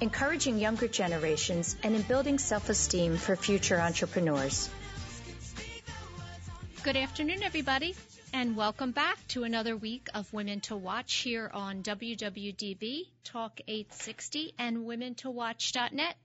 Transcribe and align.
encouraging 0.00 0.58
younger 0.58 0.88
generations, 0.88 1.76
and 1.82 1.94
in 1.94 2.02
building 2.02 2.38
self-esteem 2.38 3.16
for 3.16 3.36
future 3.36 3.80
entrepreneurs. 3.80 4.70
Good 6.82 6.96
afternoon, 6.96 7.42
everybody, 7.42 7.94
and 8.32 8.56
welcome 8.56 8.90
back 8.90 9.16
to 9.28 9.44
another 9.44 9.76
week 9.76 10.08
of 10.12 10.30
Women 10.32 10.60
to 10.62 10.76
Watch 10.76 11.14
here 11.14 11.50
on 11.52 11.82
WWDB 11.82 13.08
Talk 13.24 13.60
860 13.66 14.54
and 14.58 14.78
WomenToWatch.net. 14.78 16.16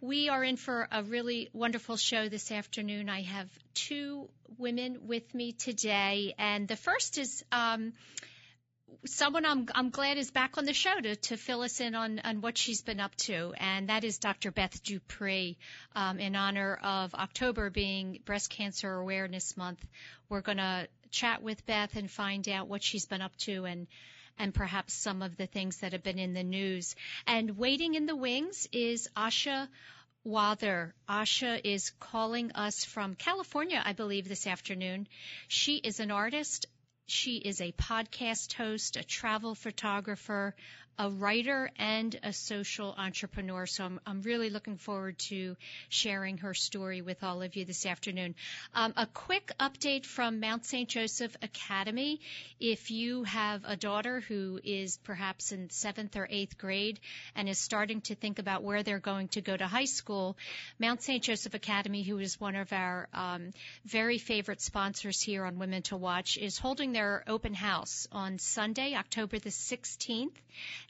We 0.00 0.28
are 0.28 0.44
in 0.44 0.56
for 0.56 0.86
a 0.92 1.02
really 1.02 1.48
wonderful 1.52 1.96
show 1.96 2.28
this 2.28 2.52
afternoon. 2.52 3.08
I 3.08 3.22
have 3.22 3.48
two 3.74 4.28
women 4.58 5.06
with 5.06 5.34
me 5.34 5.52
today, 5.52 6.34
and 6.38 6.68
the 6.68 6.76
first 6.76 7.18
is 7.18 7.42
um, 7.50 7.92
someone 9.06 9.44
I'm, 9.44 9.66
I'm 9.74 9.90
glad 9.90 10.18
is 10.18 10.30
back 10.30 10.58
on 10.58 10.64
the 10.64 10.72
show 10.72 11.00
to, 11.00 11.16
to 11.16 11.36
fill 11.36 11.62
us 11.62 11.80
in 11.80 11.94
on, 11.94 12.20
on 12.24 12.40
what 12.40 12.58
she's 12.58 12.82
been 12.82 13.00
up 13.00 13.14
to, 13.16 13.54
and 13.56 13.88
that 13.88 14.04
is 14.04 14.18
Dr. 14.18 14.50
Beth 14.50 14.82
Dupree. 14.82 15.56
Um, 15.94 16.18
in 16.18 16.36
honor 16.36 16.78
of 16.82 17.14
October 17.14 17.70
being 17.70 18.20
Breast 18.24 18.50
Cancer 18.50 18.92
Awareness 18.92 19.56
Month, 19.56 19.84
we're 20.28 20.40
going 20.40 20.58
to 20.58 20.88
chat 21.10 21.42
with 21.42 21.64
Beth 21.66 21.96
and 21.96 22.10
find 22.10 22.48
out 22.48 22.68
what 22.68 22.82
she's 22.82 23.06
been 23.06 23.22
up 23.22 23.36
to 23.38 23.64
and 23.64 23.86
and 24.40 24.54
perhaps 24.54 24.94
some 24.94 25.22
of 25.22 25.36
the 25.36 25.46
things 25.46 25.78
that 25.78 25.92
have 25.92 26.04
been 26.04 26.18
in 26.18 26.32
the 26.32 26.44
news. 26.44 26.94
And 27.26 27.58
waiting 27.58 27.94
in 27.94 28.06
the 28.06 28.14
wings 28.14 28.68
is 28.72 29.08
Asha 29.16 29.66
Wather. 30.22 30.94
Asha 31.08 31.60
is 31.64 31.90
calling 31.98 32.52
us 32.52 32.84
from 32.84 33.16
California, 33.16 33.82
I 33.84 33.94
believe, 33.94 34.28
this 34.28 34.46
afternoon. 34.46 35.08
She 35.48 35.76
is 35.76 35.98
an 35.98 36.12
artist, 36.12 36.66
she 37.10 37.36
is 37.38 37.62
a 37.62 37.72
podcast 37.72 38.52
host, 38.52 38.96
a 38.96 39.02
travel 39.02 39.54
photographer, 39.54 40.54
a 40.98 41.08
writer, 41.10 41.70
and 41.78 42.18
a 42.24 42.32
social 42.32 42.92
entrepreneur. 42.98 43.66
So 43.66 43.84
I'm, 43.84 44.00
I'm 44.04 44.22
really 44.22 44.50
looking 44.50 44.76
forward 44.76 45.16
to 45.30 45.56
sharing 45.88 46.38
her 46.38 46.54
story 46.54 47.02
with 47.02 47.22
all 47.22 47.40
of 47.40 47.54
you 47.54 47.64
this 47.64 47.86
afternoon. 47.86 48.34
Um, 48.74 48.92
a 48.96 49.06
quick 49.06 49.52
update 49.60 50.04
from 50.04 50.40
Mount 50.40 50.66
St. 50.66 50.88
Joseph 50.88 51.36
Academy. 51.40 52.20
If 52.58 52.90
you 52.90 53.22
have 53.24 53.62
a 53.64 53.76
daughter 53.76 54.20
who 54.20 54.58
is 54.64 54.96
perhaps 55.04 55.52
in 55.52 55.70
seventh 55.70 56.16
or 56.16 56.26
eighth 56.28 56.58
grade 56.58 56.98
and 57.36 57.48
is 57.48 57.58
starting 57.58 58.00
to 58.02 58.16
think 58.16 58.40
about 58.40 58.64
where 58.64 58.82
they're 58.82 58.98
going 58.98 59.28
to 59.28 59.40
go 59.40 59.56
to 59.56 59.66
high 59.68 59.84
school, 59.84 60.36
Mount 60.80 61.02
St. 61.02 61.22
Joseph 61.22 61.54
Academy, 61.54 62.02
who 62.02 62.18
is 62.18 62.40
one 62.40 62.56
of 62.56 62.72
our 62.72 63.08
um, 63.14 63.52
very 63.84 64.18
favorite 64.18 64.60
sponsors 64.60 65.22
here 65.22 65.44
on 65.44 65.60
Women 65.60 65.82
to 65.82 65.96
Watch, 65.96 66.36
is 66.38 66.58
holding 66.58 66.92
their 66.92 67.22
open 67.28 67.54
house 67.54 68.08
on 68.10 68.40
Sunday, 68.40 68.96
October 68.96 69.38
the 69.38 69.50
16th 69.50 70.32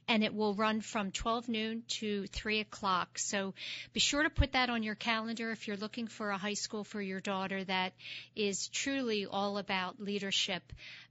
and 0.09 0.25
it 0.25 0.35
will 0.35 0.55
run 0.55 0.81
from 0.81 1.13
12 1.13 1.49
noon 1.49 1.83
to 1.87 2.27
3 2.29 2.61
o'clock. 2.61 3.19
So 3.19 3.55
be 3.93 4.01
sure 4.01 4.23
to 4.23 4.31
put 4.31 4.53
that 4.53 4.71
on 4.71 4.83
your 4.83 4.95
calendar 4.95 5.51
if 5.51 5.69
you're 5.69 5.77
looking 5.77 6.09
for 6.09 6.31
a 6.31 6.39
high 6.39 6.55
school 6.55 6.83
for 6.83 7.01
your 7.01 7.21
daughter 7.21 7.63
that 7.65 7.93
is 8.35 8.69
truly 8.69 9.27
all 9.27 9.59
about 9.59 10.01
leadership. 10.01 10.63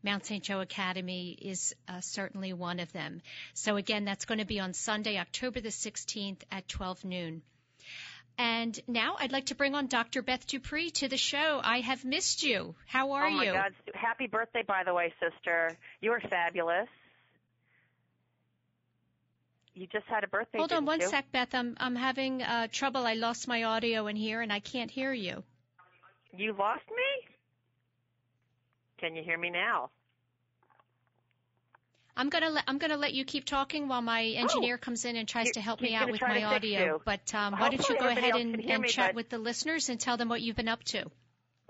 Mount 0.03 0.25
St. 0.25 0.43
Joe 0.43 0.61
Academy 0.61 1.37
is 1.39 1.75
uh, 1.87 2.01
certainly 2.01 2.53
one 2.53 2.79
of 2.79 2.91
them. 2.91 3.21
So 3.53 3.77
again, 3.77 4.03
that's 4.03 4.25
going 4.25 4.39
to 4.39 4.45
be 4.45 4.59
on 4.59 4.73
Sunday, 4.73 5.19
October 5.19 5.61
the 5.61 5.69
16th 5.69 6.41
at 6.51 6.67
12 6.67 7.05
noon. 7.05 7.41
And 8.39 8.79
now 8.87 9.15
I'd 9.19 9.31
like 9.31 9.47
to 9.47 9.55
bring 9.55 9.73
on 9.73 9.87
Dr. 9.87 10.21
Beth 10.21 10.45
Dupree 10.45 10.91
to 10.91 11.07
the 11.07 11.17
show. 11.17 11.59
I 11.63 11.79
have 11.79 12.05
missed 12.05 12.43
you. 12.43 12.75
How 12.85 13.13
are 13.13 13.27
you? 13.27 13.33
Oh 13.33 13.37
my 13.37 13.45
you? 13.45 13.53
God! 13.53 13.73
Happy 13.95 14.27
birthday, 14.27 14.63
by 14.67 14.83
the 14.83 14.93
way, 14.93 15.11
sister. 15.19 15.75
You 16.01 16.11
are 16.11 16.19
fabulous. 16.19 16.87
You 19.77 19.85
just 19.85 20.07
had 20.07 20.23
a 20.23 20.27
birthday. 20.27 20.57
Hold 20.57 20.73
on 20.73 20.85
one 20.85 21.01
you? 21.01 21.07
sec, 21.07 21.31
Beth. 21.31 21.53
I'm 21.53 21.77
I'm 21.79 21.95
having 21.95 22.41
uh, 22.41 22.67
trouble. 22.71 23.05
I 23.05 23.13
lost 23.13 23.47
my 23.47 23.63
audio 23.63 24.07
in 24.07 24.15
here, 24.15 24.41
and 24.41 24.51
I 24.51 24.59
can't 24.59 24.89
hear 24.89 25.13
you. 25.13 25.43
You 26.35 26.53
lost 26.53 26.81
me. 26.89 27.27
Can 28.97 29.15
you 29.15 29.21
hear 29.21 29.38
me 29.38 29.51
now? 29.51 29.91
I'm 32.15 32.29
gonna 32.29 32.49
let 32.49 32.63
I'm 32.65 32.79
gonna 32.79 32.97
let 32.97 33.13
you 33.13 33.23
keep 33.23 33.45
talking 33.45 33.88
while 33.88 34.01
my 34.01 34.23
engineer 34.23 34.79
oh, 34.81 34.83
comes 34.83 35.05
in 35.05 35.15
and 35.15 35.27
tries 35.27 35.51
to 35.51 35.61
help 35.61 35.79
me 35.79 35.94
out 35.94 36.09
with 36.09 36.21
my 36.21 36.44
audio. 36.44 36.79
You. 36.85 37.01
But 37.05 37.35
um, 37.35 37.53
why 37.53 37.69
don't 37.69 37.88
you 37.88 37.99
go 37.99 38.07
ahead 38.07 38.35
and, 38.35 38.59
and 38.59 38.81
me, 38.81 38.89
chat 38.89 39.09
but... 39.09 39.15
with 39.15 39.29
the 39.29 39.38
listeners 39.38 39.89
and 39.89 39.99
tell 39.99 40.17
them 40.17 40.27
what 40.27 40.41
you've 40.41 40.55
been 40.55 40.67
up 40.67 40.83
to? 40.85 41.05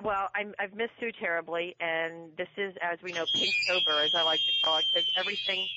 Well, 0.01 0.29
I'm, 0.33 0.53
I've 0.59 0.75
missed 0.75 0.93
you 0.99 1.11
terribly, 1.11 1.75
and 1.79 2.31
this 2.37 2.47
is, 2.55 2.75
as 2.81 2.99
we 3.01 3.13
know, 3.13 3.25
pink 3.33 3.53
sober, 3.67 3.99
as 3.99 4.13
I 4.13 4.21
like 4.21 4.39
to 4.39 4.51
call 4.63 4.77
it, 4.77 4.85
because 4.93 5.09
everything 5.17 5.67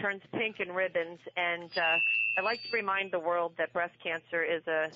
turns 0.00 0.22
pink 0.32 0.60
in 0.60 0.72
ribbons. 0.72 1.18
And 1.36 1.70
uh, 1.76 1.96
I 2.38 2.42
like 2.42 2.60
to 2.62 2.76
remind 2.76 3.12
the 3.12 3.18
world 3.18 3.52
that 3.58 3.72
breast 3.72 3.94
cancer 4.02 4.42
is 4.42 4.66
a 4.66 4.90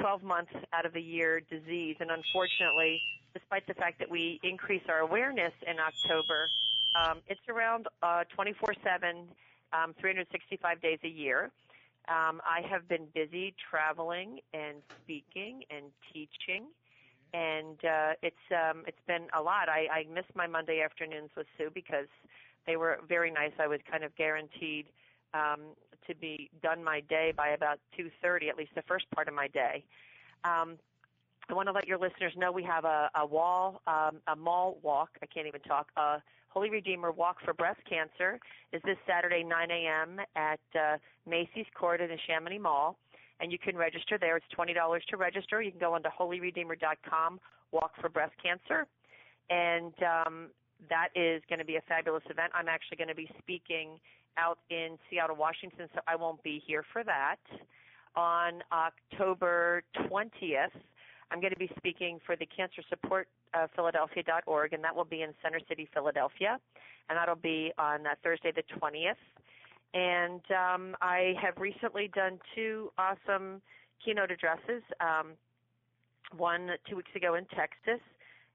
12 0.00 0.22
month 0.22 0.48
out 0.72 0.86
of 0.86 0.92
the 0.92 1.00
year 1.00 1.40
disease, 1.40 1.96
and 2.00 2.10
unfortunately, 2.10 3.00
despite 3.34 3.66
the 3.66 3.74
fact 3.74 3.98
that 3.98 4.10
we 4.10 4.40
increase 4.42 4.82
our 4.88 5.00
awareness 5.00 5.52
in 5.66 5.76
October, 5.78 6.50
um, 6.98 7.18
it's 7.28 7.40
around 7.48 7.86
uh, 8.02 8.24
24/7, 8.36 9.26
um, 9.72 9.94
365 10.00 10.80
days 10.80 10.98
a 11.04 11.08
year. 11.08 11.50
Um, 12.08 12.40
I 12.44 12.66
have 12.68 12.88
been 12.88 13.06
busy 13.14 13.54
traveling 13.70 14.40
and 14.52 14.78
speaking 15.02 15.62
and 15.70 15.86
teaching, 16.12 16.66
and 17.34 17.78
uh, 17.84 18.12
it's 18.22 18.46
um, 18.50 18.84
it's 18.86 19.04
been 19.06 19.28
a 19.36 19.42
lot. 19.42 19.68
I, 19.68 19.86
I 19.92 20.06
miss 20.12 20.24
my 20.34 20.46
Monday 20.46 20.82
afternoons 20.82 21.30
with 21.36 21.46
Sue 21.58 21.70
because 21.72 22.08
they 22.66 22.76
were 22.76 22.98
very 23.08 23.30
nice. 23.30 23.52
I 23.58 23.66
was 23.66 23.80
kind 23.90 24.04
of 24.04 24.14
guaranteed 24.16 24.86
um, 25.34 25.60
to 26.06 26.14
be 26.14 26.50
done 26.62 26.82
my 26.82 27.00
day 27.08 27.32
by 27.36 27.48
about 27.50 27.78
2:30, 27.98 28.48
at 28.48 28.56
least 28.56 28.72
the 28.74 28.82
first 28.82 29.06
part 29.14 29.28
of 29.28 29.34
my 29.34 29.48
day. 29.48 29.84
Um, 30.44 30.78
I 31.48 31.54
want 31.54 31.66
to 31.68 31.72
let 31.72 31.88
your 31.88 31.98
listeners 31.98 32.32
know 32.36 32.52
we 32.52 32.62
have 32.62 32.84
a, 32.84 33.10
a 33.16 33.26
wall, 33.26 33.82
um, 33.86 34.20
a 34.28 34.36
mall 34.36 34.78
walk. 34.82 35.10
I 35.22 35.26
can't 35.26 35.46
even 35.46 35.60
talk. 35.62 35.88
Uh, 35.96 36.18
Holy 36.48 36.70
Redeemer 36.70 37.12
Walk 37.12 37.36
for 37.44 37.54
Breast 37.54 37.80
Cancer 37.88 38.38
is 38.72 38.80
this 38.84 38.96
Saturday, 39.06 39.42
9 39.44 39.70
a.m. 39.70 40.20
at 40.36 40.60
uh, 40.74 40.96
Macy's 41.28 41.66
Court 41.74 42.00
in 42.00 42.08
the 42.08 42.16
Neshaminy 42.16 42.60
Mall. 42.60 42.96
and 43.40 43.50
you 43.50 43.58
can 43.58 43.76
register 43.76 44.18
there. 44.18 44.36
It's 44.36 44.46
twenty 44.54 44.74
dollars 44.74 45.02
to 45.08 45.16
register. 45.16 45.62
You 45.62 45.70
can 45.70 45.80
go 45.80 45.94
onto 45.94 46.08
holyredeemer.com, 46.08 47.40
walk 47.72 47.92
for 48.00 48.08
breast 48.08 48.34
cancer, 48.42 48.86
and 49.48 49.92
um, 50.02 50.48
that 50.88 51.08
is 51.14 51.42
going 51.48 51.58
to 51.58 51.64
be 51.64 51.76
a 51.76 51.82
fabulous 51.82 52.22
event. 52.30 52.52
I'm 52.54 52.68
actually 52.68 52.96
going 52.96 53.08
to 53.08 53.14
be 53.14 53.30
speaking 53.38 54.00
out 54.38 54.58
in 54.70 54.98
Seattle, 55.08 55.36
Washington, 55.36 55.88
so 55.94 56.00
I 56.06 56.16
won't 56.16 56.42
be 56.42 56.62
here 56.66 56.84
for 56.92 57.04
that. 57.04 57.36
On 58.16 58.62
October 58.72 59.82
20th, 59.98 60.74
I'm 61.30 61.40
going 61.40 61.52
to 61.52 61.58
be 61.58 61.70
speaking 61.76 62.18
for 62.24 62.34
the 62.36 62.46
Cancer 62.46 62.82
Support 62.88 63.28
uh, 63.54 63.66
Philadelphia.org, 63.74 64.72
and 64.72 64.82
that 64.82 64.94
will 64.94 65.04
be 65.04 65.22
in 65.22 65.34
Center 65.42 65.60
City, 65.68 65.88
Philadelphia, 65.92 66.58
and 67.08 67.18
that'll 67.18 67.34
be 67.36 67.72
on 67.78 68.06
uh, 68.06 68.10
Thursday 68.22 68.52
the 68.52 68.62
20th. 68.80 69.14
And 69.92 70.40
um, 70.50 70.96
I 71.00 71.34
have 71.40 71.54
recently 71.58 72.10
done 72.14 72.38
two 72.54 72.92
awesome 72.96 73.60
keynote 74.04 74.30
addresses. 74.30 74.82
Um, 75.00 75.32
one 76.36 76.70
two 76.88 76.96
weeks 76.96 77.10
ago 77.16 77.34
in 77.34 77.44
Texas, 77.46 78.00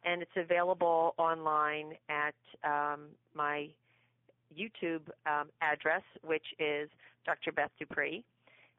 and 0.05 0.21
it's 0.21 0.31
available 0.37 1.15
online 1.17 1.93
at 2.09 2.35
um, 2.63 3.07
my 3.33 3.67
YouTube 4.57 5.01
um, 5.25 5.49
address, 5.61 6.03
which 6.23 6.45
is 6.59 6.89
Dr. 7.25 7.51
Beth 7.51 7.71
Dupree, 7.79 8.23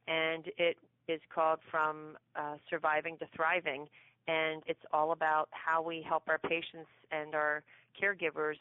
and 0.06 0.46
it 0.56 0.76
is 1.08 1.20
called 1.34 1.58
From 1.70 2.17
uh, 2.37 2.55
Surviving 2.70 3.19
to 3.19 3.26
Thriving, 3.34 3.87
and 4.28 4.62
it's 4.67 4.81
all 4.93 5.12
about 5.12 5.49
how 5.50 5.82
we 5.82 6.05
help 6.06 6.25
our 6.28 6.38
patients 6.38 6.90
and 7.11 7.34
our 7.34 7.62
caregivers 8.00 8.56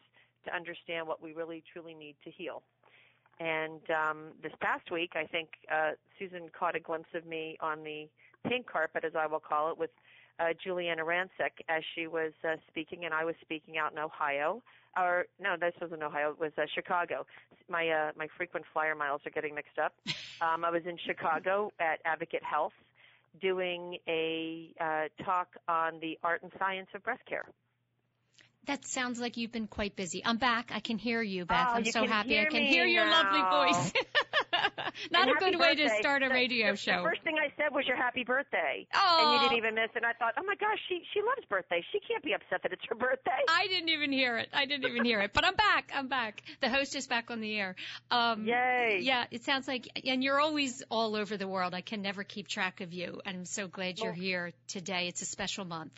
to 0.46 0.56
understand 0.56 1.08
what 1.08 1.22
we 1.22 1.34
really 1.34 1.64
truly 1.72 1.94
need 1.94 2.16
to 2.24 2.32
heal. 2.32 2.64
And 3.40 3.82
um, 3.90 4.18
this 4.42 4.54
past 4.62 4.92
week, 4.92 5.12
I 5.16 5.26
think 5.26 5.50
uh, 5.72 5.92
Susan 6.18 6.50
caught 6.58 6.76
a 6.76 6.80
glimpse 6.80 7.10
of 7.14 7.26
me 7.26 7.58
on 7.62 7.84
the 7.84 8.08
pink 8.48 8.66
carpet, 8.68 9.04
as 9.04 9.14
I 9.18 9.28
will 9.28 9.40
call 9.42 9.72
it, 9.72 9.78
with 9.78 9.90
uh, 10.40 10.54
Giuliana 10.64 11.04
Rancic 11.04 11.62
as 11.70 11.84
she 11.96 12.08
was 12.08 12.34
uh, 12.44 12.56
speaking, 12.68 13.06
and 13.06 13.14
I 13.14 13.26
was 13.26 13.36
speaking 13.42 13.78
out 13.78 13.92
in 13.92 14.00
Ohio. 14.00 14.62
Or 14.98 15.26
no, 15.40 15.56
this 15.60 15.74
wasn't 15.82 16.04
Ohio. 16.04 16.32
It 16.32 16.40
was 16.40 16.52
uh, 16.58 16.66
Chicago. 16.74 17.26
My 17.70 17.90
uh, 17.90 18.12
my 18.16 18.28
frequent 18.38 18.66
flyer 18.72 18.96
miles 18.96 19.22
are 19.26 19.30
getting 19.32 19.56
mixed 19.56 19.80
up. 19.80 19.94
Um, 20.42 20.66
I 20.66 20.70
was 20.70 20.82
in 20.86 20.98
Chicago 20.98 21.72
at 21.80 22.00
Advocate 22.04 22.44
Health, 22.44 22.74
doing 23.42 24.00
a 24.06 24.70
uh, 24.82 25.24
talk 25.24 25.48
on 25.70 26.02
the 26.02 26.20
art 26.24 26.44
and 26.44 26.52
science 26.60 26.90
of 26.94 27.06
breast 27.06 27.22
care. 27.26 27.46
That 28.68 28.86
sounds 28.86 29.20
like 29.20 29.38
you've 29.38 29.52
been 29.52 29.68
quite 29.68 29.96
busy. 29.96 30.24
I'm 30.26 30.38
back. 30.38 30.72
I 30.74 30.80
can 30.80 30.98
hear 30.98 31.22
you, 31.22 31.46
Beth. 31.46 31.68
Oh, 31.70 31.74
I'm 31.76 31.86
you 31.86 31.92
so 31.92 32.06
happy 32.08 32.40
I 32.40 32.46
can 32.46 32.64
hear 32.64 32.86
your 32.86 33.06
now. 33.06 33.24
lovely 33.24 33.74
voice. 33.74 33.94
Not 35.12 35.28
And 35.28 35.38
a 35.38 35.40
good 35.40 35.60
way 35.60 35.76
to 35.76 35.90
start 36.00 36.24
a 36.24 36.30
radio 36.30 36.72
the, 36.72 36.78
show. 36.78 36.98
The 36.98 37.10
first 37.10 37.22
thing 37.24 37.36
I 37.38 37.52
said 37.58 37.74
was 37.74 37.86
your 37.86 37.98
happy 37.98 38.24
birthday. 38.24 38.88
Oh. 38.94 39.20
And 39.22 39.34
you 39.34 39.50
didn't 39.50 39.58
even 39.58 39.76
miss 39.76 39.90
it. 39.94 39.98
And 39.98 40.06
I 40.06 40.14
thought, 40.14 40.34
oh 40.38 40.44
my 40.46 40.56
gosh, 40.56 40.80
she 40.90 41.02
she 41.14 41.20
loves 41.22 41.46
birthdays. 41.50 41.84
She 41.92 42.00
can't 42.08 42.24
be 42.24 42.34
upset 42.34 42.64
that 42.64 42.72
it's 42.72 42.82
her 42.90 42.96
birthday. 42.96 43.32
I 43.50 43.68
didn't 43.68 43.90
even 43.90 44.12
hear 44.12 44.38
it. 44.38 44.50
I 44.54 44.66
didn't 44.66 44.90
even 44.90 45.06
hear 45.06 45.20
it. 45.22 45.32
But 45.34 45.46
I'm 45.46 45.56
back. 45.56 45.92
I'm 45.94 46.08
back. 46.08 46.42
The 46.62 46.70
host 46.70 46.96
is 46.96 47.08
back 47.08 47.30
on 47.30 47.42
the 47.42 47.56
air. 47.60 47.76
Um, 48.10 48.46
Yay. 48.46 49.00
Yeah, 49.02 49.26
it 49.32 49.44
sounds 49.44 49.68
like, 49.68 49.88
and 50.06 50.24
you're 50.24 50.40
always 50.40 50.82
all 50.90 51.16
over 51.16 51.38
the 51.38 51.48
world. 51.48 51.74
I 51.74 51.82
can 51.82 52.02
never 52.02 52.24
keep 52.24 52.48
track 52.48 52.82
of 52.82 52.94
you. 52.94 53.22
And 53.26 53.38
I'm 53.38 53.46
so 53.46 53.68
glad 53.68 54.00
you're 54.00 54.12
Well- 54.12 54.20
here 54.22 54.54
today. 54.68 55.08
It's 55.08 55.22
a 55.22 55.26
special 55.26 55.66
month. 55.66 55.92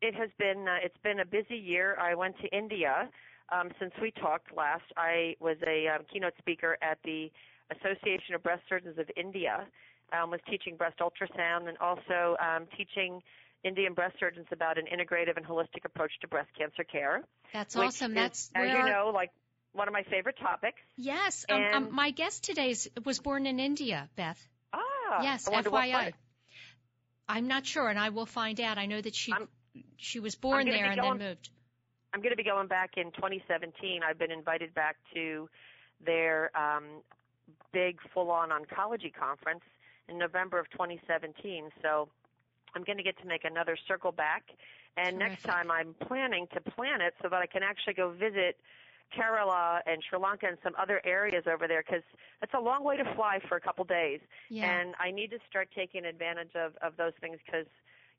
It 0.00 0.14
has 0.14 0.30
been 0.38 0.66
uh, 0.68 0.76
it's 0.82 0.96
been 1.02 1.20
a 1.20 1.24
busy 1.24 1.56
year. 1.56 1.96
I 2.00 2.14
went 2.14 2.36
to 2.40 2.56
India 2.56 3.08
um, 3.52 3.70
since 3.80 3.92
we 4.00 4.10
talked 4.12 4.56
last. 4.56 4.84
I 4.96 5.34
was 5.40 5.56
a 5.66 5.88
um, 5.88 6.04
keynote 6.12 6.34
speaker 6.38 6.76
at 6.82 6.98
the 7.04 7.30
Association 7.70 8.34
of 8.34 8.42
Breast 8.42 8.62
Surgeons 8.68 8.98
of 8.98 9.10
India. 9.16 9.66
Um, 10.10 10.30
was 10.30 10.40
teaching 10.48 10.76
breast 10.76 11.00
ultrasound 11.00 11.68
and 11.68 11.76
also 11.78 12.34
um, 12.40 12.66
teaching 12.78 13.20
Indian 13.62 13.92
breast 13.92 14.16
surgeons 14.18 14.46
about 14.52 14.78
an 14.78 14.84
integrative 14.86 15.36
and 15.36 15.44
holistic 15.44 15.84
approach 15.84 16.12
to 16.22 16.28
breast 16.28 16.48
cancer 16.56 16.84
care. 16.84 17.24
That's 17.52 17.76
awesome. 17.76 18.12
is, 18.12 18.16
That's 18.16 18.50
as 18.54 18.70
you 18.70 18.90
know, 18.90 19.10
like 19.14 19.30
one 19.72 19.88
of 19.88 19.92
my 19.92 20.04
favorite 20.04 20.36
topics. 20.38 20.78
Yes. 20.96 21.44
Um, 21.48 21.62
um, 21.74 21.94
my 21.94 22.10
guest 22.10 22.44
today 22.44 22.70
is, 22.70 22.88
was 23.04 23.18
born 23.18 23.46
in 23.46 23.60
India, 23.60 24.08
Beth. 24.16 24.40
Ah, 24.72 25.22
yes, 25.22 25.46
I 25.48 25.50
wonder 25.50 25.70
what 25.70 25.84
FYI. 25.88 26.12
I'm 27.28 27.46
not 27.46 27.66
sure, 27.66 27.88
and 27.88 27.98
I 27.98 28.08
will 28.08 28.26
find 28.26 28.60
out. 28.60 28.78
I 28.78 28.86
know 28.86 29.00
that 29.00 29.14
she 29.14 29.32
I'm- 29.32 29.48
she 29.96 30.20
was 30.20 30.34
born 30.34 30.68
there 30.68 30.86
and 30.86 31.00
going- 31.00 31.18
then 31.18 31.28
moved. 31.28 31.50
I'm 32.14 32.20
going 32.20 32.30
to 32.30 32.36
be 32.36 32.44
going 32.44 32.68
back 32.68 32.96
in 32.96 33.12
2017. 33.12 34.02
I've 34.02 34.18
been 34.18 34.30
invited 34.30 34.72
back 34.72 34.96
to 35.14 35.48
their 36.04 36.50
um, 36.56 37.02
big 37.72 37.98
full-on 38.14 38.48
oncology 38.48 39.12
conference 39.12 39.60
in 40.08 40.18
November 40.18 40.58
of 40.58 40.70
2017. 40.70 41.70
So 41.82 42.08
I'm 42.74 42.82
going 42.82 42.96
to 42.96 43.04
get 43.04 43.18
to 43.20 43.26
make 43.26 43.44
another 43.44 43.76
circle 43.86 44.10
back. 44.10 44.44
And 44.96 45.18
next 45.18 45.42
time 45.44 45.70
I'm 45.70 45.94
planning 46.06 46.48
to 46.54 46.60
plan 46.60 47.00
it 47.00 47.14
so 47.22 47.28
that 47.28 47.40
I 47.40 47.46
can 47.46 47.62
actually 47.62 47.94
go 47.94 48.10
visit 48.10 48.56
Kerala 49.16 49.80
and 49.86 50.02
Sri 50.08 50.18
Lanka 50.18 50.46
and 50.46 50.58
some 50.62 50.74
other 50.80 51.00
areas 51.04 51.44
over 51.46 51.68
there 51.68 51.82
because 51.86 52.02
it's 52.42 52.52
a 52.54 52.60
long 52.60 52.84
way 52.84 52.96
to 52.96 53.04
fly 53.14 53.38
for 53.48 53.56
a 53.56 53.60
couple 53.60 53.84
days. 53.84 54.20
Yeah. 54.50 54.70
And 54.70 54.94
I 54.98 55.10
need 55.10 55.30
to 55.30 55.38
start 55.48 55.68
taking 55.74 56.04
advantage 56.04 56.54
of, 56.54 56.72
of 56.82 56.96
those 56.96 57.12
things 57.20 57.38
because, 57.44 57.66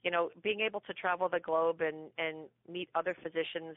you 0.04 0.12
know, 0.12 0.30
being 0.42 0.62
able 0.62 0.82
to 0.82 0.94
travel 0.94 1.30
the 1.30 1.40
globe 1.40 1.82
and, 1.82 2.10
and 2.18 2.38
meet 2.72 2.90
other 2.96 3.16
physicians 3.22 3.76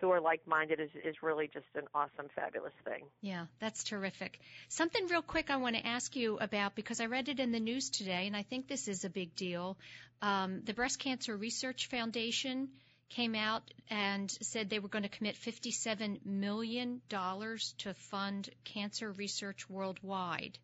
who 0.00 0.10
are 0.10 0.20
like-minded 0.20 0.80
is, 0.80 0.90
is 1.04 1.14
really 1.22 1.48
just 1.52 1.66
an 1.76 1.84
awesome, 1.94 2.28
fabulous 2.34 2.72
thing. 2.84 3.04
Yeah, 3.20 3.46
that's 3.60 3.84
terrific. 3.84 4.40
Something 4.68 5.06
real 5.06 5.22
quick 5.22 5.48
I 5.48 5.56
want 5.56 5.76
to 5.76 5.86
ask 5.86 6.16
you 6.16 6.38
about 6.38 6.74
because 6.74 7.00
I 7.00 7.06
read 7.06 7.28
it 7.28 7.38
in 7.38 7.52
the 7.52 7.60
news 7.60 7.88
today, 7.90 8.26
and 8.26 8.36
I 8.36 8.42
think 8.42 8.66
this 8.66 8.88
is 8.88 9.04
a 9.04 9.10
big 9.10 9.36
deal. 9.36 9.76
Um, 10.20 10.62
the 10.64 10.74
Breast 10.74 10.98
Cancer 10.98 11.36
Research 11.36 11.88
Foundation 11.88 12.70
came 13.10 13.34
out 13.34 13.62
and 13.90 14.30
said 14.30 14.70
they 14.70 14.78
were 14.78 14.88
going 14.88 15.04
to 15.04 15.08
commit 15.08 15.36
$57 15.36 16.24
million 16.24 17.00
to 17.08 17.94
fund 17.94 18.48
cancer 18.64 19.12
research 19.12 19.68
worldwide. 19.68 20.58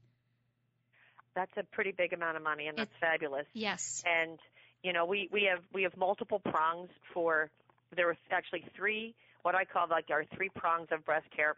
That's 1.34 1.56
a 1.56 1.62
pretty 1.62 1.92
big 1.92 2.12
amount 2.12 2.36
of 2.36 2.42
money, 2.42 2.66
and 2.66 2.76
that's 2.76 2.90
fabulous. 3.00 3.46
Yes. 3.52 4.02
and 4.04 4.38
you 4.82 4.92
know 4.92 5.04
we 5.04 5.28
we 5.32 5.48
have 5.50 5.62
we 5.72 5.82
have 5.82 5.96
multiple 5.96 6.40
prongs 6.40 6.88
for 7.12 7.50
there 7.96 8.08
are 8.08 8.16
actually 8.30 8.64
three 8.76 9.14
what 9.42 9.54
I 9.54 9.64
call 9.64 9.86
like 9.88 10.06
our 10.10 10.24
three 10.36 10.50
prongs 10.54 10.88
of 10.90 11.04
breast 11.04 11.26
care. 11.34 11.56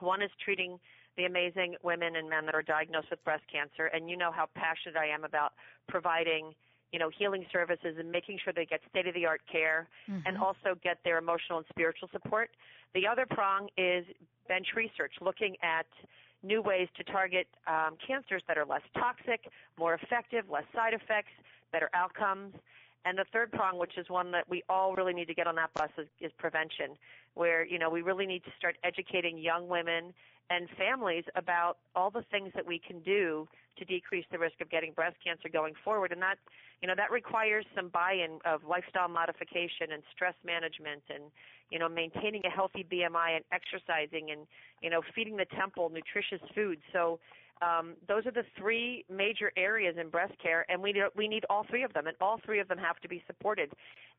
One 0.00 0.22
is 0.22 0.30
treating 0.42 0.78
the 1.16 1.24
amazing 1.24 1.74
women 1.82 2.16
and 2.16 2.30
men 2.30 2.46
that 2.46 2.54
are 2.54 2.62
diagnosed 2.62 3.08
with 3.10 3.22
breast 3.24 3.42
cancer, 3.52 3.86
and 3.86 4.08
you 4.08 4.16
know 4.16 4.30
how 4.30 4.48
passionate 4.54 4.96
I 4.96 5.06
am 5.06 5.24
about 5.24 5.52
providing 5.88 6.54
you 6.92 6.98
know 6.98 7.10
healing 7.16 7.44
services 7.52 7.96
and 7.98 8.10
making 8.10 8.38
sure 8.42 8.52
they 8.52 8.64
get 8.64 8.80
state 8.88 9.06
of 9.06 9.14
the 9.14 9.26
art 9.26 9.42
care 9.50 9.88
mm-hmm. 10.08 10.20
and 10.26 10.38
also 10.38 10.78
get 10.82 10.98
their 11.04 11.18
emotional 11.18 11.58
and 11.58 11.66
spiritual 11.68 12.08
support. 12.12 12.50
The 12.94 13.06
other 13.06 13.26
prong 13.28 13.68
is 13.76 14.04
bench 14.46 14.68
research, 14.74 15.12
looking 15.20 15.56
at 15.62 15.86
new 16.42 16.62
ways 16.62 16.88
to 16.96 17.04
target 17.04 17.46
um, 17.66 17.96
cancers 18.04 18.42
that 18.48 18.56
are 18.58 18.64
less 18.64 18.82
toxic, 18.94 19.50
more 19.78 19.94
effective, 19.94 20.44
less 20.50 20.64
side 20.74 20.94
effects, 20.94 21.32
better 21.72 21.90
outcomes. 21.94 22.54
And 23.04 23.16
the 23.16 23.24
third 23.32 23.52
prong, 23.52 23.78
which 23.78 23.96
is 23.96 24.08
one 24.08 24.32
that 24.32 24.48
we 24.48 24.62
all 24.68 24.94
really 24.94 25.14
need 25.14 25.28
to 25.28 25.34
get 25.34 25.46
on 25.46 25.54
that 25.56 25.72
bus, 25.74 25.90
is, 25.96 26.08
is 26.20 26.32
prevention, 26.38 26.96
where 27.34 27.64
you 27.64 27.78
know 27.78 27.88
we 27.90 28.02
really 28.02 28.26
need 28.26 28.44
to 28.44 28.50
start 28.58 28.76
educating 28.84 29.38
young 29.38 29.68
women 29.68 30.12
and 30.50 30.68
families 30.76 31.24
about 31.34 31.78
all 31.94 32.10
the 32.10 32.24
things 32.30 32.52
that 32.54 32.66
we 32.66 32.78
can 32.78 33.00
do 33.00 33.46
to 33.78 33.84
decrease 33.84 34.24
the 34.30 34.38
risk 34.38 34.60
of 34.60 34.70
getting 34.70 34.92
breast 34.92 35.16
cancer 35.24 35.48
going 35.48 35.74
forward. 35.84 36.12
And 36.12 36.22
that 36.22 36.38
you 36.82 36.88
know 36.88 36.94
that 36.96 37.10
requires 37.10 37.64
some 37.74 37.88
buy-in 37.88 38.38
of 38.44 38.62
lifestyle 38.68 39.08
modification 39.08 39.92
and 39.92 40.02
stress 40.14 40.34
management, 40.44 41.02
and 41.08 41.24
you 41.70 41.78
know 41.78 41.88
maintaining 41.88 42.42
a 42.44 42.50
healthy 42.50 42.86
BMI 42.90 43.36
and 43.36 43.44
exercising, 43.52 44.30
and 44.30 44.46
you 44.82 44.90
know 44.90 45.02
feeding 45.14 45.36
the 45.36 45.46
temple 45.56 45.90
nutritious 45.90 46.42
food. 46.54 46.78
So 46.92 47.18
um, 47.62 47.94
those 48.06 48.26
are 48.26 48.30
the 48.30 48.44
three 48.56 49.04
major 49.10 49.52
areas 49.56 49.96
in 50.00 50.08
breast 50.10 50.34
care, 50.42 50.64
and 50.68 50.82
we 50.82 50.92
need, 50.92 51.02
we 51.16 51.28
need 51.28 51.44
all 51.50 51.64
three 51.68 51.82
of 51.82 51.92
them, 51.92 52.06
and 52.06 52.16
all 52.20 52.38
three 52.44 52.60
of 52.60 52.68
them 52.68 52.78
have 52.78 52.98
to 53.00 53.08
be 53.08 53.22
supported. 53.26 53.72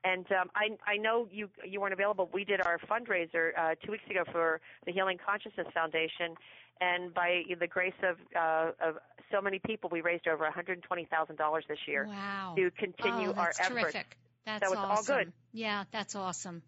And 0.04 0.26
um, 0.32 0.50
I, 0.56 0.78
I 0.90 0.98
know 0.98 1.28
you 1.32 1.50
you 1.66 1.82
weren't 1.82 1.94
available. 1.94 2.30
We 2.34 2.44
did 2.46 2.62
our 2.62 2.80
fundraiser 2.90 3.52
uh, 3.58 3.76
two 3.86 3.92
weeks 3.92 4.04
ago 4.10 4.24
for 4.32 4.62
the 4.86 4.92
Healing 4.92 5.18
Consciousness 5.26 5.68
Foundation, 5.74 6.36
and 6.82 7.14
by 7.14 7.44
the 7.60 7.68
grace 7.68 7.94
of 8.04 8.18
uh, 8.36 8.72
of 8.82 8.96
so 9.32 9.42
many 9.42 9.60
people, 9.60 9.90
we 9.92 10.02
raised 10.02 10.28
over 10.28 10.44
$120,000 10.50 11.68
this 11.68 11.78
year 11.88 12.08
Wow. 12.08 12.56
to 12.58 12.72
continue 12.72 13.30
oh, 13.30 13.34
our 13.34 13.46
that's 13.48 13.60
efforts. 13.60 13.82
terrific. 13.82 14.18
That's 14.46 14.68
So 14.68 14.76
awesome. 14.78 15.16
good. 15.18 15.34
Yeah, 15.54 15.84
that's 15.92 16.16
awesome. 16.16 16.64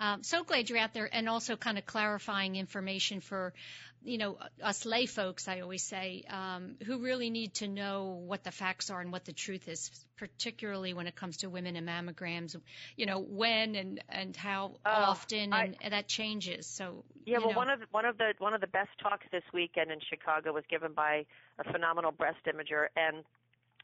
Um, 0.00 0.22
so 0.22 0.44
glad 0.44 0.70
you're 0.70 0.78
out 0.78 0.94
there 0.94 1.08
and 1.12 1.28
also 1.28 1.56
kind 1.56 1.76
of 1.76 1.84
clarifying 1.84 2.56
information 2.56 3.20
for, 3.20 3.52
you 4.02 4.18
know, 4.18 4.38
us 4.62 4.86
lay 4.86 5.06
folks, 5.06 5.48
I 5.48 5.60
always 5.60 5.82
say, 5.82 6.24
um, 6.30 6.76
who 6.84 7.02
really 7.02 7.30
need 7.30 7.54
to 7.54 7.68
know 7.68 8.22
what 8.26 8.44
the 8.44 8.50
facts 8.50 8.90
are 8.90 9.00
and 9.00 9.12
what 9.12 9.24
the 9.24 9.32
truth 9.32 9.68
is, 9.68 9.90
particularly 10.16 10.94
when 10.94 11.06
it 11.06 11.16
comes 11.16 11.38
to 11.38 11.50
women 11.50 11.76
and 11.76 11.86
mammograms, 11.88 12.56
you 12.96 13.06
know, 13.06 13.18
when 13.18 13.74
and, 13.74 14.02
and 14.08 14.36
how 14.36 14.76
Oh, 14.86 14.90
often 14.90 15.52
I- 15.52 15.64
and, 15.64 15.76
and 15.82 15.92
that 15.92 16.08
changes. 16.08 16.66
So, 16.66 17.04
Yeah, 17.26 17.38
well, 17.38 17.50
know, 17.50 17.58
one 17.58 17.70
of 17.70 17.80
the, 17.80 17.86
one 17.90 18.04
of 18.04 18.18
the 18.18 18.32
one 18.38 18.54
of 18.54 18.60
the 18.60 18.66
best 18.66 18.90
talks 19.02 19.26
this 19.32 19.42
weekend 19.52 19.90
in 19.90 19.98
Chicago 20.08 20.52
was 20.52 20.64
given 20.70 20.92
by 20.92 21.26
a 21.58 21.64
phenomenal 21.72 22.12
breast 22.12 22.38
imager, 22.46 22.86
and 22.96 23.24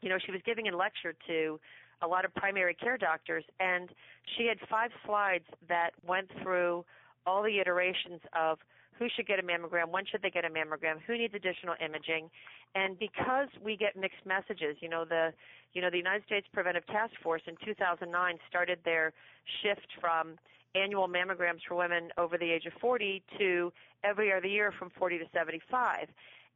you 0.01 0.09
know, 0.09 0.17
she 0.23 0.31
was 0.31 0.41
giving 0.45 0.67
a 0.67 0.75
lecture 0.75 1.13
to 1.27 1.59
a 2.01 2.07
lot 2.07 2.25
of 2.25 2.33
primary 2.35 2.73
care 2.73 2.97
doctors, 2.97 3.43
and 3.59 3.89
she 4.37 4.47
had 4.47 4.57
five 4.69 4.91
slides 5.05 5.45
that 5.67 5.91
went 6.05 6.29
through 6.41 6.85
all 7.25 7.41
the 7.43 7.59
iterations 7.59 8.21
of 8.33 8.59
who 8.97 9.07
should 9.15 9.27
get 9.27 9.39
a 9.39 9.43
mammogram, 9.43 9.89
when 9.89 10.05
should 10.05 10.21
they 10.21 10.29
get 10.29 10.45
a 10.45 10.49
mammogram, 10.49 10.99
who 11.05 11.17
needs 11.17 11.33
additional 11.33 11.75
imaging, 11.83 12.29
and 12.75 12.97
because 12.97 13.47
we 13.63 13.75
get 13.75 13.95
mixed 13.95 14.25
messages, 14.25 14.77
you 14.79 14.89
know 14.89 15.05
the 15.05 15.33
you 15.73 15.81
know 15.81 15.89
the 15.89 15.97
United 15.97 16.25
States 16.25 16.47
Preventive 16.53 16.85
Task 16.87 17.13
Force 17.21 17.41
in 17.47 17.55
2009 17.65 18.37
started 18.49 18.79
their 18.85 19.13
shift 19.61 19.87
from 19.99 20.37
annual 20.75 21.07
mammograms 21.07 21.59
for 21.67 21.75
women 21.75 22.09
over 22.17 22.37
the 22.37 22.51
age 22.51 22.65
of 22.65 22.73
40 22.79 23.23
to 23.37 23.71
every 24.03 24.31
other 24.31 24.47
year 24.47 24.73
from 24.77 24.89
40 24.97 25.19
to 25.19 25.25
75. 25.33 26.07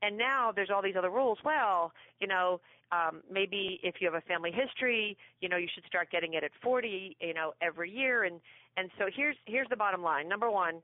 And 0.02 0.18
now 0.18 0.52
there's 0.54 0.70
all 0.70 0.82
these 0.82 0.96
other 0.98 1.10
rules. 1.10 1.40
Well, 1.44 1.92
you 2.20 2.28
know, 2.28 2.60
um, 2.92 3.22
maybe 3.32 3.80
if 3.84 3.96
you 4.00 4.12
have 4.12 4.16
a 4.16 4.26
family 4.26 4.52
history, 4.52 5.18
you 5.42 5.50
know, 5.50 5.58
you 5.58 5.68
should 5.74 5.86
start 5.86 6.10
getting 6.12 6.34
it 6.34 6.44
at 6.44 6.52
40, 6.62 7.18
you 7.20 7.34
know, 7.34 7.54
every 7.62 7.92
year. 7.92 8.24
And 8.24 8.40
and 8.78 8.90
so 8.98 9.06
here's 9.14 9.36
here's 9.46 9.68
the 9.70 9.76
bottom 9.76 10.02
line. 10.02 10.28
Number 10.28 10.50
one, 10.50 10.82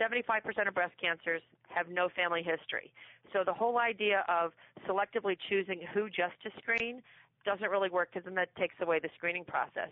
75% 0.00 0.68
of 0.68 0.74
breast 0.74 0.94
cancers 1.00 1.42
have 1.68 1.88
no 1.88 2.08
family 2.08 2.42
history. 2.42 2.92
So 3.32 3.42
the 3.44 3.52
whole 3.52 3.78
idea 3.78 4.24
of 4.28 4.52
selectively 4.88 5.36
choosing 5.48 5.80
who 5.92 6.08
just 6.08 6.34
to 6.42 6.50
screen 6.60 7.02
doesn't 7.44 7.70
really 7.70 7.90
work 7.90 8.10
because 8.12 8.24
then 8.24 8.34
that 8.34 8.54
takes 8.56 8.74
away 8.80 8.98
the 8.98 9.08
screening 9.16 9.44
process. 9.44 9.90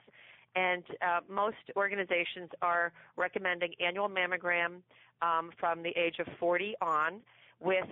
And 0.55 0.85
uh, 1.03 1.21
most 1.29 1.57
organizations 1.77 2.51
are 2.63 2.93
recommending 3.17 3.73
annual 3.85 4.09
mammogram 4.09 4.81
um, 5.23 5.51
from 5.59 5.83
the 5.83 5.91
age 5.91 6.17
of 6.19 6.27
40 6.41 6.75
on, 6.81 7.21
with 7.61 7.85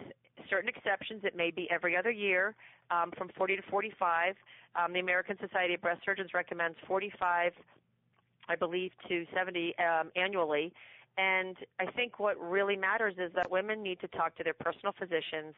certain 0.49 0.69
exceptions. 0.69 1.23
It 1.25 1.37
may 1.37 1.51
be 1.51 1.69
every 1.71 1.97
other 1.97 2.11
year 2.11 2.55
um, 2.91 3.13
from 3.17 3.29
40 3.37 3.57
to 3.57 3.63
45. 3.71 4.35
Um, 4.77 4.93
the 4.93 5.01
American 5.01 5.37
Society 5.41 5.75
of 5.75 5.83
Breast 5.83 6.01
Surgeons 6.05 6.31
recommends 6.35 6.77
45, 6.87 7.53
I 8.49 8.57
believe, 8.57 8.93
to 9.09 9.27
70 9.35 9.75
um, 9.79 10.11
annually. 10.17 10.73
And 11.17 11.57
I 11.79 11.87
think 11.87 12.19
what 12.19 12.41
really 12.41 12.77
matters 12.77 13.15
is 13.19 13.31
that 13.37 13.51
women 13.51 13.83
need 13.83 14.01
to 14.01 14.09
talk 14.09 14.37
to 14.37 14.45
their 14.45 14.55
personal 14.55 14.93
physicians, 14.99 15.55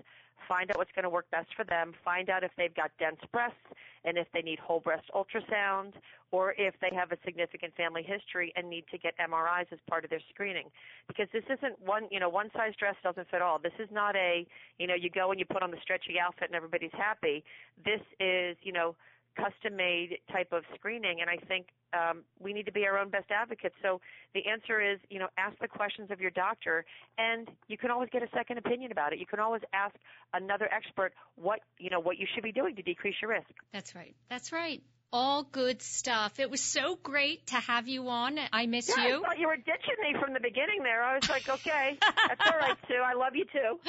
find 0.47 0.71
out 0.71 0.77
what's 0.77 0.93
going 0.95 1.05
to 1.05 1.11
work 1.11 1.31
best 1.31 1.49
for 1.57 1.65
them, 1.65 1.95
find 2.05 2.29
out 2.29 2.45
if 2.45 2.51
they've 2.59 2.75
got 2.75 2.91
dense 2.99 3.21
breasts 3.33 3.57
and 4.05 4.19
if 4.19 4.27
they 4.35 4.43
need 4.43 4.59
whole 4.59 4.81
breast 4.81 5.05
ultrasound 5.15 5.93
or 6.31 6.55
if 6.59 6.75
they 6.81 6.95
have 6.95 7.11
a 7.11 7.17
significant 7.25 7.75
family 7.75 8.03
history 8.03 8.53
and 8.57 8.69
need 8.69 8.85
to 8.91 8.99
get 8.99 9.15
MRIs 9.19 9.73
as 9.73 9.79
part 9.89 10.05
of 10.05 10.11
their 10.11 10.21
screening. 10.29 10.67
Because 11.09 11.29
this 11.33 11.45
isn't 11.45 11.81
one, 11.81 12.07
you 12.11 12.21
know, 12.21 12.29
one 12.29 12.51
size 12.55 12.75
dress 12.79 12.97
doesn't 13.03 13.29
fit 13.31 13.41
all. 13.41 13.59
This 13.59 13.73
is 13.79 13.89
not 13.91 14.15
a, 14.15 14.47
you 14.79 14.87
know, 14.87 14.95
you 14.95 15.09
go 15.09 15.31
and 15.31 15.41
you 15.41 15.47
put 15.47 15.63
on 15.63 15.71
the 15.71 15.79
stretchy 15.83 16.21
outfit 16.21 16.49
and 16.49 16.55
everybody's 16.55 16.93
happy. 16.93 17.43
This 17.83 18.01
is, 18.21 18.57
you 18.63 18.73
know, 18.73 18.95
custom 19.37 19.77
made 19.77 20.19
type 20.33 20.53
of 20.53 20.65
screening 20.75 21.21
and 21.21 21.31
I 21.31 21.37
think 21.47 21.69
um, 21.97 22.23
we 22.39 22.53
need 22.53 22.67
to 22.67 22.73
be 22.73 22.87
our 22.87 22.99
own 22.99 23.09
best 23.11 23.31
advocates. 23.31 23.75
So 23.83 24.01
the 24.35 24.43
answer 24.47 24.81
is, 24.81 24.99
you 25.09 25.19
know, 25.19 25.29
ask 25.39 25.59
the 25.61 25.69
questions 25.69 26.11
of 26.11 26.21
your 26.21 26.31
doctor 26.31 26.85
and 27.19 27.49
you 27.69 27.79
can 27.79 27.91
always 27.91 28.11
get 28.11 28.23
a 28.23 28.29
second 28.35 28.59
opinion 28.59 28.93
about 28.93 29.13
it. 29.13 29.19
You 29.19 29.27
can 29.27 29.41
always 29.41 29.63
ask 29.73 29.95
another 30.35 30.69
expert 30.73 31.13
what, 31.37 31.61
you 31.79 31.91
know, 31.91 32.01
what 32.01 32.19
you 32.19 32.27
should 32.35 32.45
be 32.45 32.53
doing 32.53 32.77
to 32.77 32.83
decrease 32.83 33.17
your 33.23 33.31
risk. 33.31 33.51
That's 33.73 33.95
right. 33.95 34.15
That's 34.29 34.53
right. 34.53 34.83
All 35.13 35.45
good 35.45 35.81
stuff. 35.83 36.41
It 36.41 36.51
was 36.51 36.61
so 36.61 36.99
great 37.01 37.47
to 37.49 37.55
have 37.55 37.87
you 37.87 38.09
on. 38.09 38.39
I 38.53 38.67
miss 38.67 38.89
yeah, 38.89 39.07
you. 39.07 39.19
I 39.19 39.29
thought 39.29 39.39
you 39.39 39.47
were 39.47 39.57
ditching 39.57 39.95
me 40.03 40.19
from 40.21 40.35
the 40.35 40.41
beginning 40.41 40.83
there. 40.83 41.03
I 41.03 41.15
was 41.15 41.29
like, 41.29 41.49
okay, 41.49 41.97
that's 42.29 42.41
all 42.45 42.59
right, 42.59 42.77
Sue. 42.89 43.01
I 43.03 43.15
love 43.15 43.35
you 43.35 43.45
too. 43.53 43.79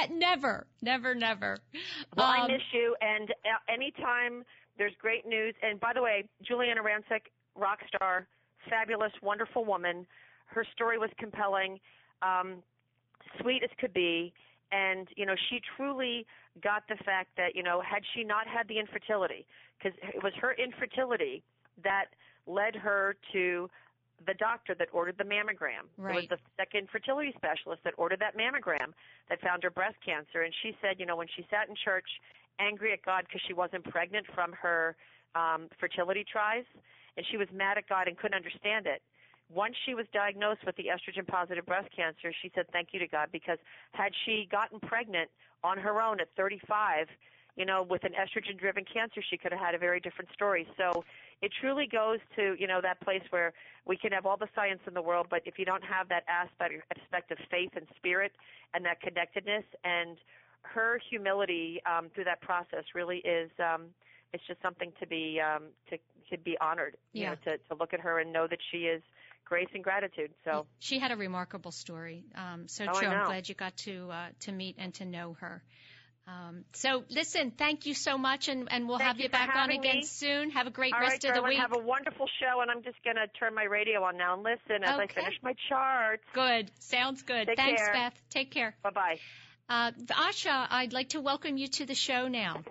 Uh, 0.00 0.06
never, 0.12 0.66
never, 0.80 1.14
never. 1.14 1.58
Well, 2.16 2.26
Um, 2.26 2.40
I 2.40 2.46
miss 2.46 2.62
you, 2.72 2.96
and 3.02 3.30
uh, 3.30 3.70
anytime 3.70 4.46
there's 4.80 4.94
great 4.98 5.26
news. 5.26 5.54
And 5.62 5.78
by 5.78 5.92
the 5.92 6.02
way, 6.02 6.24
Giuliana 6.42 6.80
Rancic, 6.80 7.28
rock 7.60 7.78
star, 7.86 8.26
fabulous, 8.68 9.12
wonderful 9.22 9.64
woman. 9.64 10.06
Her 10.46 10.64
story 10.74 10.98
was 10.98 11.10
compelling, 11.18 11.78
um, 12.22 12.62
sweet 13.40 13.62
as 13.62 13.70
could 13.78 13.92
be, 13.92 14.32
and 14.72 15.06
you 15.16 15.26
know 15.26 15.34
she 15.48 15.60
truly 15.76 16.26
got 16.62 16.82
the 16.88 16.96
fact 17.04 17.30
that 17.36 17.54
you 17.54 17.62
know 17.62 17.80
had 17.80 18.02
she 18.14 18.24
not 18.24 18.46
had 18.46 18.66
the 18.68 18.78
infertility, 18.78 19.46
because 19.78 19.96
it 20.02 20.22
was 20.22 20.32
her 20.40 20.54
infertility 20.54 21.42
that 21.84 22.06
led 22.46 22.74
her 22.74 23.16
to 23.32 23.68
the 24.26 24.34
doctor 24.34 24.74
that 24.74 24.88
ordered 24.92 25.16
the 25.16 25.24
mammogram. 25.24 25.88
It 26.12 26.14
was 26.14 26.28
the 26.28 26.38
second 26.58 26.88
fertility 26.90 27.32
specialist 27.36 27.82
that 27.84 27.94
ordered 27.96 28.20
that 28.20 28.36
mammogram 28.36 28.92
that 29.28 29.40
found 29.40 29.62
her 29.62 29.70
breast 29.70 29.96
cancer. 30.04 30.42
And 30.42 30.52
she 30.62 30.76
said, 30.82 30.96
you 30.98 31.06
know, 31.06 31.16
when 31.16 31.28
she 31.36 31.46
sat 31.50 31.68
in 31.68 31.74
church 31.74 32.04
angry 32.58 32.92
at 32.92 33.02
God 33.02 33.24
because 33.26 33.40
she 33.46 33.54
wasn't 33.54 33.84
pregnant 33.84 34.26
from 34.34 34.52
her 34.52 34.94
um, 35.34 35.68
fertility 35.78 36.24
tries, 36.30 36.64
and 37.16 37.26
she 37.30 37.36
was 37.36 37.48
mad 37.52 37.78
at 37.78 37.88
God 37.88 38.08
and 38.08 38.16
couldn't 38.16 38.36
understand 38.36 38.86
it. 38.86 39.02
Once 39.52 39.74
she 39.84 39.94
was 39.94 40.06
diagnosed 40.12 40.60
with 40.64 40.76
the 40.76 40.86
estrogen 40.86 41.26
positive 41.26 41.66
breast 41.66 41.88
cancer, 41.94 42.32
she 42.40 42.50
said 42.54 42.66
thank 42.72 42.88
you 42.92 43.00
to 43.00 43.08
God 43.08 43.28
because 43.32 43.58
had 43.92 44.12
she 44.24 44.46
gotten 44.50 44.78
pregnant 44.80 45.28
on 45.64 45.76
her 45.76 46.00
own 46.00 46.20
at 46.20 46.28
35, 46.36 47.08
you 47.56 47.66
know, 47.66 47.82
with 47.82 48.04
an 48.04 48.12
estrogen 48.12 48.58
driven 48.58 48.84
cancer, 48.84 49.20
she 49.28 49.36
could 49.36 49.50
have 49.50 49.60
had 49.60 49.74
a 49.74 49.78
very 49.78 49.98
different 49.98 50.30
story. 50.32 50.68
So 50.78 51.04
it 51.42 51.50
truly 51.60 51.88
goes 51.90 52.20
to, 52.36 52.54
you 52.58 52.68
know, 52.68 52.80
that 52.80 53.00
place 53.00 53.22
where 53.30 53.52
we 53.86 53.96
can 53.96 54.12
have 54.12 54.24
all 54.24 54.36
the 54.36 54.48
science 54.54 54.80
in 54.86 54.94
the 54.94 55.02
world, 55.02 55.26
but 55.28 55.42
if 55.44 55.58
you 55.58 55.64
don't 55.64 55.82
have 55.82 56.08
that 56.10 56.22
aspect, 56.28 56.74
aspect 56.96 57.32
of 57.32 57.38
faith 57.50 57.70
and 57.74 57.86
spirit 57.96 58.32
and 58.72 58.84
that 58.84 59.00
connectedness 59.00 59.64
and 59.82 60.16
her 60.62 61.00
humility 61.10 61.80
um, 61.90 62.08
through 62.14 62.24
that 62.24 62.40
process 62.40 62.84
really 62.94 63.18
is 63.18 63.50
um, 63.58 63.86
it's 64.32 64.46
just 64.46 64.60
something 64.62 64.92
to 65.00 65.06
be 65.06 65.40
um, 65.40 65.64
to 65.88 65.98
to 66.30 66.38
be 66.38 66.56
honored. 66.60 66.96
You 67.12 67.22
Yeah. 67.22 67.30
know, 67.30 67.36
to 67.44 67.58
to 67.58 67.74
look 67.74 67.92
at 67.94 68.00
her 68.00 68.18
and 68.18 68.32
know 68.32 68.46
that 68.46 68.58
she 68.70 68.78
is 68.86 69.02
grace 69.44 69.68
and 69.74 69.82
gratitude. 69.82 70.32
So 70.44 70.66
She 70.78 70.98
had 70.98 71.10
a 71.10 71.16
remarkable 71.16 71.72
story. 71.72 72.24
Um, 72.34 72.68
so 72.68 72.84
Oh, 72.88 72.98
true. 72.98 73.08
I'm 73.08 73.26
glad 73.26 73.48
you 73.48 73.54
got 73.54 73.76
to 73.78 74.10
uh, 74.10 74.28
to 74.40 74.52
meet 74.52 74.76
and 74.78 74.94
to 74.94 75.04
know 75.04 75.36
her. 75.40 75.62
Um, 76.28 76.64
so 76.74 77.02
listen, 77.08 77.50
thank 77.50 77.86
you 77.86 77.94
so 77.94 78.16
much, 78.16 78.46
and, 78.48 78.70
and 78.70 78.86
we'll 78.86 78.98
Thank 78.98 79.08
have 79.08 79.16
you 79.18 79.24
you 79.24 79.30
back 79.30 79.56
on 79.56 79.70
again 79.70 79.96
me. 79.96 80.04
soon. 80.04 80.50
Have 80.50 80.68
a 80.68 80.70
great 80.70 80.94
all 80.94 81.00
rest 81.00 81.24
right, 81.24 81.30
of 81.36 81.42
the 81.42 81.48
week. 81.48 81.58
have 81.58 81.72
a 81.74 81.78
wonderful 81.82 82.28
show, 82.38 82.60
and 82.60 82.70
I'm 82.70 82.84
just 82.84 83.02
going 83.02 83.16
to 83.16 83.26
turn 83.38 83.52
my 83.52 83.64
radio 83.64 84.04
on 84.04 84.16
now 84.16 84.34
and 84.34 84.44
listen 84.44 84.84
as 84.84 85.00
I 85.00 85.08
finish 85.08 85.34
my 85.42 85.54
charts. 85.68 86.22
Good. 86.32 86.70
Sounds 86.78 87.22
good. 87.22 87.48
Take 87.48 87.56
Thanks, 87.56 87.82
care. 87.82 87.92
Beth. 87.94 88.22
Take 88.30 88.50
care. 88.52 88.76
Bye 88.84 88.90
bye. 88.90 89.18
Uh, 89.68 89.90
Asha, 90.12 90.66
I'd 90.70 90.92
like 90.92 91.08
to 91.10 91.20
welcome 91.20 91.56
you 91.56 91.66
to 91.68 91.86
the 91.86 91.94
show 91.96 92.28
now. 92.28 92.62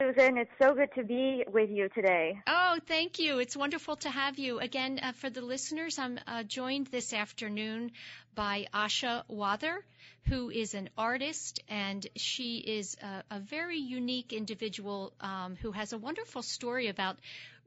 Susan, 0.00 0.38
it's 0.38 0.50
so 0.62 0.74
good 0.74 0.90
to 0.94 1.02
be 1.02 1.44
with 1.52 1.70
you 1.70 1.88
today. 1.88 2.40
Oh, 2.46 2.78
thank 2.86 3.18
you. 3.18 3.40
It's 3.40 3.56
wonderful 3.56 3.96
to 3.96 4.08
have 4.08 4.38
you. 4.38 4.60
Again, 4.60 5.00
uh, 5.02 5.10
for 5.10 5.28
the 5.28 5.40
listeners, 5.40 5.98
I'm 5.98 6.20
uh, 6.24 6.44
joined 6.44 6.86
this 6.86 7.12
afternoon 7.12 7.90
by 8.32 8.68
Asha 8.72 9.24
Wather, 9.26 9.84
who 10.28 10.50
is 10.50 10.74
an 10.74 10.88
artist, 10.96 11.64
and 11.68 12.06
she 12.14 12.58
is 12.58 12.96
a, 13.02 13.24
a 13.28 13.40
very 13.40 13.78
unique 13.78 14.32
individual 14.32 15.14
um, 15.20 15.56
who 15.56 15.72
has 15.72 15.92
a 15.92 15.98
wonderful 15.98 16.42
story 16.42 16.86
about 16.86 17.18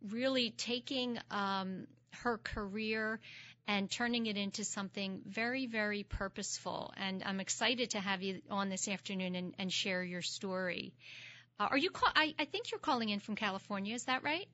really 0.10 0.52
taking 0.52 1.20
um, 1.32 1.86
her 2.22 2.38
career 2.38 3.20
and 3.68 3.92
turning 3.92 4.28
it 4.28 4.38
into 4.38 4.64
something 4.64 5.20
very, 5.26 5.66
very 5.66 6.04
purposeful. 6.04 6.94
And 6.96 7.24
I'm 7.26 7.42
excited 7.42 7.90
to 7.90 8.00
have 8.00 8.22
you 8.22 8.42
on 8.50 8.70
this 8.70 8.88
afternoon 8.88 9.36
and, 9.36 9.54
and 9.60 9.70
share 9.70 10.02
your 10.02 10.22
story. 10.22 10.94
Uh, 11.60 11.68
are 11.72 11.78
you 11.78 11.90
call? 11.90 12.10
I, 12.16 12.34
I 12.40 12.46
think 12.46 12.72
you're 12.72 12.80
calling 12.80 13.10
in 13.10 13.20
from 13.20 13.36
California. 13.36 13.94
Is 13.96 14.06
that 14.06 14.24
right? 14.24 14.48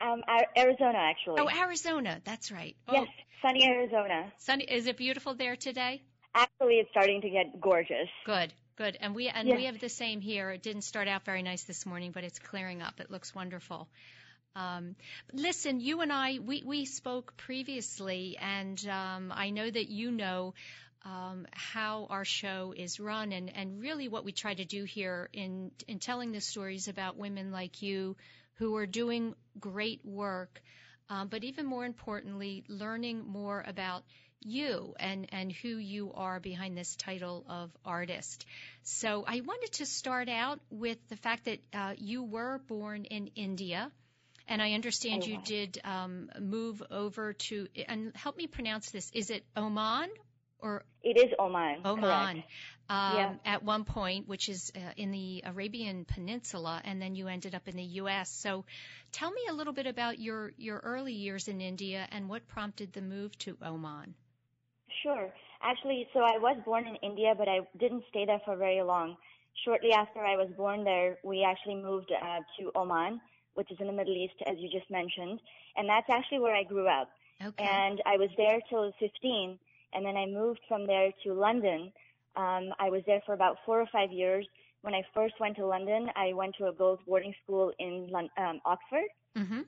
Um, 0.00 0.22
Ar- 0.26 0.46
Arizona, 0.56 0.98
actually. 0.98 1.40
Oh, 1.40 1.48
Arizona. 1.50 2.20
That's 2.24 2.50
right. 2.50 2.76
Oh, 2.88 2.94
yes, 2.94 3.08
sunny 3.42 3.66
Arizona. 3.66 4.32
sunny. 4.38 4.64
Is 4.64 4.86
it 4.86 4.96
beautiful 4.96 5.34
there 5.34 5.56
today? 5.56 6.02
Actually, 6.34 6.76
it's 6.76 6.90
starting 6.90 7.20
to 7.22 7.30
get 7.30 7.60
gorgeous. 7.60 8.08
Good. 8.24 8.52
Good. 8.76 8.96
And 9.00 9.14
we 9.14 9.28
and 9.28 9.46
Yes. 9.48 9.56
we 9.56 9.64
have 9.66 9.78
the 9.78 9.90
same 9.90 10.20
here. 10.22 10.50
It 10.50 10.62
didn't 10.62 10.82
start 10.82 11.06
out 11.08 11.24
very 11.24 11.42
nice 11.42 11.64
this 11.64 11.84
morning, 11.84 12.12
but 12.12 12.24
it's 12.24 12.38
clearing 12.38 12.80
up. 12.80 13.00
It 13.00 13.10
looks 13.10 13.34
wonderful. 13.34 13.88
Um, 14.56 14.96
listen, 15.32 15.80
you 15.80 16.00
and 16.00 16.12
I, 16.12 16.38
we, 16.44 16.62
we 16.66 16.84
spoke 16.84 17.36
previously, 17.36 18.36
and 18.40 18.84
um, 18.88 19.32
I 19.34 19.50
know 19.50 19.70
that 19.70 19.88
you 19.88 20.10
know 20.10 20.54
um, 21.04 21.46
how 21.52 22.06
our 22.10 22.24
show 22.24 22.74
is 22.76 23.00
run, 23.00 23.32
and, 23.32 23.50
and 23.54 23.80
really 23.80 24.08
what 24.08 24.24
we 24.24 24.32
try 24.32 24.54
to 24.54 24.64
do 24.64 24.84
here 24.84 25.28
in 25.32 25.70
in 25.88 25.98
telling 25.98 26.32
the 26.32 26.40
stories 26.40 26.88
about 26.88 27.16
women 27.16 27.50
like 27.50 27.82
you 27.82 28.16
who 28.54 28.76
are 28.76 28.86
doing 28.86 29.34
great 29.58 30.04
work, 30.04 30.60
um, 31.08 31.28
but 31.28 31.44
even 31.44 31.66
more 31.66 31.84
importantly, 31.84 32.62
learning 32.68 33.24
more 33.26 33.64
about 33.66 34.02
you 34.42 34.94
and, 34.98 35.28
and 35.32 35.52
who 35.52 35.68
you 35.68 36.12
are 36.14 36.40
behind 36.40 36.76
this 36.76 36.96
title 36.96 37.44
of 37.48 37.70
artist. 37.84 38.46
So 38.82 39.24
I 39.26 39.40
wanted 39.40 39.72
to 39.72 39.86
start 39.86 40.28
out 40.28 40.60
with 40.70 40.98
the 41.08 41.16
fact 41.16 41.44
that 41.44 41.58
uh, 41.72 41.94
you 41.96 42.22
were 42.22 42.60
born 42.68 43.04
in 43.04 43.28
India. 43.34 43.90
And 44.48 44.60
I 44.60 44.72
understand 44.72 45.22
I 45.24 45.26
you 45.28 45.36
was. 45.36 45.48
did 45.48 45.80
um, 45.84 46.28
move 46.40 46.82
over 46.90 47.34
to, 47.34 47.68
and 47.86 48.12
help 48.16 48.36
me 48.36 48.46
pronounce 48.46 48.90
this. 48.90 49.10
Is 49.14 49.30
it 49.30 49.44
Oman 49.56 50.08
or 50.62 50.84
it 51.02 51.16
is 51.16 51.32
Oman. 51.38 51.82
Oman. 51.84 52.02
Correct. 52.02 52.48
Um, 52.88 53.16
Yeah. 53.16 53.34
At 53.44 53.62
one 53.62 53.84
point, 53.84 54.28
which 54.28 54.48
is 54.48 54.72
uh, 54.74 54.80
in 54.96 55.12
the 55.12 55.42
Arabian 55.46 56.04
Peninsula, 56.04 56.80
and 56.84 57.00
then 57.00 57.14
you 57.14 57.28
ended 57.28 57.54
up 57.54 57.68
in 57.68 57.76
the 57.76 57.88
U.S. 58.02 58.30
So, 58.30 58.64
tell 59.12 59.30
me 59.30 59.42
a 59.48 59.52
little 59.52 59.72
bit 59.72 59.86
about 59.86 60.18
your 60.18 60.52
your 60.56 60.78
early 60.78 61.12
years 61.12 61.48
in 61.48 61.60
India 61.60 62.06
and 62.10 62.28
what 62.28 62.48
prompted 62.48 62.92
the 62.92 63.02
move 63.02 63.36
to 63.38 63.56
Oman. 63.64 64.14
Sure. 65.02 65.32
Actually, 65.62 66.08
so 66.12 66.20
I 66.20 66.38
was 66.38 66.56
born 66.64 66.86
in 66.86 66.96
India, 66.96 67.34
but 67.36 67.48
I 67.48 67.60
didn't 67.78 68.04
stay 68.08 68.24
there 68.26 68.40
for 68.44 68.56
very 68.56 68.82
long. 68.82 69.16
Shortly 69.64 69.92
after 69.92 70.20
I 70.20 70.36
was 70.36 70.48
born 70.56 70.84
there, 70.84 71.18
we 71.22 71.44
actually 71.44 71.76
moved 71.76 72.10
uh, 72.10 72.40
to 72.58 72.72
Oman, 72.74 73.20
which 73.54 73.70
is 73.70 73.78
in 73.80 73.86
the 73.86 73.92
Middle 73.92 74.14
East, 74.14 74.34
as 74.46 74.56
you 74.58 74.70
just 74.70 74.90
mentioned, 74.90 75.40
and 75.76 75.88
that's 75.88 76.08
actually 76.08 76.40
where 76.40 76.54
I 76.54 76.62
grew 76.64 76.88
up. 76.88 77.10
Okay. 77.44 77.64
And 77.64 78.02
I 78.06 78.16
was 78.16 78.30
there 78.36 78.60
till 78.68 78.92
15, 78.98 79.58
and 79.92 80.04
then 80.04 80.16
I 80.16 80.26
moved 80.26 80.60
from 80.68 80.86
there 80.86 81.10
to 81.24 81.32
London. 81.32 81.92
Um, 82.36 82.70
I 82.78 82.90
was 82.90 83.02
there 83.06 83.22
for 83.26 83.34
about 83.34 83.56
four 83.66 83.80
or 83.80 83.88
five 83.92 84.12
years. 84.12 84.46
When 84.82 84.94
I 84.94 85.02
first 85.14 85.34
went 85.40 85.56
to 85.56 85.66
London, 85.66 86.08
I 86.16 86.32
went 86.32 86.54
to 86.58 86.68
a 86.68 86.72
girls' 86.72 87.00
boarding 87.06 87.34
school 87.44 87.72
in 87.78 88.08
Lon- 88.10 88.30
um, 88.38 88.60
Oxford. 88.64 89.08
mm-hmm. 89.36 89.60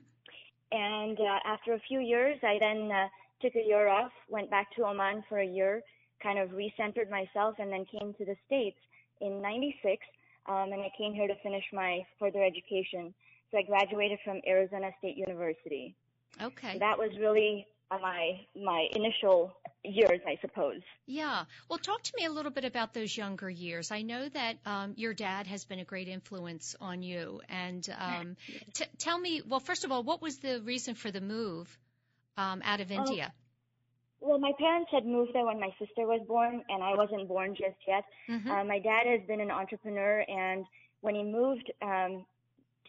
And 0.71 1.19
uh, 1.19 1.39
after 1.45 1.73
a 1.73 1.79
few 1.87 1.99
years, 1.99 2.37
I 2.41 2.57
then 2.59 2.91
uh, 2.91 3.07
took 3.41 3.55
a 3.55 3.63
year 3.63 3.89
off, 3.89 4.11
went 4.27 4.49
back 4.49 4.75
to 4.75 4.85
Oman 4.85 5.23
for 5.29 5.39
a 5.39 5.45
year, 5.45 5.81
kind 6.21 6.39
of 6.39 6.49
recentered 6.49 7.11
myself, 7.11 7.55
and 7.59 7.71
then 7.71 7.85
came 7.85 8.15
to 8.15 8.25
the 8.25 8.35
States 8.47 8.77
in 9.21 9.41
96. 9.41 10.03
Um, 10.47 10.71
and 10.73 10.81
I 10.81 10.91
came 10.97 11.13
here 11.13 11.27
to 11.27 11.35
finish 11.43 11.63
my 11.71 12.01
further 12.19 12.43
education. 12.43 13.13
So 13.51 13.59
I 13.59 13.61
graduated 13.61 14.17
from 14.25 14.41
Arizona 14.47 14.89
State 14.97 15.15
University. 15.15 15.95
Okay. 16.41 16.73
So 16.73 16.79
that 16.79 16.97
was 16.97 17.11
really 17.19 17.67
my 18.01 18.45
my 18.55 18.87
initial 18.95 19.53
years, 19.83 20.21
I 20.25 20.37
suppose. 20.41 20.81
Yeah. 21.05 21.43
Well, 21.69 21.79
talk 21.79 22.01
to 22.03 22.13
me 22.17 22.25
a 22.25 22.31
little 22.31 22.51
bit 22.51 22.65
about 22.65 22.93
those 22.93 23.15
younger 23.15 23.49
years. 23.49 23.91
I 23.91 24.01
know 24.01 24.29
that 24.29 24.57
um, 24.65 24.93
your 24.95 25.13
dad 25.13 25.47
has 25.47 25.65
been 25.65 25.79
a 25.79 25.83
great 25.83 26.07
influence 26.07 26.75
on 26.79 27.01
you. 27.01 27.41
And 27.49 27.87
um, 27.97 28.37
t- 28.73 28.85
tell 28.97 29.19
me, 29.19 29.41
well, 29.47 29.59
first 29.59 29.83
of 29.83 29.91
all, 29.91 30.03
what 30.03 30.21
was 30.21 30.37
the 30.39 30.61
reason 30.61 30.95
for 30.95 31.11
the 31.11 31.21
move 31.21 31.77
um, 32.37 32.61
out 32.63 32.79
of 32.79 32.91
India? 32.91 33.33
Well, 34.21 34.39
my 34.39 34.53
parents 34.57 34.89
had 34.91 35.05
moved 35.05 35.33
there 35.33 35.45
when 35.45 35.59
my 35.59 35.71
sister 35.77 36.07
was 36.07 36.21
born, 36.25 36.63
and 36.69 36.81
I 36.81 36.95
wasn't 36.95 37.27
born 37.27 37.55
just 37.55 37.75
yet. 37.85 38.05
Mhm. 38.29 38.49
Uh, 38.49 38.63
my 38.63 38.79
dad 38.79 39.05
has 39.05 39.21
been 39.27 39.41
an 39.41 39.51
entrepreneur, 39.51 40.23
and 40.29 40.65
when 41.01 41.15
he 41.15 41.23
moved 41.23 41.69
um, 41.81 42.25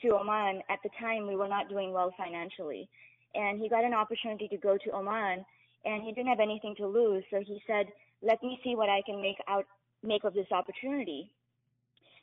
to 0.02 0.16
Oman, 0.16 0.62
at 0.68 0.78
the 0.84 0.90
time 1.00 1.26
we 1.26 1.34
were 1.34 1.48
not 1.48 1.68
doing 1.68 1.92
well 1.92 2.14
financially, 2.16 2.88
and 3.34 3.60
he 3.60 3.68
got 3.68 3.84
an 3.84 3.94
opportunity 3.94 4.48
to 4.48 4.56
go 4.56 4.76
to 4.78 4.90
Oman, 4.92 5.44
and 5.84 6.02
he 6.02 6.12
didn't 6.12 6.28
have 6.28 6.40
anything 6.40 6.74
to 6.76 6.86
lose, 6.86 7.24
so 7.30 7.40
he 7.40 7.62
said, 7.66 7.92
"Let 8.22 8.42
me 8.42 8.60
see 8.64 8.74
what 8.74 8.88
I 8.88 9.02
can 9.02 9.20
make 9.20 9.38
out 9.48 9.66
make 10.02 10.24
of 10.24 10.34
this 10.34 10.50
opportunity." 10.52 11.30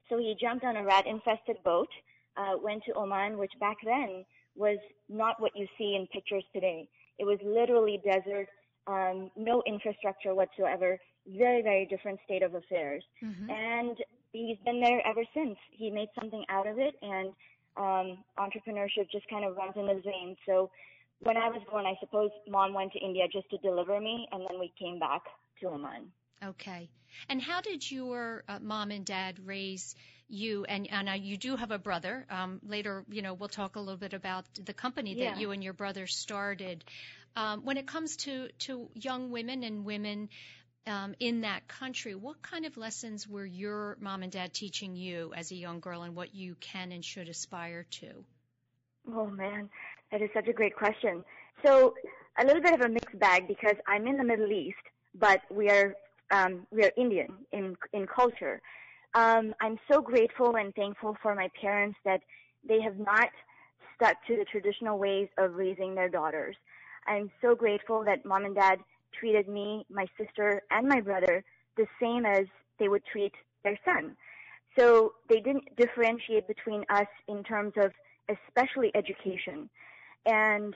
So 0.09 0.17
he 0.17 0.35
jumped 0.35 0.65
on 0.65 0.75
a 0.75 0.83
rat-infested 0.83 1.63
boat, 1.63 1.89
uh, 2.35 2.57
went 2.61 2.83
to 2.85 2.93
Oman, 2.93 3.37
which 3.37 3.51
back 3.59 3.77
then 3.83 4.25
was 4.55 4.77
not 5.07 5.39
what 5.39 5.55
you 5.55 5.67
see 5.77 5.95
in 5.95 6.07
pictures 6.07 6.43
today. 6.53 6.87
It 7.17 7.25
was 7.25 7.39
literally 7.43 7.97
desert, 8.03 8.49
um, 8.87 9.31
no 9.35 9.63
infrastructure 9.65 10.35
whatsoever. 10.35 10.99
Very, 11.27 11.61
very 11.61 11.85
different 11.85 12.19
state 12.25 12.41
of 12.41 12.55
affairs. 12.55 13.03
Mhm. 13.21 13.49
And 13.51 14.03
he's 14.33 14.57
been 14.65 14.81
there 14.81 15.05
ever 15.05 15.23
since. 15.33 15.57
He 15.69 15.89
made 15.91 16.09
something 16.19 16.43
out 16.49 16.67
of 16.67 16.79
it, 16.79 16.95
and 17.01 17.33
um, 17.77 18.23
entrepreneurship 18.37 19.09
just 19.09 19.27
kind 19.29 19.45
of 19.45 19.55
runs 19.55 19.77
in 19.77 19.87
his 19.87 20.03
veins. 20.03 20.37
So 20.45 20.71
when 21.21 21.37
I 21.37 21.49
was 21.49 21.61
born, 21.69 21.85
I 21.85 21.95
suppose 21.99 22.31
mom 22.47 22.73
went 22.73 22.93
to 22.93 22.99
India 22.99 23.23
just 23.31 23.49
to 23.51 23.57
deliver 23.57 23.99
me, 23.99 24.27
and 24.31 24.45
then 24.49 24.59
we 24.59 24.73
came 24.79 24.99
back 24.99 25.21
to 25.61 25.67
Oman. 25.67 26.11
Okay. 26.43 26.89
And 27.29 27.41
how 27.41 27.61
did 27.61 27.89
your 27.89 28.43
uh, 28.47 28.59
mom 28.61 28.91
and 28.91 29.05
dad 29.05 29.37
raise 29.45 29.95
you? 30.27 30.65
And, 30.65 30.89
and 30.89 31.09
uh, 31.09 31.13
you 31.13 31.37
do 31.37 31.55
have 31.55 31.71
a 31.71 31.77
brother. 31.77 32.25
Um, 32.29 32.59
later, 32.63 33.05
you 33.09 33.21
know, 33.21 33.33
we'll 33.33 33.49
talk 33.49 33.75
a 33.75 33.79
little 33.79 33.97
bit 33.97 34.13
about 34.13 34.45
the 34.55 34.73
company 34.73 35.13
that 35.15 35.19
Yeah. 35.19 35.37
you 35.37 35.51
and 35.51 35.63
your 35.63 35.73
brother 35.73 36.07
started. 36.07 36.83
Um, 37.35 37.63
when 37.63 37.77
it 37.77 37.85
comes 37.85 38.17
to, 38.17 38.49
to 38.59 38.89
young 38.95 39.29
women 39.29 39.63
and 39.63 39.85
women 39.85 40.29
um, 40.87 41.13
in 41.19 41.41
that 41.41 41.67
country, 41.67 42.15
what 42.15 42.41
kind 42.41 42.65
of 42.65 42.75
lessons 42.77 43.27
were 43.27 43.45
your 43.45 43.97
mom 43.99 44.23
and 44.23 44.31
dad 44.31 44.53
teaching 44.53 44.95
you 44.95 45.33
as 45.35 45.51
a 45.51 45.55
young 45.55 45.79
girl 45.79 46.01
and 46.01 46.15
what 46.15 46.33
you 46.33 46.55
can 46.55 46.91
and 46.91 47.05
should 47.05 47.29
aspire 47.29 47.85
to? 47.91 48.25
Oh 49.07 49.27
man, 49.27 49.69
that 50.11 50.21
is 50.21 50.29
such 50.33 50.47
a 50.47 50.53
great 50.53 50.75
question. 50.75 51.23
So 51.65 51.93
a 52.39 52.45
little 52.45 52.61
bit 52.61 52.73
of 52.73 52.81
a 52.81 52.89
mixed 52.89 53.17
bag 53.19 53.47
because 53.47 53.75
I'm 53.87 54.07
in 54.07 54.17
the 54.17 54.23
Middle 54.23 54.51
East, 54.51 54.83
but 55.15 55.41
we 55.49 55.69
are 55.69 55.93
um, 56.31 56.65
we 56.71 56.83
are 56.83 56.91
Indian 56.97 57.33
in 57.51 57.75
in 57.93 58.07
culture. 58.07 58.61
Um, 59.13 59.53
I'm 59.59 59.77
so 59.91 60.01
grateful 60.01 60.55
and 60.55 60.73
thankful 60.75 61.17
for 61.21 61.35
my 61.35 61.49
parents 61.59 61.97
that 62.05 62.21
they 62.67 62.79
have 62.81 62.97
not 62.97 63.29
stuck 63.95 64.15
to 64.27 64.37
the 64.37 64.45
traditional 64.45 64.97
ways 64.97 65.27
of 65.37 65.55
raising 65.55 65.95
their 65.95 66.07
daughters. 66.07 66.55
I'm 67.07 67.29
so 67.41 67.55
grateful 67.55 68.03
that 68.05 68.25
mom 68.25 68.45
and 68.45 68.55
dad 68.55 68.79
treated 69.19 69.49
me, 69.49 69.85
my 69.89 70.05
sister, 70.17 70.61
and 70.71 70.87
my 70.87 71.01
brother 71.01 71.43
the 71.77 71.87
same 72.01 72.25
as 72.25 72.45
they 72.79 72.87
would 72.87 73.03
treat 73.11 73.33
their 73.63 73.77
son. 73.85 74.15
So 74.77 75.13
they 75.29 75.39
didn't 75.39 75.75
differentiate 75.75 76.47
between 76.47 76.85
us 76.89 77.07
in 77.27 77.43
terms 77.43 77.73
of 77.77 77.91
especially 78.29 78.91
education. 78.95 79.69
And 80.25 80.73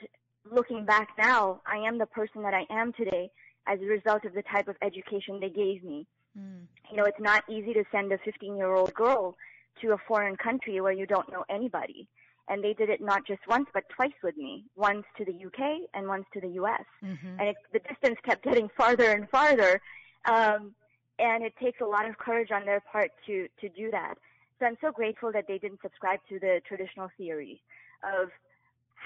looking 0.52 0.86
back 0.86 1.10
now, 1.18 1.62
I 1.66 1.78
am 1.78 1.98
the 1.98 2.06
person 2.06 2.42
that 2.44 2.54
I 2.54 2.66
am 2.70 2.94
today 2.94 3.30
as 3.68 3.80
a 3.82 3.86
result 3.86 4.26
of 4.26 4.34
the 4.34 4.44
type 4.44 4.68
of 4.68 4.76
education 4.82 5.40
they 5.40 5.50
gave 5.50 5.84
me. 5.84 6.06
Mm. 6.38 6.66
You 6.92 6.98
know, 6.98 7.06
it's 7.06 7.20
not 7.20 7.44
easy 7.50 7.74
to 7.74 7.84
send 7.92 8.12
a 8.12 8.18
15 8.20 8.56
year 8.56 8.74
old 8.74 8.94
girl 8.94 9.36
to 9.82 9.94
a 9.94 9.98
foreign 10.08 10.36
country 10.38 10.80
where 10.82 10.94
you 10.94 11.06
don't 11.06 11.32
know 11.32 11.44
anybody. 11.50 12.08
And 12.48 12.64
they 12.64 12.74
did 12.74 12.90
it 12.90 13.02
not 13.02 13.26
just 13.26 13.42
once, 13.48 13.68
but 13.74 13.90
twice 13.90 14.14
with 14.24 14.38
me. 14.38 14.66
Once 14.76 15.04
to 15.18 15.26
the 15.26 15.34
UK 15.34 15.90
and 15.96 16.08
once 16.08 16.26
to 16.34 16.42
the 16.42 16.50
US. 16.50 16.84
hmm 17.02 17.40
And 17.40 17.50
it, 17.50 17.56
the 17.74 17.80
distance 17.80 18.20
kept 18.24 18.44
getting 18.44 18.70
farther 18.78 19.12
and 19.12 19.28
farther. 19.30 19.82
Um, 20.26 20.76
and 21.18 21.44
it 21.44 21.54
takes 21.62 21.82
a 21.82 21.86
lot 21.86 22.08
of 22.08 22.18
courage 22.18 22.52
on 22.52 22.66
their 22.66 22.82
part 22.82 23.12
to, 23.26 23.48
to 23.62 23.70
do 23.70 23.90
that. 23.92 24.16
So 24.60 24.66
I'm 24.66 24.78
so 24.80 24.92
grateful 24.92 25.32
that 25.32 25.46
they 25.48 25.58
didn't 25.58 25.82
subscribe 25.82 26.20
to 26.30 26.40
the 26.40 26.62
traditional 26.68 27.10
theory 27.18 27.62
of 28.04 28.30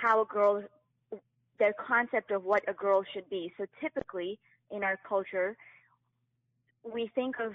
how 0.02 0.22
a 0.22 0.26
girl, 0.26 0.64
their 1.58 1.74
concept 1.74 2.32
of 2.32 2.44
what 2.44 2.64
a 2.68 2.74
girl 2.74 3.04
should 3.14 3.30
be. 3.30 3.54
So 3.58 3.66
typically 3.82 4.40
in 4.72 4.84
our 4.84 4.98
culture, 5.08 5.58
we 6.84 7.10
think 7.16 7.40
of 7.40 7.54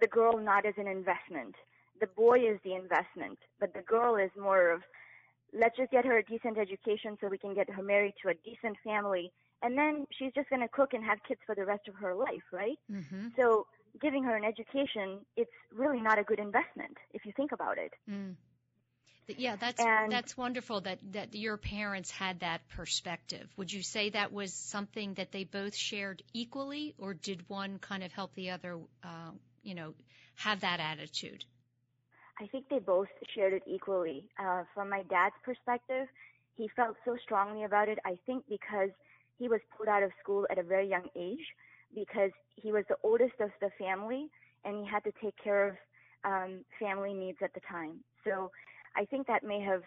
the 0.00 0.06
girl 0.06 0.38
not 0.38 0.64
as 0.64 0.74
an 0.76 0.86
investment. 0.86 1.54
The 2.00 2.06
boy 2.06 2.38
is 2.38 2.58
the 2.64 2.74
investment, 2.74 3.38
but 3.60 3.74
the 3.74 3.82
girl 3.82 4.16
is 4.16 4.30
more 4.40 4.70
of, 4.70 4.82
let's 5.52 5.76
just 5.76 5.90
get 5.90 6.04
her 6.04 6.18
a 6.18 6.24
decent 6.24 6.58
education 6.58 7.18
so 7.20 7.28
we 7.28 7.38
can 7.38 7.54
get 7.54 7.68
her 7.70 7.82
married 7.82 8.14
to 8.22 8.30
a 8.30 8.34
decent 8.44 8.76
family. 8.84 9.32
And 9.62 9.76
then 9.76 10.06
she's 10.16 10.32
just 10.34 10.48
going 10.48 10.62
to 10.62 10.68
cook 10.68 10.94
and 10.94 11.04
have 11.04 11.18
kids 11.26 11.40
for 11.44 11.54
the 11.54 11.64
rest 11.64 11.88
of 11.88 11.94
her 11.96 12.14
life, 12.14 12.46
right? 12.52 12.78
hmm 12.88 13.28
So 13.36 13.66
giving 14.00 14.22
her 14.22 14.36
an 14.36 14.44
education, 14.44 15.20
it's 15.36 15.50
really 15.74 16.00
not 16.00 16.18
a 16.18 16.22
good 16.22 16.38
investment 16.38 16.96
if 17.12 17.26
you 17.26 17.32
think 17.36 17.52
about 17.52 17.78
it. 17.78 17.92
Mm. 18.08 18.36
Yeah, 19.36 19.56
that's 19.56 19.80
And- 19.80 20.10
that's 20.10 20.36
wonderful 20.36 20.80
that 20.82 20.98
that 21.12 21.34
your 21.34 21.56
parents 21.56 22.10
had 22.10 22.40
that 22.40 22.66
perspective. 22.70 23.48
Would 23.56 23.72
you 23.72 23.82
say 23.82 24.10
that 24.10 24.32
was 24.32 24.54
something 24.54 25.14
that 25.14 25.32
they 25.32 25.44
both 25.44 25.76
shared 25.76 26.22
equally, 26.32 26.94
or 26.98 27.14
did 27.14 27.48
one 27.48 27.78
kind 27.78 28.02
of 28.02 28.12
help 28.12 28.34
the 28.34 28.50
other, 28.50 28.78
uh, 29.04 29.32
you 29.62 29.74
know, 29.74 29.94
have 30.36 30.60
that 30.60 30.80
attitude? 30.80 31.44
I 32.40 32.46
think 32.46 32.68
they 32.68 32.78
both 32.78 33.08
shared 33.34 33.52
it 33.52 33.62
equally. 33.66 34.28
Uh, 34.38 34.62
from 34.72 34.88
my 34.88 35.02
dad's 35.02 35.34
perspective, 35.44 36.06
he 36.56 36.68
felt 36.68 36.96
so 37.04 37.16
strongly 37.22 37.64
about 37.64 37.88
it. 37.88 37.98
I 38.04 38.16
think 38.26 38.44
because 38.48 38.90
he 39.38 39.48
was 39.48 39.60
pulled 39.76 39.88
out 39.88 40.02
of 40.02 40.12
school 40.22 40.46
at 40.50 40.58
a 40.58 40.62
very 40.62 40.88
young 40.88 41.08
age, 41.16 41.54
because 41.94 42.30
he 42.56 42.72
was 42.72 42.84
the 42.88 42.96
oldest 43.02 43.40
of 43.40 43.50
the 43.60 43.70
family, 43.78 44.30
and 44.64 44.76
he 44.78 44.86
had 44.90 45.04
to 45.04 45.12
take 45.22 45.36
care 45.42 45.68
of 45.68 45.76
um, 46.24 46.64
family 46.78 47.14
needs 47.14 47.38
at 47.42 47.54
the 47.54 47.60
time. 47.60 48.00
So 48.24 48.50
I 48.98 49.04
think 49.04 49.28
that 49.28 49.44
may 49.44 49.60
have 49.60 49.82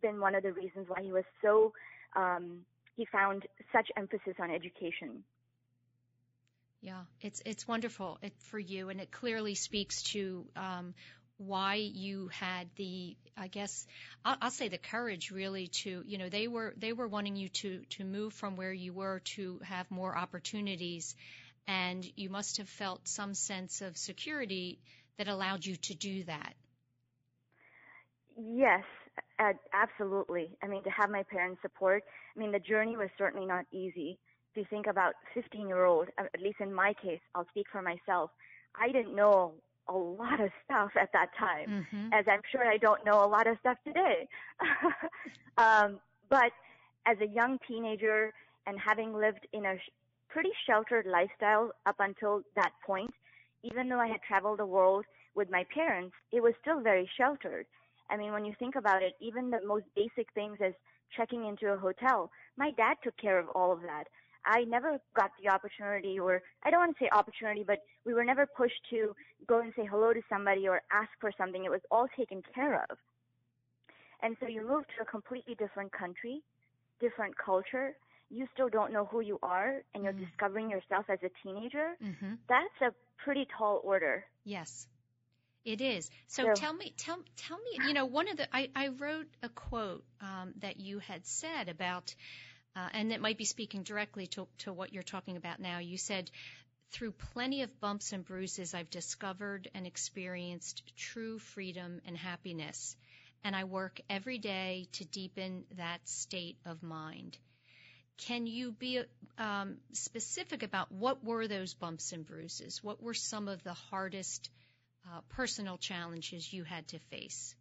been 0.00 0.20
one 0.20 0.34
of 0.34 0.42
the 0.42 0.52
reasons 0.52 0.88
why 0.88 1.02
he 1.02 1.12
was 1.12 1.24
so 1.42 1.72
um, 2.16 2.60
he 2.96 3.04
found 3.04 3.46
such 3.72 3.88
emphasis 3.96 4.34
on 4.40 4.50
education. 4.50 5.22
Yeah, 6.80 7.02
it's 7.20 7.42
it's 7.44 7.68
wonderful 7.68 8.18
for 8.50 8.58
you, 8.58 8.88
and 8.88 9.00
it 9.00 9.10
clearly 9.10 9.54
speaks 9.54 10.02
to 10.14 10.46
um, 10.56 10.94
why 11.36 11.74
you 11.74 12.28
had 12.28 12.68
the, 12.76 13.16
I 13.36 13.48
guess, 13.48 13.86
I'll, 14.24 14.36
I'll 14.42 14.50
say 14.50 14.68
the 14.68 14.78
courage 14.78 15.30
really 15.30 15.68
to, 15.82 16.02
you 16.06 16.18
know, 16.18 16.30
they 16.30 16.48
were 16.48 16.74
they 16.78 16.94
were 16.94 17.06
wanting 17.06 17.36
you 17.36 17.48
to 17.48 17.82
to 17.90 18.04
move 18.04 18.32
from 18.32 18.56
where 18.56 18.72
you 18.72 18.94
were 18.94 19.20
to 19.36 19.60
have 19.64 19.90
more 19.90 20.16
opportunities, 20.16 21.14
and 21.66 22.04
you 22.16 22.30
must 22.30 22.56
have 22.56 22.68
felt 22.68 23.06
some 23.06 23.34
sense 23.34 23.82
of 23.82 23.98
security 23.98 24.78
that 25.18 25.28
allowed 25.28 25.66
you 25.66 25.76
to 25.76 25.94
do 25.94 26.24
that. 26.24 26.54
Yes, 28.42 28.84
uh, 29.38 29.52
absolutely. 29.74 30.56
I 30.62 30.66
mean, 30.66 30.82
to 30.84 30.90
have 30.90 31.10
my 31.10 31.22
parents' 31.24 31.60
support. 31.62 32.04
I 32.34 32.38
mean, 32.38 32.52
the 32.52 32.58
journey 32.58 32.96
was 32.96 33.08
certainly 33.18 33.46
not 33.46 33.66
easy. 33.72 34.18
if 34.52 34.56
you 34.56 34.64
think 34.68 34.88
about 34.88 35.14
15 35.32 35.68
year 35.68 35.84
old, 35.84 36.08
at 36.18 36.40
least 36.42 36.58
in 36.60 36.74
my 36.74 36.92
case, 36.94 37.20
I'll 37.36 37.46
speak 37.50 37.66
for 37.70 37.82
myself. 37.82 38.32
I 38.74 38.88
didn't 38.90 39.14
know 39.14 39.54
a 39.88 39.92
lot 39.96 40.40
of 40.40 40.50
stuff 40.64 40.90
at 41.00 41.12
that 41.12 41.28
time, 41.38 41.86
Mhm. 41.92 42.12
as 42.12 42.26
I'm 42.26 42.42
sure 42.50 42.66
I 42.66 42.76
don't 42.76 43.04
know 43.04 43.22
a 43.24 43.28
lot 43.28 43.46
of 43.46 43.58
stuff 43.60 43.78
today. 43.84 44.28
um, 45.58 46.00
but 46.28 46.52
as 47.06 47.16
a 47.20 47.26
young 47.28 47.58
teenager 47.68 48.32
and 48.66 48.76
having 48.80 49.12
lived 49.14 49.46
in 49.52 49.66
a 49.66 49.78
sh- 49.78 49.90
pretty 50.28 50.52
sheltered 50.66 51.06
lifestyle 51.06 51.70
up 51.86 51.96
until 52.00 52.42
that 52.56 52.72
point, 52.84 53.14
even 53.62 53.88
though 53.88 54.00
I 54.00 54.08
had 54.08 54.22
traveled 54.22 54.58
the 54.58 54.66
world 54.66 55.04
with 55.36 55.48
my 55.50 55.64
parents, 55.72 56.14
it 56.32 56.42
was 56.42 56.54
still 56.60 56.80
very 56.80 57.08
sheltered. 57.16 57.66
I 58.10 58.16
mean, 58.16 58.32
when 58.32 58.44
you 58.44 58.54
think 58.58 58.74
about 58.74 59.02
it, 59.02 59.14
even 59.20 59.50
the 59.50 59.60
most 59.64 59.84
basic 59.94 60.32
things 60.34 60.58
as 60.64 60.72
checking 61.16 61.46
into 61.46 61.72
a 61.72 61.76
hotel, 61.76 62.30
my 62.56 62.70
dad 62.72 62.96
took 63.02 63.16
care 63.16 63.38
of 63.38 63.48
all 63.50 63.72
of 63.72 63.82
that. 63.82 64.04
I 64.44 64.64
never 64.64 64.98
got 65.14 65.30
the 65.42 65.50
opportunity, 65.50 66.18
or 66.18 66.42
I 66.64 66.70
don't 66.70 66.80
want 66.80 66.96
to 66.96 67.04
say 67.04 67.10
opportunity, 67.12 67.62
but 67.66 67.78
we 68.06 68.14
were 68.14 68.24
never 68.24 68.46
pushed 68.46 68.80
to 68.90 69.14
go 69.46 69.60
and 69.60 69.72
say 69.76 69.84
hello 69.84 70.12
to 70.12 70.22
somebody 70.28 70.66
or 70.66 70.80
ask 70.92 71.10
for 71.20 71.30
something. 71.36 71.64
It 71.64 71.70
was 71.70 71.82
all 71.90 72.08
taken 72.16 72.42
care 72.54 72.86
of. 72.90 72.96
And 74.22 74.36
so 74.40 74.46
you 74.48 74.66
move 74.66 74.84
to 74.96 75.02
a 75.02 75.04
completely 75.04 75.54
different 75.54 75.92
country, 75.92 76.42
different 77.00 77.36
culture. 77.36 77.96
You 78.30 78.46
still 78.54 78.68
don't 78.68 78.92
know 78.92 79.06
who 79.06 79.20
you 79.20 79.38
are, 79.42 79.82
and 79.94 80.04
you're 80.04 80.12
discovering 80.12 80.70
yourself 80.70 81.06
as 81.08 81.18
a 81.22 81.30
teenager. 81.42 81.96
Mm-hmm. 82.02 82.34
That's 82.48 82.80
a 82.82 82.94
pretty 83.22 83.46
tall 83.56 83.80
order. 83.84 84.24
Yes, 84.44 84.86
it 85.64 85.80
is. 85.80 86.10
So 86.28 86.42
So- 86.44 86.54
tell 86.54 86.72
me, 86.72 86.92
tell 86.96 87.18
tell 87.36 87.58
me. 87.58 87.86
You 87.86 87.92
know, 87.94 88.06
one 88.06 88.28
of 88.28 88.36
the 88.36 88.54
I, 88.54 88.70
I 88.74 88.88
wrote 88.88 89.28
a 89.42 89.48
quote 89.48 90.04
um, 90.20 90.54
that 90.58 90.78
you 90.78 90.98
had 91.00 91.26
said 91.26 91.68
about, 91.68 92.14
uh, 92.76 92.88
and 92.92 93.10
that 93.10 93.20
might 93.20 93.38
be 93.38 93.44
speaking 93.44 93.82
directly 93.82 94.26
to 94.28 94.48
to 94.58 94.72
what 94.72 94.92
you're 94.92 95.02
talking 95.02 95.36
about 95.36 95.60
now. 95.60 95.78
You 95.78 95.98
said. 95.98 96.30
Through 96.92 97.12
plenty 97.12 97.62
of 97.62 97.78
bumps 97.78 98.12
and 98.12 98.24
bruises, 98.24 98.74
I've 98.74 98.90
discovered 98.90 99.70
and 99.74 99.86
experienced 99.86 100.82
true 100.96 101.38
freedom 101.38 102.00
and 102.04 102.16
happiness, 102.18 102.96
and 103.44 103.54
I 103.54 103.62
work 103.62 104.00
every 104.10 104.38
day 104.38 104.88
to 104.94 105.04
deepen 105.04 105.66
that 105.76 106.00
state 106.08 106.56
of 106.64 106.82
mind. 106.82 107.38
Can 108.26 108.48
you 108.48 108.72
be 108.72 109.00
um, 109.38 109.76
specific 109.92 110.64
about 110.64 110.90
what 110.90 111.22
were 111.22 111.46
those 111.46 111.74
bumps 111.74 112.12
and 112.12 112.26
bruises? 112.26 112.82
What 112.82 113.00
were 113.00 113.14
some 113.14 113.46
of 113.46 113.62
the 113.62 113.72
hardest 113.74 114.50
uh, 115.10 115.20
personal 115.28 115.76
challenges 115.76 116.52
you 116.52 116.64
had 116.64 116.86
to 116.88 116.98
face? 116.98 117.54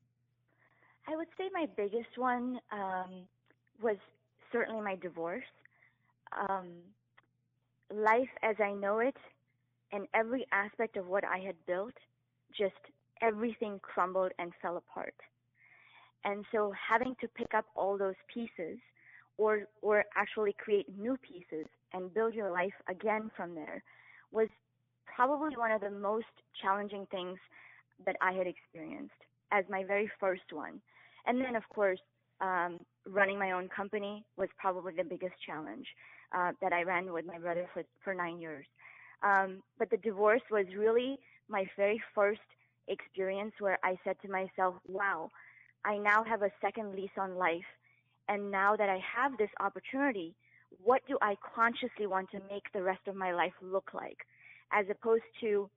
I 1.07 1.15
would 1.15 1.27
say 1.38 1.49
my 1.53 1.67
biggest 1.75 2.17
one 2.17 2.59
um, 2.71 3.27
was 3.81 3.97
certainly 4.51 4.81
my 4.81 4.95
divorce. 4.95 5.43
Um, 6.47 6.67
life 7.91 8.29
as 8.43 8.55
I 8.63 8.73
know 8.73 8.99
it 8.99 9.17
and 9.91 10.07
every 10.13 10.45
aspect 10.51 10.97
of 10.97 11.07
what 11.07 11.23
I 11.25 11.39
had 11.39 11.55
built, 11.65 11.93
just 12.55 12.75
everything 13.21 13.79
crumbled 13.81 14.31
and 14.38 14.51
fell 14.62 14.77
apart. 14.77 15.15
And 16.23 16.45
so 16.51 16.73
having 16.89 17.15
to 17.21 17.27
pick 17.27 17.53
up 17.55 17.65
all 17.75 17.97
those 17.97 18.15
pieces 18.31 18.77
or, 19.38 19.63
or 19.81 20.03
actually 20.15 20.53
create 20.57 20.85
new 20.97 21.17
pieces 21.17 21.65
and 21.93 22.13
build 22.13 22.33
your 22.33 22.51
life 22.51 22.73
again 22.88 23.31
from 23.35 23.55
there 23.55 23.81
was 24.31 24.49
probably 25.19 25.53
one 25.58 25.69
of 25.69 25.82
the 25.82 25.89
most 25.89 26.32
challenging 26.62 27.05
things 27.12 27.38
that 28.05 28.15
I 28.21 28.32
had 28.32 28.47
experienced 28.47 29.21
as 29.51 29.65
my 29.69 29.84
very 29.84 30.10
first 30.17 30.53
one. 30.53 30.79
And 31.27 31.41
then, 31.41 31.58
of 31.58 31.63
course, 31.67 31.99
um, 32.39 32.79
running 33.05 33.38
my 33.38 33.51
own 33.51 33.67
company 33.67 34.23
was 34.38 34.47
probably 34.58 34.93
the 34.95 35.03
biggest 35.03 35.34
challenge 35.45 35.86
uh, 36.34 36.53
that 36.62 36.71
I 36.71 36.84
ran 36.84 37.12
with 37.12 37.25
my 37.25 37.38
brother 37.38 37.67
for, 37.73 37.84
for 38.01 38.13
nine 38.13 38.39
years. 38.39 38.65
Um, 39.21 39.62
but 39.77 39.89
the 39.89 39.97
divorce 39.97 40.41
was 40.49 40.65
really 40.77 41.19
my 41.49 41.65
very 41.75 42.01
first 42.15 42.39
experience 42.88 43.51
where 43.60 43.77
I 43.84 43.97
said 44.05 44.15
to 44.21 44.32
myself, 44.32 44.75
wow, 44.88 45.27
I 45.84 45.97
now 45.97 46.23
have 46.23 46.43
a 46.43 46.51
second 46.62 46.95
lease 46.95 47.17
on 47.19 47.36
life. 47.36 47.69
And 48.29 48.51
now 48.51 48.77
that 48.77 48.88
I 48.88 49.01
have 49.17 49.38
this 49.38 49.51
opportunity, 49.60 50.34
what 50.82 51.01
do 51.10 51.17
I 51.21 51.36
consciously 51.53 52.08
want 52.08 52.32
to 52.32 52.39
make 52.49 52.71
the 52.73 52.84
rest 52.84 53.05
of 53.08 53.17
my 53.17 53.34
life 53.34 53.53
look 53.62 53.91
like? 53.93 54.19
As 54.71 54.86
opposed 54.89 55.23
to 55.41 55.69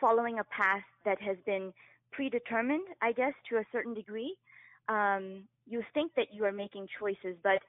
following 0.00 0.38
a 0.38 0.44
path 0.44 0.82
that 1.04 1.20
has 1.20 1.36
been 1.46 1.72
predetermined, 2.12 2.86
I 3.02 3.12
guess, 3.12 3.34
to 3.50 3.56
a 3.58 3.64
certain 3.72 3.94
degree. 3.94 4.36
Um, 4.88 5.44
you 5.66 5.82
think 5.94 6.12
that 6.16 6.28
you 6.32 6.44
are 6.44 6.52
making 6.52 6.88
choices, 6.98 7.36
but 7.42 7.60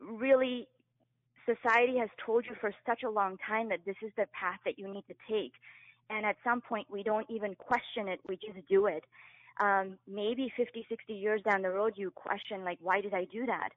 really, 0.00 0.68
society 1.46 1.98
has 1.98 2.08
told 2.24 2.44
you 2.46 2.54
for 2.60 2.72
such 2.86 3.02
a 3.02 3.10
long 3.10 3.36
time 3.46 3.68
that 3.70 3.80
this 3.84 3.96
is 4.02 4.12
the 4.16 4.26
path 4.32 4.58
that 4.64 4.78
you 4.78 4.86
need 4.86 5.04
to 5.08 5.14
take. 5.28 5.52
And 6.10 6.24
at 6.26 6.36
some 6.44 6.60
point, 6.60 6.86
we 6.90 7.02
don't 7.02 7.26
even 7.28 7.54
question 7.54 8.08
it, 8.08 8.20
we 8.28 8.36
just 8.36 8.66
do 8.68 8.86
it. 8.86 9.04
Um, 9.60 9.98
maybe 10.08 10.52
50, 10.56 10.86
60 10.88 11.12
years 11.12 11.42
down 11.42 11.62
the 11.62 11.70
road, 11.70 11.94
you 11.96 12.10
question, 12.12 12.64
like, 12.64 12.78
why 12.80 13.00
did 13.00 13.14
I 13.14 13.26
do 13.26 13.46
that? 13.46 13.70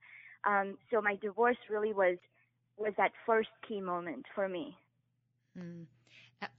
Um, 0.45 0.77
so 0.91 1.01
my 1.01 1.15
divorce 1.21 1.57
really 1.69 1.93
was 1.93 2.17
was 2.75 2.93
that 2.97 3.11
first 3.23 3.49
key 3.67 3.79
moment 3.79 4.25
for 4.33 4.49
me. 4.49 4.75
Mm. 5.57 5.85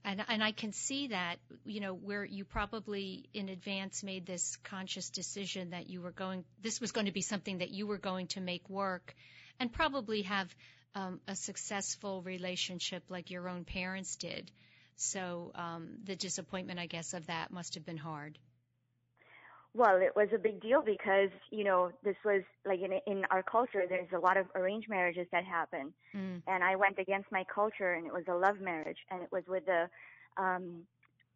And, 0.03 0.25
and 0.27 0.43
I 0.43 0.51
can 0.51 0.73
see 0.73 1.07
that, 1.07 1.37
you 1.63 1.79
know, 1.79 1.93
where 1.93 2.25
you 2.25 2.43
probably 2.43 3.29
in 3.33 3.49
advance 3.49 4.03
made 4.03 4.25
this 4.25 4.57
conscious 4.63 5.09
decision 5.11 5.71
that 5.71 5.89
you 5.89 6.01
were 6.01 6.11
going, 6.11 6.43
this 6.61 6.81
was 6.81 6.91
going 6.91 7.05
to 7.05 7.11
be 7.11 7.21
something 7.21 7.59
that 7.59 7.69
you 7.69 7.85
were 7.85 7.99
going 7.99 8.27
to 8.27 8.41
make 8.41 8.67
work 8.67 9.13
and 9.59 9.71
probably 9.71 10.23
have 10.23 10.53
um, 10.95 11.19
a 11.27 11.35
successful 11.35 12.21
relationship 12.23 13.03
like 13.09 13.29
your 13.29 13.47
own 13.47 13.63
parents 13.63 14.15
did. 14.15 14.51
So 14.95 15.51
um, 15.55 15.89
the 16.03 16.15
disappointment, 16.15 16.79
I 16.79 16.87
guess, 16.87 17.13
of 17.13 17.27
that 17.27 17.51
must 17.51 17.75
have 17.75 17.85
been 17.85 17.97
hard. 17.97 18.39
Well, 19.75 19.97
it 19.97 20.15
was 20.15 20.29
a 20.33 20.37
big 20.37 20.61
deal 20.61 20.81
because, 20.81 21.29
you 21.51 21.65
know, 21.65 21.91
this 22.01 22.15
was 22.23 22.43
like 22.65 22.79
in, 22.79 22.93
in 23.11 23.25
our 23.29 23.43
culture, 23.43 23.83
there's 23.89 24.07
a 24.15 24.19
lot 24.19 24.37
of 24.37 24.45
arranged 24.55 24.89
marriages 24.89 25.27
that 25.33 25.43
happen. 25.43 25.93
Mm. 26.15 26.41
And 26.47 26.63
I 26.63 26.77
went 26.77 26.97
against 26.97 27.29
my 27.29 27.43
culture 27.53 27.93
and 27.93 28.07
it 28.07 28.13
was 28.13 28.23
a 28.29 28.33
love 28.33 28.61
marriage 28.61 28.99
and 29.11 29.21
it 29.21 29.29
was 29.33 29.43
with 29.49 29.63
a, 29.67 29.89
um, 30.41 30.83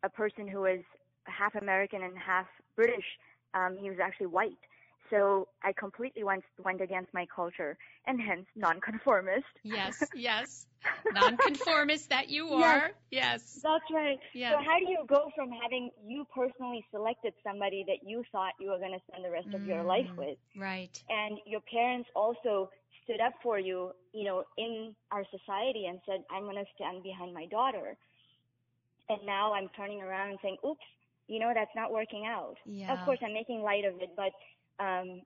a 0.04 0.10
person 0.10 0.47
who 0.47 0.62
was 0.62 0.80
half 1.25 1.54
American 1.56 2.02
and 2.02 2.17
half 2.17 2.45
British. 2.78 3.04
Um, 3.54 3.75
he 3.78 3.89
was 3.89 3.99
actually 4.02 4.28
white. 4.28 4.58
So 5.10 5.48
I 5.63 5.72
completely 5.74 6.24
went, 6.24 6.43
went 6.63 6.82
against 6.82 7.13
my 7.13 7.26
culture 7.36 7.78
and 8.06 8.19
hence 8.22 8.45
nonconformist. 8.56 9.45
Yes, 9.63 10.04
yes. 10.15 10.67
Nonconformist 11.13 12.10
that 12.10 12.30
you 12.30 12.50
are. 12.50 12.91
Yes. 13.12 13.60
That's 13.63 13.84
right. 13.93 14.19
Yeah. 14.34 14.52
So 14.52 14.58
how 14.63 14.78
do 14.80 14.89
you 14.89 15.04
go 15.08 15.32
from 15.36 15.50
having 15.52 15.89
you 16.06 16.26
personally 16.34 16.86
selected 16.91 17.34
somebody 17.43 17.84
that 17.88 18.08
you 18.08 18.24
thought 18.32 18.54
you 18.60 18.69
were 18.69 18.78
going 18.78 18.93
to 18.93 19.02
spend 19.10 19.26
the 19.26 19.32
rest 19.32 19.48
of 19.54 19.65
your 19.65 19.84
life 19.84 20.08
Mm. 20.13 20.17
with? 20.17 20.38
Right. 20.56 21.04
and 21.10 21.38
your 21.45 21.62
parents 21.62 22.10
also 22.15 22.69
stood 23.04 23.19
up 23.19 23.34
for 23.41 23.58
you, 23.60 23.91
you 24.13 24.24
know, 24.24 24.43
in 24.58 24.95
our 25.12 25.26
society 25.32 25.86
and 25.88 26.00
said, 26.06 26.24
I'm 26.32 26.43
going 26.43 26.56
to 26.56 26.65
stand 26.76 27.02
behind 27.04 27.34
my 27.34 27.45
daughter. 27.48 27.98
And 29.10 29.19
now 29.26 29.54
I'm 29.54 29.69
turning 29.76 30.02
around 30.02 30.30
and 30.30 30.39
saying, 30.41 30.58
oops, 30.65 30.86
you 31.28 31.39
know, 31.39 31.52
that's 31.54 31.72
not 31.76 31.91
working 31.91 32.26
out. 32.28 32.56
Yeah. 32.65 32.93
Of 32.93 33.00
course, 33.06 33.19
I'm 33.24 33.34
making 33.34 33.62
light 33.62 33.86
of 33.86 33.95
it, 34.02 34.12
but, 34.15 34.32
um, 34.80 35.22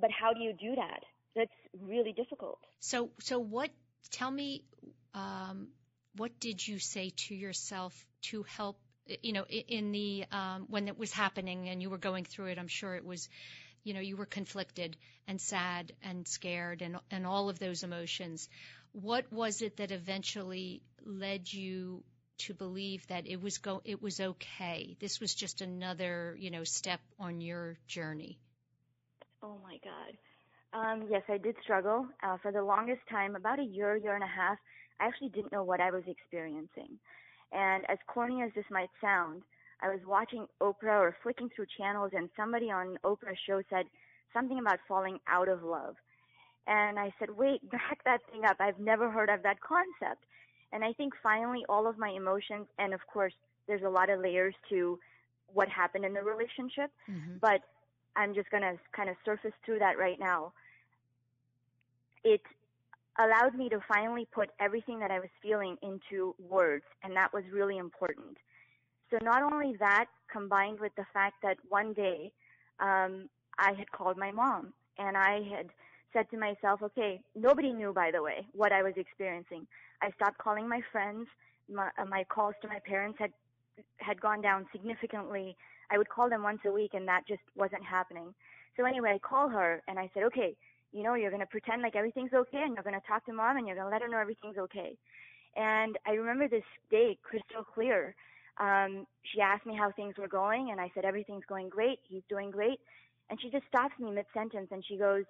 but 0.00 0.10
how 0.10 0.32
do 0.32 0.40
you 0.40 0.52
do 0.52 0.74
that? 0.76 1.00
That's 1.34 1.52
really 1.80 2.12
difficult. 2.12 2.58
So, 2.80 3.10
so 3.20 3.38
what? 3.38 3.70
Tell 4.10 4.30
me, 4.30 4.64
um, 5.14 5.68
what 6.16 6.38
did 6.40 6.66
you 6.66 6.78
say 6.78 7.10
to 7.28 7.34
yourself 7.34 8.06
to 8.22 8.44
help? 8.44 8.78
You 9.22 9.32
know, 9.32 9.44
in 9.44 9.92
the 9.92 10.24
um, 10.32 10.66
when 10.68 10.88
it 10.88 10.98
was 10.98 11.12
happening 11.12 11.68
and 11.68 11.80
you 11.80 11.90
were 11.90 11.98
going 11.98 12.24
through 12.24 12.46
it, 12.46 12.58
I'm 12.58 12.68
sure 12.68 12.94
it 12.96 13.04
was, 13.04 13.28
you 13.84 13.94
know, 13.94 14.00
you 14.00 14.16
were 14.16 14.26
conflicted 14.26 14.96
and 15.28 15.40
sad 15.40 15.92
and 16.02 16.26
scared 16.26 16.82
and 16.82 16.98
and 17.10 17.26
all 17.26 17.48
of 17.48 17.58
those 17.58 17.82
emotions. 17.84 18.48
What 18.92 19.30
was 19.32 19.62
it 19.62 19.76
that 19.76 19.92
eventually 19.92 20.82
led 21.04 21.52
you 21.52 22.02
to 22.38 22.54
believe 22.54 23.06
that 23.08 23.26
it 23.26 23.40
was 23.40 23.58
go 23.58 23.80
it 23.84 24.02
was 24.02 24.20
okay? 24.20 24.96
This 25.00 25.20
was 25.20 25.34
just 25.34 25.60
another, 25.60 26.36
you 26.38 26.50
know, 26.50 26.64
step 26.64 27.00
on 27.18 27.40
your 27.40 27.78
journey. 27.86 28.38
Oh 29.42 29.58
my 29.62 29.78
God. 29.84 30.16
Um, 30.72 31.06
yes, 31.10 31.22
I 31.28 31.38
did 31.38 31.56
struggle 31.62 32.06
uh, 32.22 32.36
for 32.42 32.52
the 32.52 32.62
longest 32.62 33.00
time. 33.10 33.36
About 33.36 33.58
a 33.58 33.64
year, 33.64 33.96
year 33.96 34.14
and 34.14 34.24
a 34.24 34.26
half, 34.26 34.58
I 35.00 35.06
actually 35.06 35.30
didn't 35.30 35.52
know 35.52 35.62
what 35.64 35.80
I 35.80 35.90
was 35.90 36.02
experiencing. 36.06 36.98
And 37.52 37.84
as 37.88 37.98
corny 38.08 38.42
as 38.42 38.50
this 38.54 38.64
might 38.70 38.90
sound, 39.00 39.42
I 39.80 39.88
was 39.88 40.00
watching 40.06 40.46
Oprah 40.60 41.00
or 41.00 41.16
flicking 41.22 41.48
through 41.54 41.66
channels, 41.78 42.12
and 42.14 42.28
somebody 42.36 42.70
on 42.70 42.98
Oprah's 43.04 43.38
show 43.46 43.62
said 43.70 43.86
something 44.32 44.58
about 44.58 44.78
falling 44.88 45.18
out 45.28 45.48
of 45.48 45.62
love. 45.62 45.94
And 46.66 46.98
I 46.98 47.12
said, 47.18 47.30
wait, 47.30 47.68
back 47.70 48.00
that 48.04 48.20
thing 48.30 48.44
up. 48.44 48.56
I've 48.60 48.78
never 48.80 49.10
heard 49.10 49.30
of 49.30 49.42
that 49.42 49.60
concept. 49.60 50.24
And 50.72 50.84
I 50.84 50.92
think 50.94 51.14
finally 51.22 51.64
all 51.68 51.86
of 51.86 51.98
my 51.98 52.10
emotions, 52.10 52.66
and 52.78 52.92
of 52.92 53.00
course, 53.12 53.32
there's 53.68 53.82
a 53.82 53.88
lot 53.88 54.10
of 54.10 54.20
layers 54.20 54.54
to 54.70 54.98
what 55.52 55.68
happened 55.68 56.04
in 56.04 56.12
the 56.14 56.22
relationship, 56.22 56.90
Mm-hmm. 57.10 57.36
but 57.40 57.60
I'm 58.16 58.34
just 58.34 58.50
going 58.50 58.62
to 58.62 58.78
kind 58.92 59.08
of 59.08 59.16
surface 59.24 59.52
through 59.64 59.78
that 59.80 59.98
right 59.98 60.18
now. 60.18 60.52
It, 62.24 62.40
allowed 63.18 63.54
me 63.54 63.68
to 63.70 63.80
finally 63.88 64.26
put 64.32 64.50
everything 64.60 64.98
that 65.00 65.10
I 65.10 65.18
was 65.18 65.28
feeling 65.42 65.76
into 65.82 66.34
words, 66.38 66.84
and 67.02 67.16
that 67.16 67.32
was 67.32 67.44
really 67.52 67.78
important. 67.78 68.36
So 69.10 69.18
not 69.22 69.42
only 69.42 69.76
that, 69.78 70.06
combined 70.30 70.80
with 70.80 70.92
the 70.96 71.06
fact 71.12 71.36
that 71.42 71.56
one 71.68 71.92
day 71.92 72.32
um, 72.80 73.28
I 73.58 73.72
had 73.72 73.90
called 73.92 74.16
my 74.16 74.32
mom 74.32 74.72
and 74.98 75.16
I 75.16 75.42
had 75.54 75.68
said 76.12 76.28
to 76.30 76.38
myself, 76.38 76.82
okay, 76.82 77.20
nobody 77.34 77.72
knew, 77.72 77.92
by 77.92 78.10
the 78.10 78.22
way, 78.22 78.46
what 78.52 78.72
I 78.72 78.82
was 78.82 78.94
experiencing. 78.96 79.66
I 80.02 80.10
stopped 80.12 80.38
calling 80.38 80.68
my 80.68 80.80
friends. 80.90 81.26
My, 81.72 81.90
uh, 81.98 82.04
my 82.04 82.24
calls 82.24 82.54
to 82.62 82.68
my 82.68 82.80
parents 82.80 83.18
had 83.18 83.32
had 83.98 84.20
gone 84.20 84.40
down 84.40 84.66
significantly. 84.72 85.54
I 85.90 85.98
would 85.98 86.08
call 86.08 86.28
them 86.28 86.42
once 86.42 86.60
a 86.66 86.72
week, 86.72 86.94
and 86.94 87.06
that 87.08 87.26
just 87.26 87.42
wasn't 87.54 87.84
happening. 87.84 88.34
So 88.76 88.84
anyway, 88.84 89.12
I 89.14 89.18
call 89.18 89.48
her 89.48 89.82
and 89.88 89.98
I 89.98 90.10
said, 90.12 90.22
okay, 90.24 90.54
you 90.92 91.02
know, 91.02 91.14
you're 91.14 91.30
going 91.30 91.40
to 91.40 91.46
pretend 91.46 91.82
like 91.82 91.96
everything's 91.96 92.32
okay, 92.32 92.62
and 92.62 92.74
you're 92.74 92.82
going 92.82 92.98
to 92.98 93.06
talk 93.06 93.24
to 93.26 93.32
mom, 93.32 93.56
and 93.56 93.66
you're 93.66 93.76
going 93.76 93.86
to 93.86 93.92
let 93.92 94.02
her 94.02 94.08
know 94.08 94.18
everything's 94.18 94.58
okay. 94.58 94.96
And 95.56 95.98
I 96.06 96.12
remember 96.12 96.48
this 96.48 96.64
day 96.90 97.18
crystal 97.22 97.64
clear. 97.64 98.14
Um, 98.58 99.06
she 99.22 99.40
asked 99.40 99.66
me 99.66 99.76
how 99.76 99.90
things 99.92 100.14
were 100.18 100.28
going, 100.28 100.70
and 100.70 100.80
I 100.80 100.90
said 100.94 101.04
everything's 101.04 101.44
going 101.48 101.68
great. 101.68 101.98
He's 102.08 102.22
doing 102.28 102.50
great. 102.50 102.80
And 103.28 103.40
she 103.40 103.50
just 103.50 103.66
stops 103.66 103.98
me 103.98 104.10
mid 104.10 104.26
sentence 104.32 104.68
and 104.70 104.84
she 104.86 104.96
goes, 104.96 105.24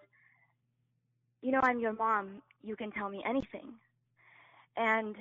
You 1.43 1.53
know, 1.53 1.61
I'm 1.63 1.81
your 1.81 1.95
mom. 1.95 2.43
You 2.63 2.77
can 2.77 2.91
tell 2.91 3.09
me 3.09 3.23
anything. 3.27 3.73
And 4.77 5.17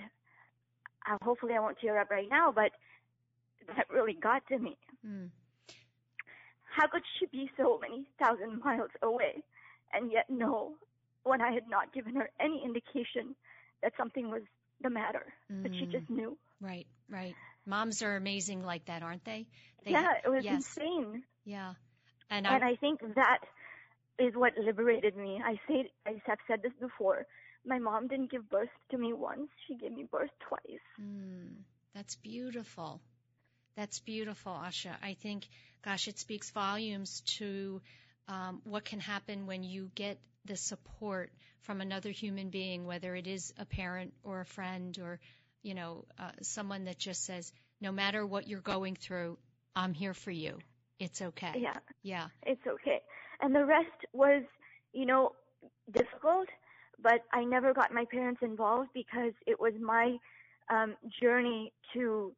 uh, 1.10 1.18
hopefully 1.22 1.54
I 1.54 1.60
won't 1.60 1.80
tear 1.80 2.00
up 2.00 2.10
right 2.12 2.28
now, 2.30 2.52
but 2.52 2.72
that 3.76 3.90
really 3.90 4.14
got 4.14 4.46
to 4.50 4.60
me. 4.60 4.78
Mm. 5.06 5.30
How 6.76 6.88
could 6.88 7.04
she 7.20 7.26
be 7.28 7.50
so 7.58 7.80
many 7.82 8.06
thousand 8.20 8.62
miles 8.64 8.92
away 9.02 9.44
and 9.94 10.12
yet 10.12 10.30
know 10.30 10.74
when 11.24 11.42
I 11.42 11.52
had 11.52 11.68
not 11.70 11.94
given 11.94 12.16
her 12.16 12.30
any 12.40 12.64
indication 12.64 13.36
that 13.82 13.94
something 13.98 14.30
was 14.30 14.42
the 14.82 14.90
matter, 14.90 15.26
mm. 15.52 15.64
but 15.64 15.72
she 15.74 15.86
just 15.86 16.10
knew. 16.10 16.38
Right, 16.62 16.88
right. 17.10 17.36
Moms 17.66 18.02
are 18.02 18.16
amazing 18.16 18.64
like 18.64 18.86
that, 18.86 19.02
aren't 19.02 19.26
they? 19.26 19.48
they 19.84 19.92
yeah, 19.92 20.14
it 20.24 20.30
was 20.30 20.44
yes. 20.44 20.56
insane. 20.56 21.24
Yeah. 21.46 21.74
And, 22.30 22.46
and 22.46 22.64
I, 22.64 22.70
I 22.70 22.76
think 22.76 23.02
that 23.16 23.40
is 24.20 24.34
what 24.36 24.54
liberated 24.58 25.16
me. 25.16 25.42
I 25.44 25.60
say 25.68 25.90
I 26.06 26.22
have 26.26 26.40
said 26.48 26.62
this 26.62 26.74
before. 26.80 27.26
My 27.66 27.80
mom 27.80 28.08
didn't 28.08 28.32
give 28.32 28.50
birth 28.50 28.70
to 28.92 28.98
me 28.98 29.14
once; 29.14 29.50
she 29.68 29.76
gave 29.76 29.92
me 29.92 30.08
birth 30.12 30.30
twice. 30.48 30.80
Mm, 31.02 31.64
that's 31.94 32.16
beautiful. 32.16 33.02
That's 33.76 34.00
beautiful, 34.00 34.54
Asha. 34.54 34.96
I 35.04 35.14
think, 35.14 35.48
gosh, 35.84 36.08
it 36.08 36.18
speaks 36.18 36.50
volumes 36.52 37.22
to 37.38 37.82
um, 38.28 38.62
what 38.64 38.86
can 38.86 39.00
happen 39.00 39.46
when 39.48 39.64
you 39.64 39.92
get 39.96 40.18
the 40.46 40.56
support 40.56 41.32
from 41.62 41.82
another 41.82 42.10
human 42.10 42.50
being, 42.50 42.86
whether 42.86 43.16
it 43.16 43.28
is 43.28 43.54
a 43.58 43.66
parent 43.66 44.14
or 44.24 44.42
a 44.42 44.46
friend 44.46 44.98
or, 45.00 45.20
you 45.64 45.74
know, 45.74 46.06
uh, 46.20 46.32
someone 46.42 46.86
that 46.86 46.98
just 46.98 47.26
says, 47.26 47.52
no 47.82 47.92
matter 47.92 48.26
what 48.26 48.48
you're 48.48 48.62
going 48.62 48.96
through, 48.96 49.38
I'm 49.76 49.94
here 49.94 50.14
for 50.14 50.32
you. 50.32 50.58
It's 51.00 51.22
okay. 51.22 51.54
Yeah. 51.58 51.78
Yeah. 52.04 52.28
It's 52.44 52.66
okay. 52.66 53.02
And 53.42 53.54
the 53.54 53.66
rest 53.66 54.06
was, 54.14 54.44
you 54.94 55.06
know, 55.06 55.34
difficult, 55.92 56.48
but 57.02 57.22
I 57.34 57.44
never 57.44 57.74
got 57.74 57.92
my 57.94 58.06
parents 58.10 58.42
involved 58.42 58.90
because 58.94 59.34
it 59.46 59.60
was 59.60 59.74
my 59.82 60.16
um, 60.70 60.96
journey 61.22 61.74
to 61.94 62.34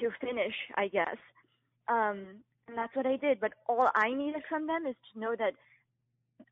to 0.00 0.10
finish, 0.20 0.54
I 0.76 0.88
guess. 0.88 1.16
Um, 1.88 2.42
and 2.68 2.76
that's 2.76 2.94
what 2.94 3.06
I 3.06 3.16
did. 3.16 3.40
But 3.40 3.52
all 3.68 3.88
I 3.94 4.12
needed 4.12 4.42
from 4.48 4.66
them 4.66 4.86
is 4.86 4.96
to 5.12 5.20
know 5.20 5.34
that 5.38 5.54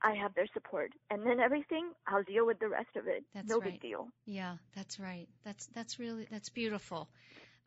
I 0.03 0.15
have 0.15 0.35
their 0.35 0.49
support, 0.53 0.93
and 1.11 1.25
then 1.27 1.41
everything 1.41 1.93
I'll 2.07 2.23
deal 2.23 2.47
with 2.47 2.59
the 2.59 2.69
rest 2.69 2.95
of 2.97 3.07
it. 3.07 3.25
That's 3.35 3.49
no 3.49 3.59
right. 3.59 3.73
big 3.73 3.81
deal. 3.81 4.09
Yeah, 4.27 4.57
that's 4.77 5.01
right. 5.01 5.29
That's 5.45 5.67
that's 5.67 5.99
really 5.99 6.27
that's 6.31 6.49
beautiful. 6.49 7.09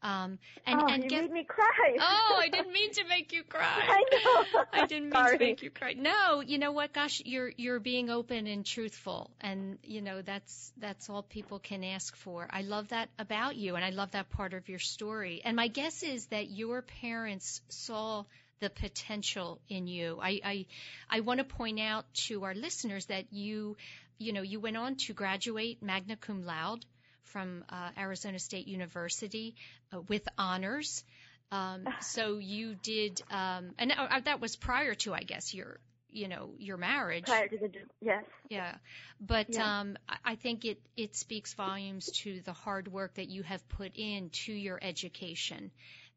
Um, 0.03 0.39
and, 0.65 0.81
oh, 0.81 0.87
and 0.87 1.03
you 1.03 1.09
get, 1.09 1.21
made 1.21 1.31
me 1.31 1.43
cry. 1.43 1.97
Oh, 1.99 2.39
I 2.39 2.49
didn't 2.49 2.73
mean 2.73 2.91
to 2.93 3.03
make 3.07 3.33
you 3.33 3.43
cry. 3.43 3.61
I 3.63 4.03
know. 4.11 4.63
I 4.73 4.87
didn't 4.87 5.05
mean 5.05 5.13
Sorry. 5.13 5.37
to 5.37 5.43
make 5.43 5.61
you 5.61 5.69
cry. 5.69 5.93
No, 5.93 6.41
you 6.41 6.57
know 6.57 6.71
what? 6.71 6.93
Gosh, 6.93 7.21
you're 7.23 7.51
you're 7.55 7.79
being 7.79 8.09
open 8.09 8.47
and 8.47 8.65
truthful, 8.65 9.29
and 9.41 9.77
you 9.83 10.01
know 10.01 10.21
that's 10.21 10.73
that's 10.77 11.09
all 11.09 11.21
people 11.21 11.59
can 11.59 11.83
ask 11.83 12.15
for. 12.15 12.47
I 12.49 12.61
love 12.61 12.89
that 12.89 13.09
about 13.19 13.55
you, 13.55 13.75
and 13.75 13.85
I 13.85 13.91
love 13.91 14.11
that 14.11 14.29
part 14.31 14.53
of 14.53 14.69
your 14.69 14.79
story. 14.79 15.41
And 15.43 15.55
my 15.55 15.67
guess 15.67 16.01
is 16.01 16.25
that 16.27 16.49
your 16.49 16.81
parents 16.81 17.61
saw 17.69 18.23
the 18.59 18.69
potential 18.69 19.59
in 19.69 19.87
you. 19.87 20.19
I 20.21 20.39
I, 20.43 20.65
I 21.09 21.19
want 21.19 21.39
to 21.39 21.43
point 21.43 21.79
out 21.79 22.05
to 22.27 22.43
our 22.43 22.55
listeners 22.55 23.05
that 23.07 23.31
you 23.31 23.77
you 24.17 24.33
know 24.33 24.41
you 24.41 24.59
went 24.59 24.77
on 24.77 24.95
to 24.95 25.13
graduate 25.13 25.81
magna 25.81 26.15
cum 26.15 26.43
laude 26.43 26.85
from 27.31 27.63
uh, 27.69 27.89
Arizona 27.97 28.39
State 28.39 28.67
University 28.67 29.55
uh, 29.93 30.01
with 30.07 30.27
honors. 30.37 31.03
Um, 31.51 31.87
so 31.99 32.37
you 32.37 32.75
did, 32.75 33.21
um, 33.29 33.71
and 33.77 33.91
uh, 33.91 34.19
that 34.23 34.39
was 34.39 34.55
prior 34.55 34.93
to, 34.95 35.13
I 35.13 35.21
guess, 35.23 35.53
your, 35.53 35.79
you 36.09 36.29
know, 36.29 36.51
your 36.57 36.77
marriage. 36.77 37.25
Prior 37.25 37.47
to 37.49 37.57
the 37.57 37.69
yes. 38.01 38.23
Yeah, 38.49 38.75
but 39.19 39.47
Yeah. 39.49 39.79
um, 39.79 39.97
I- 40.07 40.17
I 40.31 40.35
think 40.35 40.65
it 40.65 40.79
it 40.95 41.15
speaks 41.15 41.53
volumes 41.53 42.11
to 42.23 42.41
the 42.41 42.53
hard 42.53 42.87
work 42.87 43.15
that 43.15 43.27
you 43.29 43.43
have 43.43 43.67
put 43.69 43.97
into 43.97 44.53
your 44.53 44.79
education, 44.81 45.71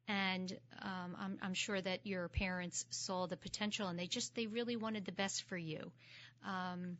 and 0.09 0.57
um, 0.83 1.17
I'm 1.19 1.39
I'm 1.43 1.55
sure 1.55 1.81
that 1.81 2.07
your 2.07 2.29
parents 2.29 2.87
saw 2.91 3.27
the 3.27 3.37
potential 3.37 3.89
and 3.89 3.99
they 3.99 4.07
just 4.07 4.35
they 4.35 4.47
really 4.47 4.77
wanted 4.77 5.05
the 5.05 5.13
best 5.13 5.43
for 5.49 5.57
you. 5.57 5.91
Um, 6.47 6.99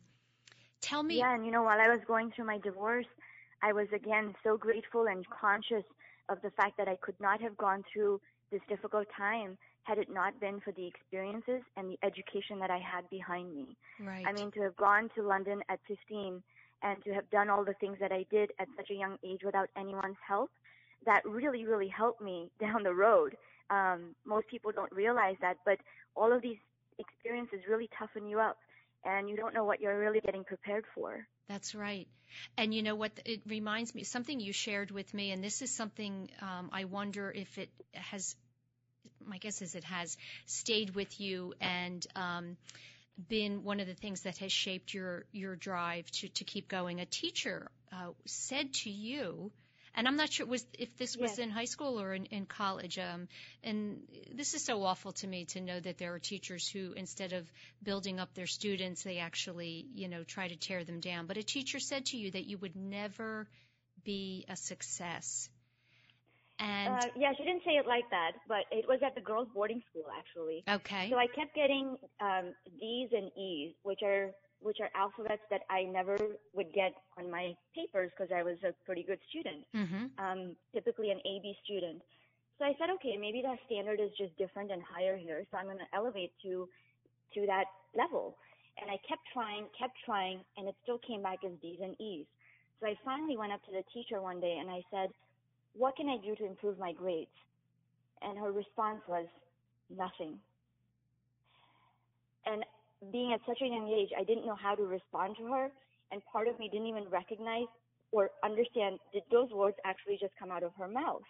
tell 0.81 1.03
me. 1.03 1.19
Yeah, 1.19 1.35
and 1.35 1.45
you 1.45 1.51
know, 1.51 1.63
while 1.63 1.79
I 1.79 1.87
was 1.89 2.01
going 2.07 2.31
through 2.31 2.45
my 2.45 2.57
divorce, 2.59 3.07
I 3.65 3.73
was 3.73 3.87
again 3.91 4.35
so 4.43 4.57
grateful 4.57 5.07
and 5.07 5.25
conscious 5.27 5.85
of 6.29 6.39
the 6.43 6.51
fact 6.51 6.77
that 6.77 6.87
I 6.87 6.97
could 7.01 7.19
not 7.19 7.41
have 7.41 7.57
gone 7.57 7.83
through 7.91 8.21
this 8.51 8.61
difficult 8.69 9.07
time 9.17 9.57
had 9.85 9.97
it 9.97 10.07
not 10.07 10.39
been 10.39 10.59
for 10.59 10.71
the 10.71 10.85
experiences 10.85 11.61
and 11.75 11.89
the 11.89 11.97
education 12.03 12.59
that 12.59 12.69
I 12.69 12.77
had 12.77 13.09
behind 13.09 13.55
me. 13.55 13.75
Right. 13.99 14.23
I 14.27 14.33
mean, 14.33 14.51
to 14.51 14.61
have 14.61 14.75
gone 14.75 15.09
to 15.15 15.23
London 15.23 15.61
at 15.67 15.79
15 15.87 16.43
and 16.83 17.03
to 17.05 17.13
have 17.13 17.27
done 17.31 17.49
all 17.49 17.65
the 17.65 17.73
things 17.73 17.97
that 17.99 18.11
I 18.11 18.25
did 18.29 18.51
at 18.59 18.67
such 18.77 18.91
a 18.91 18.93
young 18.93 19.17
age 19.23 19.41
without 19.43 19.69
anyone's 19.75 20.21
help, 20.27 20.51
that 21.07 21.25
really, 21.25 21.65
really 21.65 21.87
helped 21.87 22.21
me 22.21 22.51
down 22.59 22.83
the 22.83 22.93
road. 22.93 23.35
Um, 23.71 24.13
most 24.25 24.47
people 24.47 24.71
don't 24.71 24.91
realize 24.91 25.37
that, 25.41 25.57
but 25.65 25.79
all 26.15 26.31
of 26.31 26.43
these 26.43 26.57
experiences 26.99 27.61
really 27.67 27.89
toughen 27.97 28.27
you 28.27 28.39
up, 28.39 28.57
and 29.05 29.27
you 29.27 29.35
don't 29.35 29.55
know 29.55 29.63
what 29.63 29.81
you're 29.81 29.99
really 29.99 30.21
getting 30.21 30.43
prepared 30.43 30.85
for. 30.93 31.25
That's 31.47 31.75
right. 31.75 32.07
And 32.57 32.73
you 32.73 32.83
know 32.83 32.95
what? 32.95 33.11
It 33.25 33.41
reminds 33.45 33.93
me 33.95 34.03
something 34.03 34.39
you 34.39 34.51
shared 34.51 34.91
with 34.91 35.13
me, 35.13 35.31
and 35.31 35.43
this 35.43 35.61
is 35.61 35.71
something 35.71 36.29
um, 36.41 36.69
I 36.73 36.85
wonder 36.85 37.31
if 37.31 37.57
it 37.57 37.69
has. 37.93 38.35
My 39.25 39.37
guess 39.37 39.61
is 39.61 39.75
it 39.75 39.83
has 39.85 40.17
stayed 40.45 40.93
with 40.93 41.19
you 41.19 41.53
and 41.59 42.05
um, 42.15 42.57
been 43.29 43.63
one 43.63 43.79
of 43.79 43.87
the 43.87 43.93
things 43.93 44.21
that 44.21 44.37
has 44.39 44.51
shaped 44.51 44.93
your 44.93 45.25
your 45.31 45.55
drive 45.55 46.09
to 46.11 46.29
to 46.29 46.43
keep 46.43 46.67
going. 46.67 46.99
A 46.99 47.05
teacher 47.05 47.69
uh, 47.91 48.11
said 48.25 48.73
to 48.73 48.89
you, 48.89 49.51
and 49.95 50.07
I'm 50.07 50.15
not 50.17 50.31
sure 50.31 50.45
was 50.45 50.65
if 50.77 50.95
this 50.97 51.17
was 51.17 51.31
Yes. 51.31 51.39
in 51.39 51.49
high 51.49 51.65
school 51.65 51.99
or 51.99 52.13
in, 52.13 52.25
in 52.25 52.45
college. 52.45 52.99
Um, 52.99 53.27
and 53.63 54.01
this 54.33 54.53
is 54.53 54.63
so 54.63 54.83
awful 54.83 55.13
to 55.13 55.27
me 55.27 55.45
to 55.45 55.61
know 55.61 55.79
that 55.79 55.97
there 55.97 56.13
are 56.13 56.19
teachers 56.19 56.67
who, 56.67 56.93
instead 56.93 57.33
of 57.33 57.51
building 57.81 58.19
up 58.19 58.33
their 58.33 58.47
students, 58.47 59.03
they 59.03 59.19
actually, 59.19 59.87
you 59.93 60.07
know, 60.07 60.23
try 60.23 60.47
to 60.47 60.55
tear 60.55 60.83
them 60.83 60.99
down. 60.99 61.25
But 61.27 61.37
a 61.37 61.43
teacher 61.43 61.79
said 61.79 62.05
to 62.07 62.17
you 62.17 62.31
that 62.31 62.45
you 62.45 62.57
would 62.59 62.75
never 62.75 63.47
be 64.03 64.45
a 64.49 64.55
success. 64.55 65.49
And 66.59 66.93
Uh, 66.95 67.07
yeah, 67.17 67.31
she 67.37 67.43
didn't 67.43 67.63
say 67.65 67.71
it 67.77 67.87
like 67.87 68.09
that, 68.11 68.33
but 68.47 68.63
it 68.71 68.87
was 68.87 68.99
at 69.05 69.15
the 69.15 69.21
girls' 69.21 69.49
boarding 69.53 69.81
school 69.89 70.05
actually. 70.17 70.63
okay, 70.69 71.09
So 71.09 71.17
I 71.17 71.27
kept 71.27 71.53
getting 71.55 71.97
um, 72.21 72.53
D's 72.79 73.09
and 73.11 73.31
E's, 73.37 73.73
which 73.83 73.99
are 74.03 74.31
which 74.65 74.81
are 74.81 74.89
alphabets 74.97 75.45
that 75.51 75.61
I 75.69 75.83
never 75.83 76.17
would 76.57 76.73
get 76.73 76.91
on 77.19 77.29
my 77.29 77.53
papers 77.75 78.09
because 78.17 78.33
I 78.35 78.41
was 78.41 78.57
a 78.65 78.73
pretty 78.83 79.03
good 79.03 79.19
student, 79.29 79.61
hmm 79.71 80.09
um, 80.17 80.55
typically 80.73 81.11
an 81.11 81.19
AB 81.21 81.53
student. 81.63 82.01
So 82.57 82.65
I 82.65 82.73
said, 82.79 82.89
okay, 82.97 83.15
maybe 83.15 83.43
that 83.45 83.59
standard 83.67 83.99
is 84.01 84.09
just 84.17 84.35
different 84.41 84.71
and 84.71 84.81
higher 84.81 85.17
here, 85.17 85.45
so 85.51 85.57
I'm 85.57 85.65
going 85.65 85.77
to 85.77 85.91
elevate 85.93 86.33
to 86.41 86.67
to 87.35 87.45
that 87.45 87.65
level. 87.95 88.37
And 88.81 88.89
I 88.89 88.97
kept 89.07 89.21
trying, 89.31 89.67
kept 89.77 89.93
trying, 90.03 90.39
and 90.57 90.67
it 90.67 90.75
still 90.81 90.99
came 91.05 91.21
back 91.21 91.45
as 91.45 91.51
D's 91.61 91.77
and 91.81 91.93
E's. 92.01 92.25
So 92.79 92.87
I 92.87 92.95
finally 93.05 93.37
went 93.37 93.53
up 93.53 93.63
to 93.65 93.71
the 93.71 93.83
teacher 93.93 94.19
one 94.19 94.41
day 94.41 94.57
and 94.59 94.69
I 94.69 94.81
said, 94.89 95.09
what 95.73 95.95
can 95.95 96.09
I 96.09 96.17
do 96.17 96.35
to 96.35 96.45
improve 96.45 96.79
my 96.79 96.91
grades? 96.91 97.37
And 98.21 98.37
her 98.39 98.51
response 98.51 99.01
was, 99.07 99.27
nothing. 99.89 100.39
And 102.45 102.65
being 103.11 103.33
at 103.33 103.41
such 103.47 103.61
a 103.61 103.67
young 103.67 103.89
age, 103.89 104.09
I 104.17 104.23
didn't 104.23 104.45
know 104.45 104.55
how 104.55 104.75
to 104.75 104.83
respond 104.83 105.37
to 105.39 105.47
her. 105.47 105.69
And 106.11 106.21
part 106.31 106.47
of 106.47 106.59
me 106.59 106.69
didn't 106.71 106.87
even 106.87 107.05
recognize 107.09 107.67
or 108.11 108.29
understand 108.43 108.99
did 109.13 109.23
those 109.31 109.51
words 109.51 109.77
actually 109.85 110.17
just 110.19 110.33
come 110.39 110.51
out 110.51 110.63
of 110.63 110.71
her 110.79 110.87
mouth. 110.87 111.23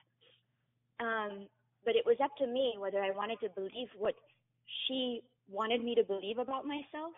Um, 0.99 1.47
but 1.85 1.95
it 1.95 2.05
was 2.05 2.17
up 2.23 2.31
to 2.39 2.47
me 2.47 2.75
whether 2.79 3.01
I 3.03 3.11
wanted 3.11 3.39
to 3.41 3.49
believe 3.55 3.89
what 3.97 4.15
she 4.87 5.21
wanted 5.49 5.83
me 5.83 5.95
to 5.95 6.03
believe 6.03 6.39
about 6.39 6.65
myself 6.65 7.13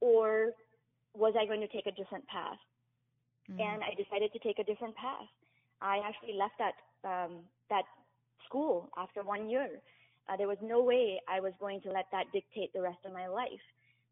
or 0.00 0.50
was 1.14 1.34
I 1.40 1.46
going 1.46 1.60
to 1.60 1.68
take 1.68 1.86
a 1.86 1.92
different 1.92 2.26
path. 2.28 2.58
mm. 3.50 3.60
and 3.60 3.82
I 3.82 3.94
decided 3.96 4.32
to 4.32 4.38
take 4.40 4.58
a 4.58 4.64
different 4.64 4.96
path. 4.96 5.28
I 5.80 6.00
actually 6.06 6.34
left 6.38 6.54
that 6.58 6.74
um, 7.04 7.40
that 7.70 7.84
school 8.46 8.90
after 8.96 9.22
one 9.22 9.50
year. 9.50 9.68
Uh, 10.28 10.36
there 10.36 10.48
was 10.48 10.58
no 10.62 10.82
way 10.82 11.20
I 11.28 11.40
was 11.40 11.52
going 11.60 11.80
to 11.82 11.90
let 11.90 12.06
that 12.12 12.26
dictate 12.32 12.72
the 12.72 12.82
rest 12.82 12.98
of 13.04 13.12
my 13.12 13.26
life. 13.26 13.66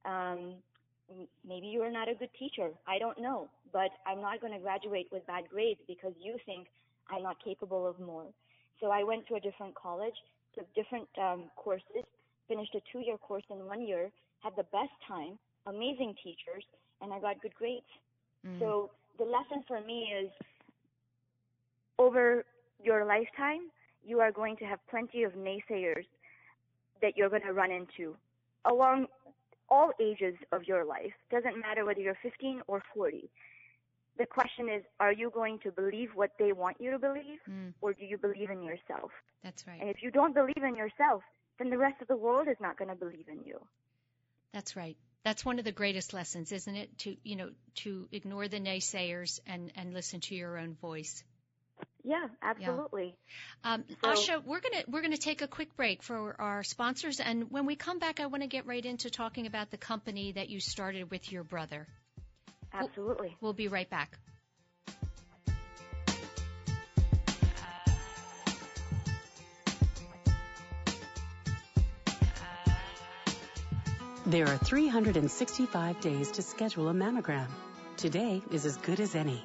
Um, 0.05 0.55
maybe 1.47 1.67
you 1.67 1.83
are 1.83 1.91
not 1.91 2.09
a 2.09 2.15
good 2.15 2.31
teacher. 2.39 2.71
I 2.87 2.99
don't 2.99 3.21
know, 3.21 3.49
but 3.73 3.91
I'm 4.07 4.21
not 4.21 4.41
going 4.41 4.53
to 4.53 4.59
graduate 4.59 5.09
with 5.13 5.27
bad 5.27 5.45
grades 5.51 5.81
because 5.87 6.13
you 6.21 6.37
think 6.47 6.69
I'm 7.11 7.23
not 7.23 7.37
capable 7.43 7.87
of 7.87 7.99
more. 7.99 8.27
So 8.81 8.91
I 8.91 9.03
went 9.03 9.27
to 9.29 9.35
a 9.35 9.41
different 9.41 9.75
college, 9.75 10.15
took 10.55 10.73
different 10.75 11.09
um, 11.21 11.45
courses, 11.57 12.05
finished 12.49 12.75
a 12.75 12.81
two-year 12.93 13.19
course 13.19 13.45
in 13.51 13.67
one 13.67 13.87
year, 13.87 14.11
had 14.43 14.53
the 14.57 14.65
best 14.65 14.93
time, 15.07 15.39
amazing 15.67 16.15
teachers, 16.23 16.65
and 17.03 17.13
I 17.13 17.21
got 17.21 17.41
good 17.43 17.55
grades. 17.55 17.85
Mm. 18.47 18.59
So 18.59 18.91
the 19.19 19.25
lesson 19.25 19.63
for 19.69 19.81
me 19.81 20.09
is 20.23 20.31
over 21.99 22.45
your 22.83 23.05
lifetime, 23.05 23.71
you 24.05 24.21
are 24.21 24.33
going 24.33 24.57
to 24.57 24.65
have 24.65 24.79
plenty 24.89 25.23
of 25.25 25.33
naysayers 25.33 26.07
that 27.03 27.17
you're 27.17 27.29
going 27.29 27.43
to 27.43 27.53
run 27.53 27.71
into 27.71 28.17
along 28.65 29.07
all 29.71 29.93
ages 30.01 30.35
of 30.53 30.65
your 30.65 30.85
life. 30.85 31.13
Doesn't 31.31 31.59
matter 31.61 31.85
whether 31.85 32.01
you're 32.01 32.19
15 32.23 32.63
or 32.67 32.83
40. 32.95 33.31
The 34.19 34.27
question 34.27 34.69
is, 34.69 34.83
are 34.99 35.13
you 35.13 35.31
going 35.31 35.61
to 35.61 35.71
believe 35.71 36.11
what 36.15 36.33
they 36.39 36.53
want 36.53 36.77
you 36.81 36.91
to 36.91 36.99
believe, 36.99 37.39
mm. 37.49 37.73
or 37.81 37.95
do 37.95 38.05
you 38.05 38.19
believe 38.19 38.51
in 38.51 38.63
yourself? 38.63 39.11
That's 39.43 39.67
right. 39.67 39.81
And 39.81 39.89
if 39.89 40.03
you 40.03 40.11
don't 40.11 40.35
believe 40.35 40.63
in 40.63 40.75
yourself, 40.75 41.23
then 41.59 41.71
the 41.71 41.79
rest 41.79 42.03
of 42.03 42.09
the 42.09 42.17
world 42.17 42.49
is 42.49 42.57
not 42.61 42.77
going 42.77 42.91
to 42.91 42.95
believe 42.97 43.29
in 43.29 43.41
you. 43.45 43.61
That's 44.53 44.77
right. 44.77 44.97
That's 45.25 45.45
one 45.45 45.59
of 45.59 45.65
the 45.65 45.73
greatest 45.73 46.13
lessons, 46.13 46.51
isn't 46.53 46.75
it? 46.75 46.99
To 46.99 47.17
you 47.23 47.37
know, 47.37 47.51
to 47.77 48.09
ignore 48.11 48.49
the 48.49 48.59
naysayers 48.59 49.39
and 49.47 49.71
and 49.77 49.93
listen 49.93 50.21
to 50.21 50.35
your 50.35 50.59
own 50.59 50.75
voice. 50.75 51.23
Yeah, 52.03 52.29
absolutely. 52.43 53.15
Yeah. 53.65 53.75
Um, 53.75 53.85
so, 54.03 54.11
Asha, 54.11 54.45
we're 54.45 54.61
gonna 54.61 54.85
we're 54.89 55.03
gonna 55.03 55.17
take 55.17 55.43
a 55.43 55.49
quick 55.49 55.77
break 55.77 56.03
for 56.03 56.35
our 56.41 56.63
sponsors, 56.63 57.21
and 57.21 57.51
when 57.51 57.67
we 57.67 57.77
come 57.77 57.99
back, 57.99 58.21
I 58.21 58.27
want 58.27 58.43
to 58.43 58.49
get 58.49 58.67
right 58.67 58.85
into 58.85 59.11
talking 59.11 59.47
about 59.47 59.71
the 59.71 59.77
company 59.77 60.33
that 60.33 60.49
you 60.49 60.61
started 60.61 61.11
with 61.11 61.31
your 61.31 61.45
brother. 61.45 61.87
Absolutely. 62.73 63.29
We'll, 63.41 63.49
we'll 63.49 63.53
be 63.53 63.69
right 63.69 63.89
back. 63.91 64.19
There 74.27 74.47
are 74.47 74.59
365 74.59 76.01
days 76.01 76.31
to 76.33 76.43
schedule 76.43 76.89
a 76.89 76.93
mammogram. 76.93 77.49
Today 77.97 78.41
is 78.53 78.65
as 78.65 78.77
good 78.77 79.01
as 79.01 79.17
any. 79.17 79.45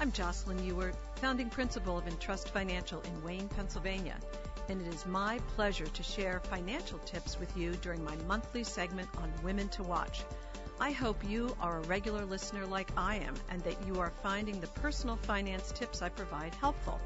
I'm 0.00 0.12
Jocelyn 0.12 0.64
Ewart, 0.64 0.94
founding 1.16 1.50
principal 1.50 1.98
of 1.98 2.06
Entrust 2.06 2.48
Financial 2.48 3.02
in 3.02 3.22
Wayne, 3.22 3.48
Pennsylvania, 3.48 4.16
and 4.70 4.80
it 4.80 4.94
is 4.94 5.04
my 5.04 5.38
pleasure 5.54 5.88
to 5.88 6.02
share 6.02 6.40
financial 6.40 6.98
tips 7.00 7.38
with 7.38 7.54
you 7.54 7.72
during 7.82 8.02
my 8.02 8.16
monthly 8.26 8.64
segment 8.64 9.10
on 9.18 9.30
Women 9.44 9.68
to 9.68 9.82
Watch. 9.82 10.22
I 10.80 10.92
hope 10.92 11.22
you 11.28 11.54
are 11.60 11.80
a 11.80 11.82
regular 11.82 12.24
listener 12.24 12.64
like 12.64 12.90
I 12.96 13.16
am 13.16 13.34
and 13.50 13.60
that 13.64 13.76
you 13.86 14.00
are 14.00 14.10
finding 14.22 14.58
the 14.58 14.68
personal 14.68 15.16
finance 15.16 15.70
tips 15.70 16.00
I 16.00 16.08
provide 16.08 16.54
helpful. 16.54 16.98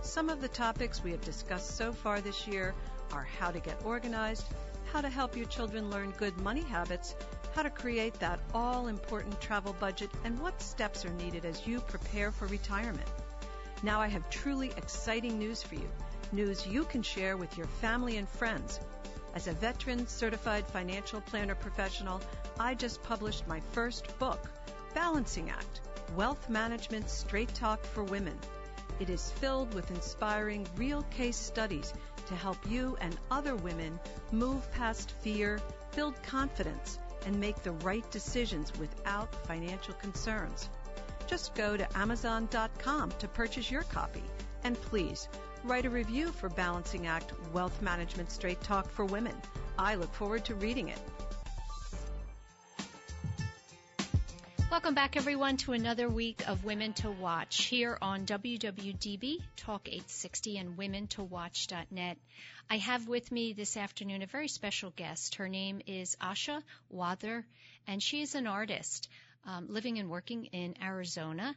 Some 0.00 0.30
of 0.30 0.40
the 0.40 0.48
topics 0.48 1.04
we 1.04 1.10
have 1.10 1.20
discussed 1.20 1.76
so 1.76 1.92
far 1.92 2.22
this 2.22 2.48
year 2.48 2.74
are 3.12 3.28
how 3.38 3.50
to 3.50 3.60
get 3.60 3.84
organized, 3.84 4.46
how 4.90 5.02
to 5.02 5.10
help 5.10 5.36
your 5.36 5.46
children 5.48 5.90
learn 5.90 6.14
good 6.16 6.38
money 6.38 6.62
habits, 6.62 7.16
how 7.54 7.62
to 7.62 7.70
create 7.70 8.14
that 8.14 8.40
all 8.52 8.88
important 8.88 9.40
travel 9.40 9.76
budget, 9.78 10.10
and 10.24 10.38
what 10.40 10.60
steps 10.60 11.04
are 11.04 11.12
needed 11.12 11.44
as 11.44 11.66
you 11.66 11.78
prepare 11.80 12.32
for 12.32 12.46
retirement. 12.46 13.08
Now 13.84 14.00
I 14.00 14.08
have 14.08 14.28
truly 14.28 14.72
exciting 14.76 15.38
news 15.38 15.62
for 15.62 15.76
you. 15.76 15.88
News 16.32 16.66
you 16.66 16.84
can 16.84 17.02
share 17.02 17.36
with 17.36 17.56
your 17.56 17.66
family 17.66 18.16
and 18.16 18.28
friends. 18.28 18.80
As 19.34 19.46
a 19.46 19.52
veteran 19.52 20.06
certified 20.06 20.66
financial 20.66 21.20
planner 21.20 21.54
professional, 21.54 22.20
I 22.58 22.74
just 22.74 23.02
published 23.02 23.46
my 23.46 23.60
first 23.72 24.18
book, 24.18 24.50
Balancing 24.94 25.50
Act 25.50 25.80
Wealth 26.16 26.48
Management 26.48 27.08
Straight 27.08 27.54
Talk 27.54 27.84
for 27.84 28.02
Women. 28.04 28.38
It 29.00 29.10
is 29.10 29.30
filled 29.30 29.74
with 29.74 29.90
inspiring 29.90 30.66
real 30.76 31.02
case 31.10 31.36
studies 31.36 31.92
to 32.26 32.34
help 32.34 32.58
you 32.68 32.96
and 33.00 33.16
other 33.30 33.54
women 33.56 33.98
move 34.32 34.70
past 34.72 35.12
fear, 35.20 35.60
build 35.94 36.20
confidence, 36.22 36.98
and 37.26 37.38
make 37.38 37.62
the 37.62 37.72
right 37.72 38.08
decisions 38.10 38.72
without 38.78 39.34
financial 39.46 39.94
concerns. 39.94 40.68
Just 41.26 41.54
go 41.54 41.76
to 41.76 41.98
Amazon.com 41.98 43.12
to 43.18 43.28
purchase 43.28 43.70
your 43.70 43.82
copy. 43.84 44.22
And 44.62 44.80
please, 44.80 45.28
write 45.64 45.86
a 45.86 45.90
review 45.90 46.28
for 46.28 46.48
Balancing 46.48 47.06
Act 47.06 47.32
Wealth 47.52 47.80
Management 47.80 48.30
Straight 48.30 48.60
Talk 48.62 48.90
for 48.90 49.04
Women. 49.04 49.34
I 49.78 49.94
look 49.94 50.12
forward 50.12 50.44
to 50.46 50.54
reading 50.54 50.88
it. 50.88 50.98
Welcome 54.74 54.94
back, 54.94 55.16
everyone, 55.16 55.56
to 55.58 55.72
another 55.72 56.08
week 56.08 56.48
of 56.48 56.64
Women 56.64 56.94
to 56.94 57.08
Watch 57.08 57.66
here 57.66 57.96
on 58.02 58.26
WWDB 58.26 59.38
Talk 59.56 59.86
860 59.86 60.58
and 60.58 60.76
WomenToWatch.net. 60.76 62.18
I 62.68 62.78
have 62.78 63.06
with 63.06 63.30
me 63.30 63.52
this 63.52 63.76
afternoon 63.76 64.22
a 64.22 64.26
very 64.26 64.48
special 64.48 64.92
guest. 64.96 65.36
Her 65.36 65.48
name 65.48 65.80
is 65.86 66.16
Asha 66.20 66.60
Wadher, 66.90 67.44
and 67.86 68.02
she 68.02 68.20
is 68.20 68.34
an 68.34 68.48
artist 68.48 69.08
um, 69.46 69.68
living 69.68 70.00
and 70.00 70.10
working 70.10 70.46
in 70.46 70.74
Arizona. 70.82 71.54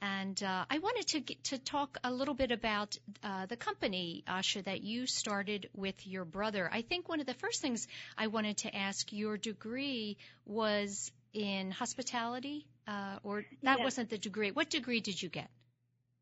And 0.00 0.40
uh, 0.40 0.64
I 0.70 0.78
wanted 0.78 1.08
to 1.08 1.20
get, 1.20 1.42
to 1.44 1.58
talk 1.58 1.98
a 2.04 2.12
little 2.12 2.34
bit 2.34 2.52
about 2.52 2.96
uh, 3.24 3.46
the 3.46 3.56
company, 3.56 4.22
Asha, 4.28 4.62
that 4.66 4.82
you 4.82 5.08
started 5.08 5.68
with 5.74 6.06
your 6.06 6.24
brother. 6.24 6.70
I 6.72 6.82
think 6.82 7.08
one 7.08 7.18
of 7.18 7.26
the 7.26 7.34
first 7.34 7.60
things 7.60 7.88
I 8.16 8.28
wanted 8.28 8.58
to 8.58 8.72
ask, 8.72 9.12
your 9.12 9.36
degree 9.36 10.16
was 10.46 11.10
in 11.32 11.70
hospitality, 11.70 12.66
uh, 12.86 13.18
or 13.22 13.44
that 13.62 13.78
yeah. 13.78 13.84
wasn't 13.84 14.10
the 14.10 14.18
degree. 14.18 14.50
What 14.50 14.70
degree 14.70 15.00
did 15.00 15.20
you 15.20 15.28
get? 15.28 15.48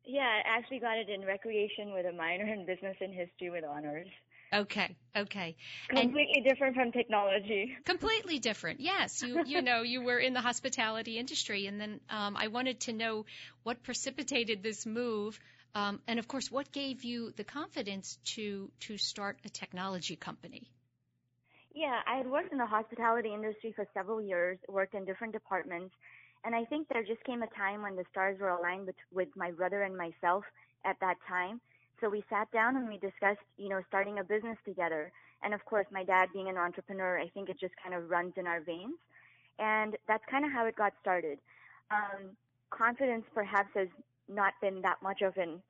Yeah, 0.04 0.22
I 0.22 0.58
actually 0.58 0.80
got 0.80 0.98
it 0.98 1.08
in 1.08 1.24
recreation 1.24 1.92
with 1.92 2.06
a 2.06 2.12
minor 2.12 2.46
in 2.46 2.66
business 2.66 2.96
and 3.00 3.12
history 3.12 3.50
with 3.50 3.64
honors. 3.64 4.08
Okay, 4.52 4.96
okay. 5.16 5.56
Completely 5.88 6.32
and 6.36 6.44
different 6.44 6.74
from 6.74 6.90
technology. 6.90 7.76
Completely 7.84 8.40
different. 8.40 8.80
Yes, 8.80 9.22
you 9.22 9.44
you 9.44 9.62
know 9.68 9.82
you 9.82 10.02
were 10.02 10.18
in 10.18 10.32
the 10.32 10.40
hospitality 10.40 11.18
industry, 11.18 11.66
and 11.66 11.80
then 11.80 12.00
um, 12.10 12.36
I 12.36 12.48
wanted 12.48 12.80
to 12.80 12.92
know 12.92 13.26
what 13.62 13.84
precipitated 13.84 14.62
this 14.62 14.86
move, 14.86 15.38
um, 15.74 16.00
and 16.08 16.18
of 16.18 16.26
course, 16.26 16.50
what 16.50 16.72
gave 16.72 17.04
you 17.04 17.32
the 17.36 17.44
confidence 17.44 18.18
to 18.36 18.72
to 18.80 18.98
start 18.98 19.38
a 19.44 19.48
technology 19.48 20.16
company. 20.16 20.68
Yeah, 21.74 22.00
I 22.06 22.16
had 22.16 22.28
worked 22.30 22.52
in 22.52 22.58
the 22.58 22.66
hospitality 22.66 23.32
industry 23.32 23.72
for 23.74 23.86
several 23.94 24.20
years, 24.20 24.58
worked 24.68 24.94
in 24.94 25.04
different 25.04 25.32
departments, 25.32 25.94
and 26.44 26.54
I 26.54 26.64
think 26.64 26.88
there 26.88 27.04
just 27.04 27.22
came 27.24 27.42
a 27.42 27.46
time 27.48 27.82
when 27.82 27.96
the 27.96 28.04
stars 28.10 28.38
were 28.40 28.48
aligned 28.48 28.86
with, 28.86 28.96
with 29.12 29.28
my 29.36 29.50
brother 29.50 29.82
and 29.82 29.96
myself 29.96 30.44
at 30.84 30.96
that 31.00 31.16
time. 31.28 31.60
So 32.00 32.08
we 32.08 32.24
sat 32.30 32.50
down 32.50 32.76
and 32.76 32.88
we 32.88 32.96
discussed, 32.96 33.44
you 33.58 33.68
know, 33.68 33.82
starting 33.88 34.18
a 34.18 34.24
business 34.24 34.56
together. 34.64 35.12
And 35.42 35.52
of 35.52 35.64
course, 35.66 35.86
my 35.92 36.02
dad 36.02 36.28
being 36.32 36.48
an 36.48 36.56
entrepreneur, 36.56 37.18
I 37.18 37.28
think 37.28 37.50
it 37.50 37.60
just 37.60 37.74
kind 37.82 37.94
of 37.94 38.08
runs 38.08 38.32
in 38.36 38.46
our 38.46 38.60
veins. 38.60 38.96
And 39.58 39.96
that's 40.08 40.24
kind 40.30 40.44
of 40.46 40.50
how 40.50 40.64
it 40.64 40.76
got 40.76 40.94
started. 41.02 41.38
Um, 41.90 42.30
confidence 42.70 43.24
perhaps 43.34 43.68
has 43.74 43.88
not 44.28 44.54
been 44.62 44.80
that 44.80 44.96
much 45.02 45.20
of 45.20 45.36
an, 45.36 45.60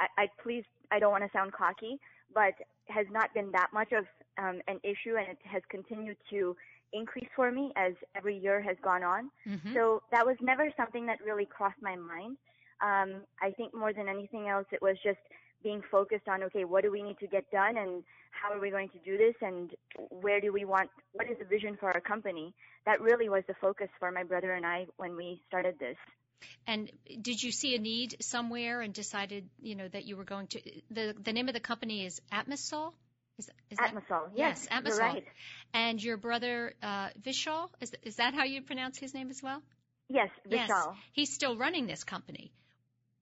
I, 0.00 0.06
I 0.22 0.26
please, 0.42 0.64
I 0.90 0.98
don't 0.98 1.12
want 1.12 1.22
to 1.24 1.30
sound 1.32 1.52
cocky, 1.52 2.00
but 2.34 2.54
has 2.88 3.06
not 3.12 3.32
been 3.32 3.52
that 3.52 3.68
much 3.72 3.92
of 3.92 4.06
um, 4.40 4.60
an 4.66 4.80
issue 4.82 5.16
and 5.18 5.28
it 5.28 5.38
has 5.44 5.62
continued 5.70 6.16
to 6.30 6.56
increase 6.92 7.28
for 7.36 7.52
me 7.52 7.72
as 7.76 7.92
every 8.16 8.36
year 8.36 8.60
has 8.60 8.76
gone 8.82 9.02
on. 9.02 9.30
Mm-hmm. 9.46 9.74
So 9.74 10.02
that 10.10 10.26
was 10.26 10.36
never 10.40 10.72
something 10.76 11.06
that 11.06 11.18
really 11.24 11.46
crossed 11.46 11.80
my 11.80 11.96
mind. 11.96 12.36
Um, 12.80 13.22
I 13.40 13.50
think 13.56 13.74
more 13.74 13.92
than 13.92 14.08
anything 14.08 14.48
else, 14.48 14.66
it 14.72 14.82
was 14.82 14.96
just 15.04 15.18
being 15.62 15.82
focused 15.90 16.26
on, 16.26 16.42
okay, 16.44 16.64
what 16.64 16.82
do 16.82 16.90
we 16.90 17.02
need 17.02 17.18
to 17.18 17.26
get 17.26 17.50
done 17.50 17.76
and 17.76 18.02
how 18.30 18.52
are 18.52 18.60
we 18.60 18.70
going 18.70 18.88
to 18.88 18.98
do 19.04 19.18
this 19.18 19.34
and 19.42 19.70
where 20.08 20.40
do 20.40 20.52
we 20.52 20.64
want, 20.64 20.88
what 21.12 21.30
is 21.30 21.36
the 21.38 21.44
vision 21.44 21.76
for 21.78 21.92
our 21.92 22.00
company? 22.00 22.54
That 22.86 23.00
really 23.00 23.28
was 23.28 23.42
the 23.46 23.54
focus 23.60 23.88
for 23.98 24.10
my 24.10 24.24
brother 24.24 24.54
and 24.54 24.64
I 24.64 24.86
when 24.96 25.16
we 25.16 25.42
started 25.46 25.78
this. 25.78 25.96
And 26.66 26.90
did 27.20 27.42
you 27.42 27.52
see 27.52 27.74
a 27.74 27.78
need 27.78 28.16
somewhere 28.22 28.80
and 28.80 28.94
decided, 28.94 29.50
you 29.60 29.74
know, 29.74 29.88
that 29.88 30.06
you 30.06 30.16
were 30.16 30.24
going 30.24 30.46
to, 30.48 30.60
the, 30.90 31.14
the 31.22 31.34
name 31.34 31.48
of 31.48 31.54
the 31.54 31.60
company 31.60 32.06
is 32.06 32.22
Atmosol? 32.32 32.94
Is, 33.40 33.50
is 33.70 33.78
Atmosol, 33.78 34.28
yes, 34.34 34.68
yes, 34.70 34.80
Atmosol. 34.80 34.98
Right. 34.98 35.24
And 35.72 36.02
your 36.02 36.18
brother, 36.18 36.74
uh, 36.82 37.08
Vishal, 37.22 37.70
is, 37.80 37.92
is 38.02 38.16
that 38.16 38.34
how 38.34 38.44
you 38.44 38.60
pronounce 38.60 38.98
his 38.98 39.14
name 39.14 39.30
as 39.30 39.42
well? 39.42 39.62
Yes, 40.08 40.28
Vishal. 40.46 40.68
Yes. 40.68 40.88
He's 41.12 41.32
still 41.32 41.56
running 41.56 41.86
this 41.86 42.04
company. 42.04 42.52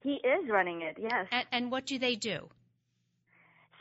He 0.02 0.14
is 0.14 0.50
running 0.50 0.82
it, 0.82 0.96
yes. 1.00 1.26
And, 1.30 1.46
and 1.52 1.70
what 1.70 1.86
do 1.86 1.98
they 1.98 2.16
do? 2.16 2.48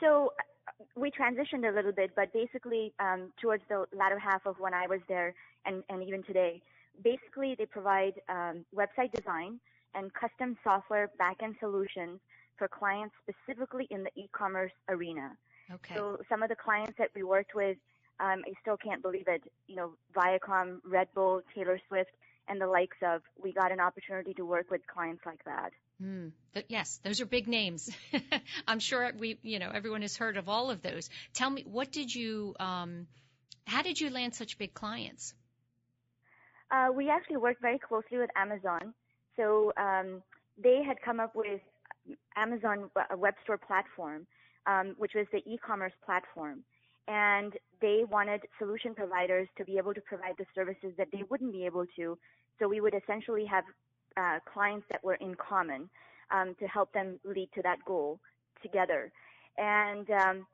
So 0.00 0.32
uh, 0.38 0.84
we 0.94 1.10
transitioned 1.10 1.68
a 1.68 1.74
little 1.74 1.92
bit, 1.92 2.10
but 2.14 2.32
basically 2.32 2.92
um, 3.00 3.32
towards 3.42 3.64
the 3.68 3.86
latter 3.92 4.18
half 4.18 4.46
of 4.46 4.60
when 4.60 4.74
I 4.74 4.86
was 4.86 5.00
there 5.08 5.34
and, 5.66 5.82
and 5.88 6.02
even 6.04 6.22
today, 6.22 6.62
basically 7.02 7.56
they 7.58 7.66
provide 7.66 8.14
um, 8.28 8.64
website 8.72 9.12
design 9.12 9.58
and 9.94 10.12
custom 10.14 10.56
software 10.62 11.10
backend 11.20 11.58
solutions 11.58 12.20
for 12.58 12.68
clients 12.68 13.14
specifically 13.22 13.86
in 13.90 14.02
the 14.02 14.10
e-commerce 14.16 14.72
arena. 14.88 15.36
Okay. 15.72 15.94
So 15.96 16.18
some 16.28 16.42
of 16.42 16.48
the 16.48 16.56
clients 16.56 16.94
that 16.98 17.10
we 17.14 17.22
worked 17.22 17.54
with, 17.54 17.76
um, 18.20 18.42
I 18.46 18.52
still 18.60 18.76
can't 18.76 19.02
believe 19.02 19.28
it. 19.28 19.42
You 19.66 19.76
know, 19.76 19.90
Viacom, 20.14 20.78
Red 20.84 21.08
Bull, 21.14 21.42
Taylor 21.54 21.78
Swift, 21.88 22.10
and 22.48 22.60
the 22.60 22.66
likes 22.66 22.96
of. 23.02 23.22
We 23.42 23.52
got 23.52 23.72
an 23.72 23.80
opportunity 23.80 24.34
to 24.34 24.44
work 24.44 24.70
with 24.70 24.86
clients 24.86 25.22
like 25.26 25.44
that. 25.44 25.70
Mm, 26.02 26.32
th- 26.54 26.66
yes, 26.68 27.00
those 27.02 27.20
are 27.20 27.26
big 27.26 27.48
names. 27.48 27.90
I'm 28.68 28.78
sure 28.78 29.10
we, 29.18 29.38
you 29.42 29.58
know, 29.58 29.70
everyone 29.72 30.02
has 30.02 30.16
heard 30.16 30.36
of 30.36 30.48
all 30.48 30.70
of 30.70 30.80
those. 30.80 31.10
Tell 31.34 31.50
me, 31.50 31.64
what 31.66 31.90
did 31.90 32.14
you, 32.14 32.54
um, 32.60 33.06
how 33.66 33.82
did 33.82 34.00
you 34.00 34.10
land 34.10 34.34
such 34.34 34.58
big 34.58 34.74
clients? 34.74 35.34
Uh, 36.70 36.88
we 36.94 37.08
actually 37.08 37.38
worked 37.38 37.60
very 37.60 37.78
closely 37.78 38.18
with 38.18 38.30
Amazon. 38.36 38.94
So 39.36 39.72
um, 39.76 40.22
they 40.62 40.82
had 40.86 41.00
come 41.02 41.20
up 41.20 41.34
with 41.34 41.60
Amazon 42.36 42.90
web 43.16 43.34
store 43.44 43.58
platform, 43.58 44.26
um, 44.66 44.94
which 44.98 45.12
was 45.14 45.26
the 45.32 45.42
e-commerce 45.46 45.92
platform. 46.04 46.62
And 47.06 47.54
they 47.80 48.04
wanted 48.10 48.42
solution 48.58 48.94
providers 48.94 49.48
to 49.56 49.64
be 49.64 49.78
able 49.78 49.94
to 49.94 50.00
provide 50.00 50.34
the 50.38 50.44
services 50.54 50.92
that 50.98 51.08
they 51.12 51.22
wouldn't 51.30 51.52
be 51.52 51.64
able 51.64 51.86
to. 51.96 52.18
So 52.58 52.68
we 52.68 52.80
would 52.80 52.94
essentially 52.94 53.46
have 53.46 53.64
uh, 54.16 54.38
clients 54.52 54.86
that 54.90 55.02
were 55.02 55.14
in 55.14 55.34
common 55.36 55.88
um, 56.30 56.54
to 56.60 56.66
help 56.66 56.92
them 56.92 57.18
lead 57.24 57.48
to 57.54 57.62
that 57.62 57.78
goal 57.86 58.20
together. 58.62 59.10
And 59.56 60.10
um, 60.10 60.46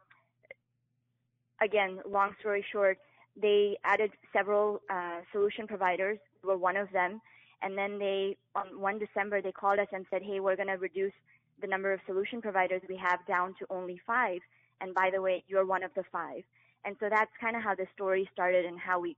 again, 1.60 1.98
long 2.08 2.34
story 2.40 2.64
short, 2.70 2.98
they 3.40 3.76
added 3.84 4.12
several 4.32 4.80
uh, 4.90 5.20
solution 5.32 5.66
providers. 5.66 6.18
We 6.42 6.50
were 6.50 6.56
one 6.56 6.76
of 6.76 6.90
them, 6.92 7.20
and 7.62 7.76
then 7.76 7.98
they 7.98 8.36
on 8.54 8.80
one 8.80 8.98
December 8.98 9.42
they 9.42 9.52
called 9.52 9.78
us 9.78 9.88
and 9.92 10.06
said, 10.10 10.22
"Hey, 10.22 10.40
we're 10.40 10.56
going 10.56 10.68
to 10.68 10.74
reduce 10.74 11.12
the 11.60 11.66
number 11.66 11.92
of 11.92 12.00
solution 12.06 12.40
providers 12.42 12.82
we 12.88 12.96
have 12.96 13.24
down 13.26 13.54
to 13.58 13.66
only 13.70 14.00
five. 14.06 14.40
And 14.80 14.94
by 14.94 15.10
the 15.12 15.20
way, 15.20 15.44
you're 15.48 15.64
one 15.66 15.82
of 15.82 15.92
the 15.94 16.04
five. 16.12 16.42
And 16.84 16.96
so 17.00 17.08
that's 17.08 17.30
kind 17.40 17.56
of 17.56 17.62
how 17.62 17.74
the 17.74 17.86
story 17.94 18.28
started 18.32 18.64
and 18.64 18.78
how 18.78 19.00
we 19.00 19.16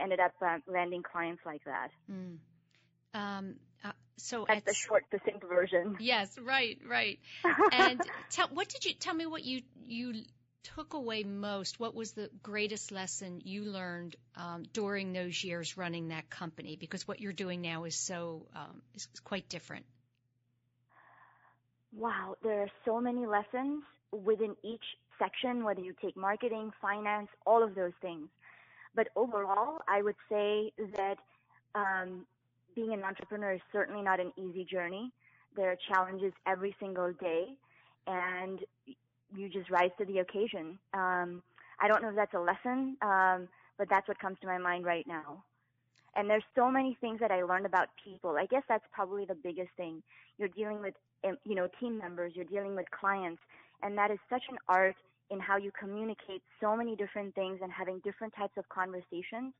ended 0.00 0.20
up 0.20 0.32
uh, 0.40 0.58
landing 0.66 1.02
clients 1.02 1.42
like 1.44 1.62
that. 1.64 1.88
Mm. 2.10 2.38
Um, 3.14 3.54
uh, 3.84 3.92
so 4.16 4.44
that's 4.48 4.64
the 4.64 4.74
short, 4.74 5.04
succinct 5.10 5.44
version. 5.46 5.96
Yes, 6.00 6.34
right, 6.40 6.78
right. 6.88 7.18
and 7.72 8.00
tell, 8.30 8.48
what 8.48 8.68
did 8.68 8.84
you 8.84 8.94
tell 8.94 9.14
me? 9.14 9.26
What 9.26 9.44
you 9.44 9.62
you 9.84 10.22
took 10.62 10.94
away 10.94 11.24
most? 11.24 11.78
What 11.78 11.94
was 11.94 12.12
the 12.12 12.30
greatest 12.42 12.92
lesson 12.92 13.42
you 13.44 13.64
learned 13.64 14.16
um, 14.36 14.64
during 14.72 15.12
those 15.12 15.42
years 15.42 15.76
running 15.76 16.08
that 16.08 16.30
company? 16.30 16.76
Because 16.76 17.06
what 17.06 17.20
you're 17.20 17.32
doing 17.32 17.60
now 17.60 17.84
is 17.84 17.96
so 17.96 18.46
um, 18.54 18.82
is 18.94 19.08
quite 19.24 19.48
different. 19.48 19.84
Wow, 21.96 22.36
there 22.42 22.62
are 22.62 22.70
so 22.84 23.00
many 23.00 23.26
lessons 23.26 23.82
within 24.12 24.56
each 24.62 24.84
section, 25.18 25.64
whether 25.64 25.80
you 25.80 25.94
take 26.02 26.16
marketing, 26.16 26.72
finance, 26.80 27.28
all 27.46 27.62
of 27.62 27.74
those 27.74 27.92
things. 28.00 28.28
But 28.94 29.08
overall, 29.16 29.78
I 29.88 30.02
would 30.02 30.16
say 30.28 30.72
that 30.96 31.16
um, 31.74 32.26
being 32.74 32.92
an 32.92 33.04
entrepreneur 33.04 33.52
is 33.52 33.60
certainly 33.72 34.02
not 34.02 34.20
an 34.20 34.32
easy 34.36 34.64
journey. 34.64 35.12
There 35.56 35.70
are 35.70 35.76
challenges 35.88 36.32
every 36.46 36.74
single 36.80 37.12
day, 37.12 37.46
and 38.06 38.60
you 39.36 39.48
just 39.48 39.70
rise 39.70 39.90
to 39.98 40.04
the 40.04 40.18
occasion. 40.18 40.78
Um, 40.94 41.42
I 41.80 41.88
don't 41.88 42.02
know 42.02 42.10
if 42.10 42.16
that's 42.16 42.34
a 42.34 42.40
lesson, 42.40 42.96
um, 43.02 43.48
but 43.78 43.88
that's 43.88 44.08
what 44.08 44.18
comes 44.18 44.38
to 44.40 44.46
my 44.46 44.58
mind 44.58 44.84
right 44.84 45.06
now. 45.06 45.42
And 46.14 46.28
there's 46.28 46.44
so 46.54 46.70
many 46.70 46.96
things 47.00 47.20
that 47.20 47.30
I 47.30 47.42
learned 47.42 47.66
about 47.66 47.88
people. 48.04 48.36
I 48.38 48.46
guess 48.46 48.62
that's 48.68 48.84
probably 48.92 49.24
the 49.24 49.34
biggest 49.34 49.70
thing. 49.76 50.02
You're 50.38 50.48
dealing 50.48 50.80
with, 50.80 50.94
you 51.44 51.54
know, 51.54 51.68
team 51.80 51.98
members. 51.98 52.32
You're 52.34 52.44
dealing 52.44 52.74
with 52.76 52.86
clients, 52.90 53.40
and 53.82 53.96
that 53.98 54.10
is 54.10 54.18
such 54.28 54.42
an 54.50 54.58
art 54.68 54.96
in 55.30 55.40
how 55.40 55.56
you 55.56 55.72
communicate 55.78 56.42
so 56.60 56.76
many 56.76 56.94
different 56.94 57.34
things 57.34 57.60
and 57.62 57.72
having 57.72 58.00
different 58.00 58.34
types 58.34 58.56
of 58.56 58.68
conversations 58.68 59.54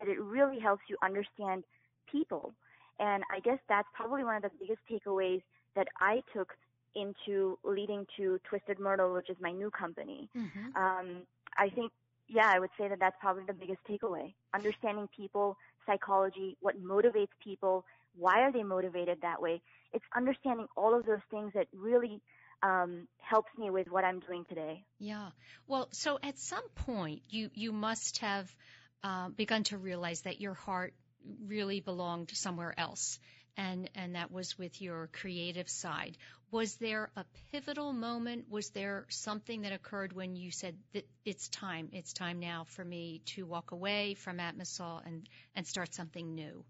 that 0.00 0.08
it 0.08 0.20
really 0.20 0.60
helps 0.60 0.82
you 0.88 0.96
understand 1.02 1.64
people. 2.10 2.52
And 3.00 3.24
I 3.34 3.40
guess 3.40 3.58
that's 3.68 3.88
probably 3.92 4.24
one 4.24 4.36
of 4.36 4.42
the 4.42 4.50
biggest 4.60 4.80
takeaways 4.90 5.42
that 5.74 5.88
I 6.00 6.22
took 6.32 6.52
into 6.94 7.58
leading 7.64 8.06
to 8.16 8.40
Twizted 8.50 8.78
Myrtle, 8.78 9.12
which 9.12 9.28
is 9.28 9.36
my 9.40 9.52
new 9.52 9.70
company. 9.70 10.28
Mm-hmm. 10.36 10.82
Um, 10.82 11.22
I 11.58 11.68
think, 11.68 11.92
yeah, 12.28 12.50
I 12.54 12.58
would 12.58 12.70
say 12.78 12.88
that 12.88 12.98
that's 12.98 13.16
probably 13.20 13.44
the 13.46 13.52
biggest 13.52 13.80
takeaway. 13.88 14.32
Understanding 14.54 15.08
people, 15.14 15.56
psychology, 15.86 16.56
what 16.60 16.82
motivates 16.82 17.28
people, 17.42 17.84
why 18.16 18.42
are 18.42 18.52
they 18.52 18.62
motivated 18.62 19.18
that 19.22 19.40
way? 19.40 19.62
It's 19.92 20.04
understanding 20.16 20.66
all 20.76 20.94
of 20.94 21.06
those 21.06 21.20
things 21.30 21.52
that 21.54 21.66
really 21.72 22.20
um, 22.62 23.06
helps 23.18 23.50
me 23.58 23.70
with 23.70 23.88
what 23.90 24.04
I'm 24.04 24.20
doing 24.20 24.44
today. 24.48 24.84
Yeah. 24.98 25.28
Well, 25.66 25.88
so 25.92 26.18
at 26.22 26.38
some 26.38 26.68
point, 26.74 27.22
you 27.28 27.50
you 27.54 27.72
must 27.72 28.18
have 28.18 28.54
uh, 29.04 29.28
begun 29.28 29.64
to 29.64 29.78
realize 29.78 30.22
that 30.22 30.40
your 30.40 30.54
heart 30.54 30.94
really 31.46 31.80
belonged 31.80 32.30
somewhere 32.30 32.74
else 32.78 33.18
and 33.56 33.90
and 33.94 34.14
that 34.14 34.30
was 34.30 34.58
with 34.58 34.80
your 34.80 35.08
creative 35.12 35.68
side 35.68 36.16
was 36.50 36.76
there 36.76 37.10
a 37.16 37.24
pivotal 37.50 37.92
moment 37.92 38.44
was 38.48 38.70
there 38.70 39.06
something 39.08 39.62
that 39.62 39.72
occurred 39.72 40.12
when 40.12 40.36
you 40.36 40.50
said 40.50 40.76
that 40.92 41.06
it's 41.24 41.48
time 41.48 41.88
it's 41.92 42.12
time 42.12 42.38
now 42.38 42.64
for 42.68 42.84
me 42.84 43.22
to 43.24 43.44
walk 43.44 43.72
away 43.72 44.14
from 44.14 44.38
atmosol 44.38 45.04
and 45.04 45.28
and 45.54 45.66
start 45.66 45.94
something 45.94 46.34
new 46.34 46.64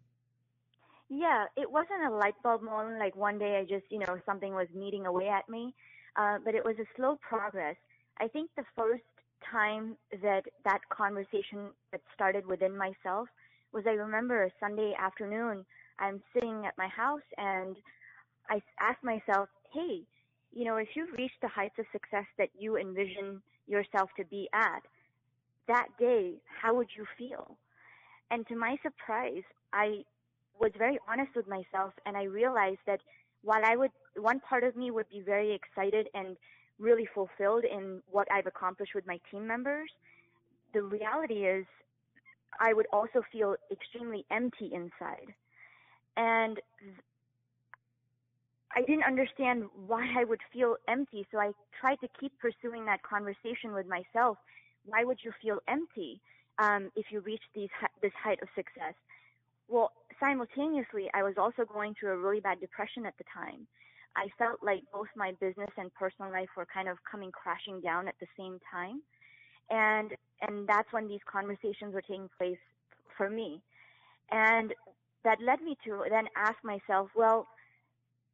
yeah 1.09 1.45
it 1.57 1.71
wasn't 1.71 2.03
a 2.07 2.11
light 2.11 2.35
bulb 2.43 2.63
moment 2.63 2.99
like 2.99 3.15
one 3.17 3.39
day 3.39 3.59
i 3.59 3.63
just 3.63 3.85
you 3.91 3.99
know 3.99 4.19
something 4.27 4.55
was 4.55 4.69
eating 4.75 5.07
away 5.07 5.29
at 5.29 5.49
me 5.49 5.75
uh, 6.17 6.39
but 6.45 6.55
it 6.55 6.65
was 6.65 6.77
a 6.79 6.87
slow 6.97 7.17
progress 7.17 7.77
i 8.19 8.27
think 8.29 8.51
the 8.57 8.65
first 8.77 9.03
time 9.51 9.97
that 10.23 10.43
that 10.65 10.81
conversation 10.89 11.71
that 11.93 12.01
started 12.15 12.47
within 12.47 12.77
myself 12.77 13.29
was 13.73 13.85
I 13.87 13.91
remember 13.93 14.45
a 14.45 14.51
Sunday 14.59 14.95
afternoon, 14.99 15.65
I'm 15.99 16.23
sitting 16.33 16.65
at 16.67 16.77
my 16.79 16.89
house 16.89 17.27
and 17.37 17.77
I 18.49 18.63
asked 18.81 19.05
myself, 19.05 19.49
hey, 19.73 20.01
you 20.53 20.65
know, 20.65 20.77
if 20.77 20.89
you've 20.95 21.13
reached 21.13 21.41
the 21.43 21.49
heights 21.49 21.79
of 21.79 21.85
success 21.93 22.25
that 22.39 22.49
you 22.59 22.77
envision 22.77 23.43
yourself 23.67 24.09
to 24.17 24.25
be 24.25 24.49
at, 24.55 24.83
that 25.69 25.89
day, 25.99 26.35
how 26.63 26.75
would 26.75 26.89
you 26.97 27.05
feel? 27.19 27.57
And 28.31 28.47
to 28.49 28.57
my 28.57 28.77
surprise, 28.83 29.43
I 29.73 30.05
was 30.61 30.73
very 30.77 30.99
honest 31.09 31.31
with 31.35 31.47
myself 31.49 31.93
and 32.05 32.17
I 32.17 32.25
realized 32.25 32.81
that 32.87 33.01
while 33.43 33.63
I 33.65 33.77
would, 33.77 33.91
one 34.17 34.41
part 34.41 34.65
of 34.65 34.77
me 34.77 34.91
would 34.91 35.09
be 35.09 35.21
very 35.21 35.53
excited 35.55 36.09
and 36.15 36.37
really 36.79 37.07
fulfilled 37.15 37.65
in 37.65 38.03
what 38.11 38.27
I've 38.31 38.47
accomplished 38.47 38.95
with 38.95 39.07
my 39.07 39.19
team 39.31 39.47
members, 39.47 39.91
the 40.75 40.83
reality 40.83 41.47
is 41.47 41.65
I 42.61 42.73
would 42.73 42.87
also 42.93 43.23
feel 43.33 43.57
extremely 43.71 44.25
empty 44.31 44.71
inside. 44.73 45.35
And 46.17 46.61
I 48.75 48.81
didn't 48.83 49.05
understand 49.05 49.65
why 49.87 50.07
I 50.19 50.25
would 50.25 50.41
feel 50.53 50.77
empty. 50.89 51.27
So 51.33 51.39
I 51.39 51.53
tried 51.81 51.97
to 52.01 52.09
keep 52.21 52.33
pursuing 52.39 52.85
that 52.87 53.03
conversation 53.03 53.73
with 53.73 53.87
myself. 53.87 54.39
Why 54.85 55.05
would 55.05 55.19
you 55.25 55.33
feel 55.43 55.59
empty 55.69 56.21
um, 56.59 56.91
if 56.95 57.07
you 57.11 57.21
reach 57.21 57.43
these 57.55 57.71
this 58.03 58.13
height 58.23 58.39
of 58.43 58.49
success? 58.55 58.95
Well, 59.69 59.93
simultaneously, 60.21 61.09
I 61.15 61.23
was 61.23 61.35
also 61.37 61.65
going 61.65 61.95
through 61.99 62.13
a 62.13 62.17
really 62.17 62.41
bad 62.41 62.61
depression 62.61 63.07
at 63.07 63.17
the 63.19 63.25
time. 63.33 63.67
I 64.17 64.29
felt 64.39 64.63
like 64.63 64.83
both 64.93 65.09
my 65.15 65.33
business 65.41 65.71
and 65.77 65.93
personal 65.95 66.31
life 66.31 66.49
were 66.57 66.67
kind 66.73 66.89
of 66.89 66.97
coming 67.11 67.31
crashing 67.31 67.81
down 67.81 68.09
at 68.09 68.15
the 68.21 68.27
same 68.39 68.59
time. 68.73 69.03
And, 69.69 70.13
and 70.41 70.67
that's 70.67 70.91
when 70.93 71.09
these 71.09 71.21
conversations 71.31 71.93
were 71.93 72.01
taking 72.01 72.31
place 72.39 72.59
for 73.17 73.29
me. 73.29 73.61
And 74.31 74.73
that 75.25 75.39
led 75.45 75.61
me 75.61 75.77
to 75.85 76.05
then 76.11 76.27
ask 76.37 76.57
myself, 76.65 77.11
well, 77.15 77.47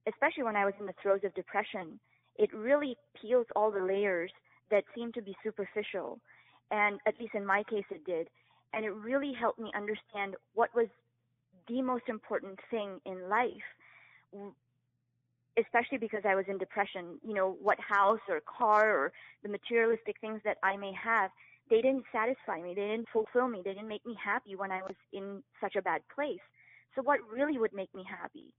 especially 0.06 0.44
when 0.44 0.56
I 0.56 0.64
was 0.64 0.74
in 0.78 0.86
the 0.86 0.94
throes 1.02 1.20
of 1.24 1.34
depression, 1.34 1.98
it 2.36 2.52
really 2.54 2.96
peels 3.20 3.46
all 3.56 3.70
the 3.70 3.82
layers 3.82 4.30
that 4.70 4.84
seem 4.94 5.12
to 5.12 5.22
be 5.22 5.34
superficial. 5.42 6.20
And 6.70 7.00
at 7.06 7.18
least 7.18 7.34
in 7.34 7.44
my 7.44 7.62
case, 7.68 7.84
it 7.90 8.04
did. 8.04 8.28
And 8.72 8.84
it 8.84 8.94
really 8.94 9.32
helped 9.38 9.58
me 9.58 9.70
understand 9.74 10.36
what 10.54 10.74
was 10.74 10.86
the 11.68 11.82
most 11.82 12.04
important 12.08 12.58
thing 12.70 13.00
in 13.04 13.28
life, 13.28 13.68
especially 15.58 15.98
because 15.98 16.22
I 16.28 16.34
was 16.34 16.44
in 16.48 16.58
depression. 16.58 17.18
You 17.26 17.34
know, 17.34 17.56
what 17.60 17.78
house 17.80 18.20
or 18.28 18.40
car 18.40 18.90
or 18.96 19.12
the 19.42 19.48
materialistic 19.48 20.16
things 20.20 20.40
that 20.44 20.58
I 20.62 20.76
may 20.76 20.92
have, 20.92 21.30
they 21.70 21.80
didn't 21.82 22.04
satisfy 22.12 22.60
me. 22.60 22.74
They 22.74 22.88
didn't 22.88 23.08
fulfill 23.12 23.48
me. 23.48 23.62
They 23.64 23.74
didn't 23.74 23.88
make 23.88 24.04
me 24.06 24.16
happy 24.22 24.56
when 24.56 24.72
I 24.72 24.82
was 24.82 24.96
in 25.12 25.42
such 25.60 25.76
a 25.76 25.82
bad 25.82 26.02
place. 26.14 26.40
So 26.94 27.02
what 27.02 27.20
really 27.30 27.58
would 27.58 27.72
make 27.72 27.94
me 27.94 28.04
happy? 28.08 28.52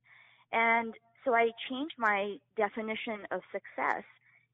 And 0.51 0.93
so 1.25 1.33
I 1.33 1.49
changed 1.69 1.95
my 1.97 2.35
definition 2.57 3.25
of 3.31 3.41
success. 3.51 4.03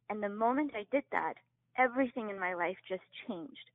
And 0.09 0.23
the 0.23 0.29
moment 0.29 0.71
I 0.75 0.85
did 0.91 1.03
that, 1.11 1.33
everything 1.77 2.29
in 2.29 2.39
my 2.39 2.53
life 2.53 2.77
just 2.87 3.03
changed. 3.27 3.71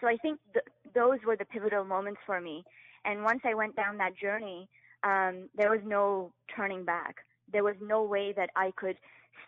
So 0.00 0.08
I 0.08 0.16
think 0.16 0.40
th- 0.52 0.66
those 0.94 1.18
were 1.26 1.36
the 1.36 1.44
pivotal 1.44 1.84
moments 1.84 2.20
for 2.26 2.40
me. 2.40 2.64
And 3.04 3.24
once 3.24 3.40
I 3.44 3.54
went 3.54 3.76
down 3.76 3.98
that 3.98 4.16
journey, 4.16 4.68
um, 5.02 5.48
there 5.56 5.70
was 5.70 5.80
no 5.84 6.32
turning 6.54 6.84
back. 6.84 7.16
There 7.52 7.64
was 7.64 7.76
no 7.80 8.02
way 8.02 8.32
that 8.36 8.50
I 8.56 8.72
could 8.76 8.96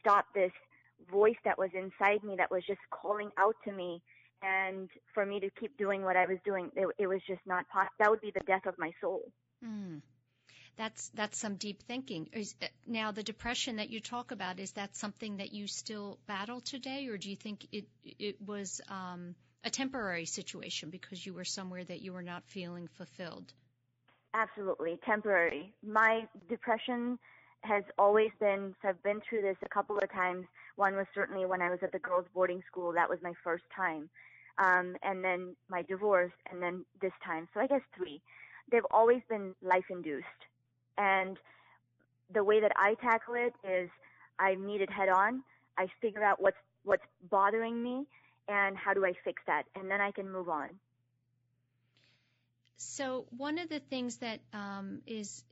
stop 0.01 0.27
this 0.35 0.53
voice 1.11 1.37
that 1.45 1.59
was 1.59 1.71
inside 1.75 2.25
me 2.25 2.37
that 2.37 2.51
was 2.51 2.65
just 2.67 2.81
calling 2.91 3.31
out 3.39 3.55
to 3.65 3.73
me. 3.73 4.03
And 4.43 4.91
for 5.15 5.25
me 5.25 5.41
to 5.41 5.51
keep 5.59 5.77
doing 5.79 6.03
what 6.03 6.17
I 6.17 6.27
was 6.27 6.39
doing, 6.45 6.71
it, 6.77 6.87
it 6.99 7.07
was 7.07 7.21
just 7.27 7.41
not 7.47 7.69
possible. 7.69 7.95
That 7.99 8.11
would 8.11 8.21
be 8.21 8.33
the 8.33 8.45
death 8.47 8.67
of 8.67 8.75
my 8.79 8.91
soul. 9.01 9.23
Mm. 9.65 10.03
That's 10.77 11.09
that's 11.11 11.39
some 11.39 11.55
deep 11.55 11.83
thinking. 11.85 12.29
Is, 12.33 12.55
uh, 12.61 12.67
now, 12.87 13.13
the 13.13 13.23
depression 13.23 13.77
that 13.77 13.91
you 13.91 14.01
talk 14.01 14.33
about 14.33 14.59
is 14.59 14.73
that 14.73 14.97
something 14.97 15.37
that 15.37 15.53
you 15.53 15.69
still 15.69 16.19
battle 16.27 16.61
today, 16.61 17.07
or 17.07 17.17
do 17.17 17.31
you 17.31 17.37
think 17.37 17.67
it 17.71 17.87
it 18.03 18.37
was 18.45 18.81
um, 18.89 19.37
a 19.65 19.71
temporary 19.71 20.27
situation 20.27 20.91
because 20.91 21.25
you 21.25 21.35
were 21.35 21.45
somewhere 21.45 21.85
that 21.85 22.03
you 22.03 22.13
were 22.13 22.23
not 22.23 22.45
feeling 22.47 22.89
fulfilled? 22.89 23.53
Absolutely 24.35 24.99
temporary. 25.05 25.73
My 25.83 26.27
depression 26.49 27.19
has 27.63 27.85
always 27.99 28.31
been. 28.41 28.75
So 28.83 28.89
I've 28.89 29.03
been 29.03 29.21
through 29.29 29.43
this 29.43 29.57
a 29.65 29.69
couple 29.69 29.97
of 29.97 30.13
times. 30.13 30.47
One 30.77 30.97
was 30.97 31.07
certainly 31.15 31.47
when 31.47 31.63
I 31.63 31.71
was 31.71 31.79
at 31.83 31.93
the 31.93 31.99
girls' 31.99 32.27
boarding 32.35 32.63
school. 32.71 32.93
That 32.93 33.09
was 33.09 33.19
my 33.23 33.33
first 33.43 33.65
time, 33.75 34.11
um, 34.59 34.97
and 35.03 35.25
then 35.25 35.57
my 35.71 35.83
divorce, 35.83 36.33
and 36.51 36.61
then 36.61 36.85
this 37.01 37.13
time. 37.25 37.49
So 37.55 37.61
I 37.61 37.67
guess 37.67 37.81
three. 37.97 38.21
They've 38.71 38.87
always 38.91 39.23
been 39.29 39.55
life 39.63 39.85
induced 39.91 40.25
and 40.97 41.39
the 42.33 42.45
way 42.45 42.61
that 42.61 42.73
I 42.77 42.95
tackle 42.95 43.35
it 43.35 43.55
is 43.69 43.91
I 44.39 44.57
meet 44.57 44.81
it 44.81 44.91
head 44.91 45.09
on. 45.09 45.43
I 45.77 45.89
figure 46.01 46.23
out 46.23 46.41
what's 46.41 46.57
what's 46.85 47.03
bothering 47.31 47.83
me 47.83 48.05
and 48.49 48.77
how 48.77 48.95
do 48.95 49.05
I 49.05 49.13
fix 49.25 49.43
that, 49.47 49.65
and 49.75 49.91
then 49.91 50.01
I 50.01 50.11
can 50.11 50.31
move 50.31 50.49
on. 50.49 50.69
So 52.77 53.27
one 53.37 53.59
of 53.59 53.69
the 53.69 53.81
things 53.81 54.19
that 54.19 54.41
um, 54.53 55.01
is 55.07 55.45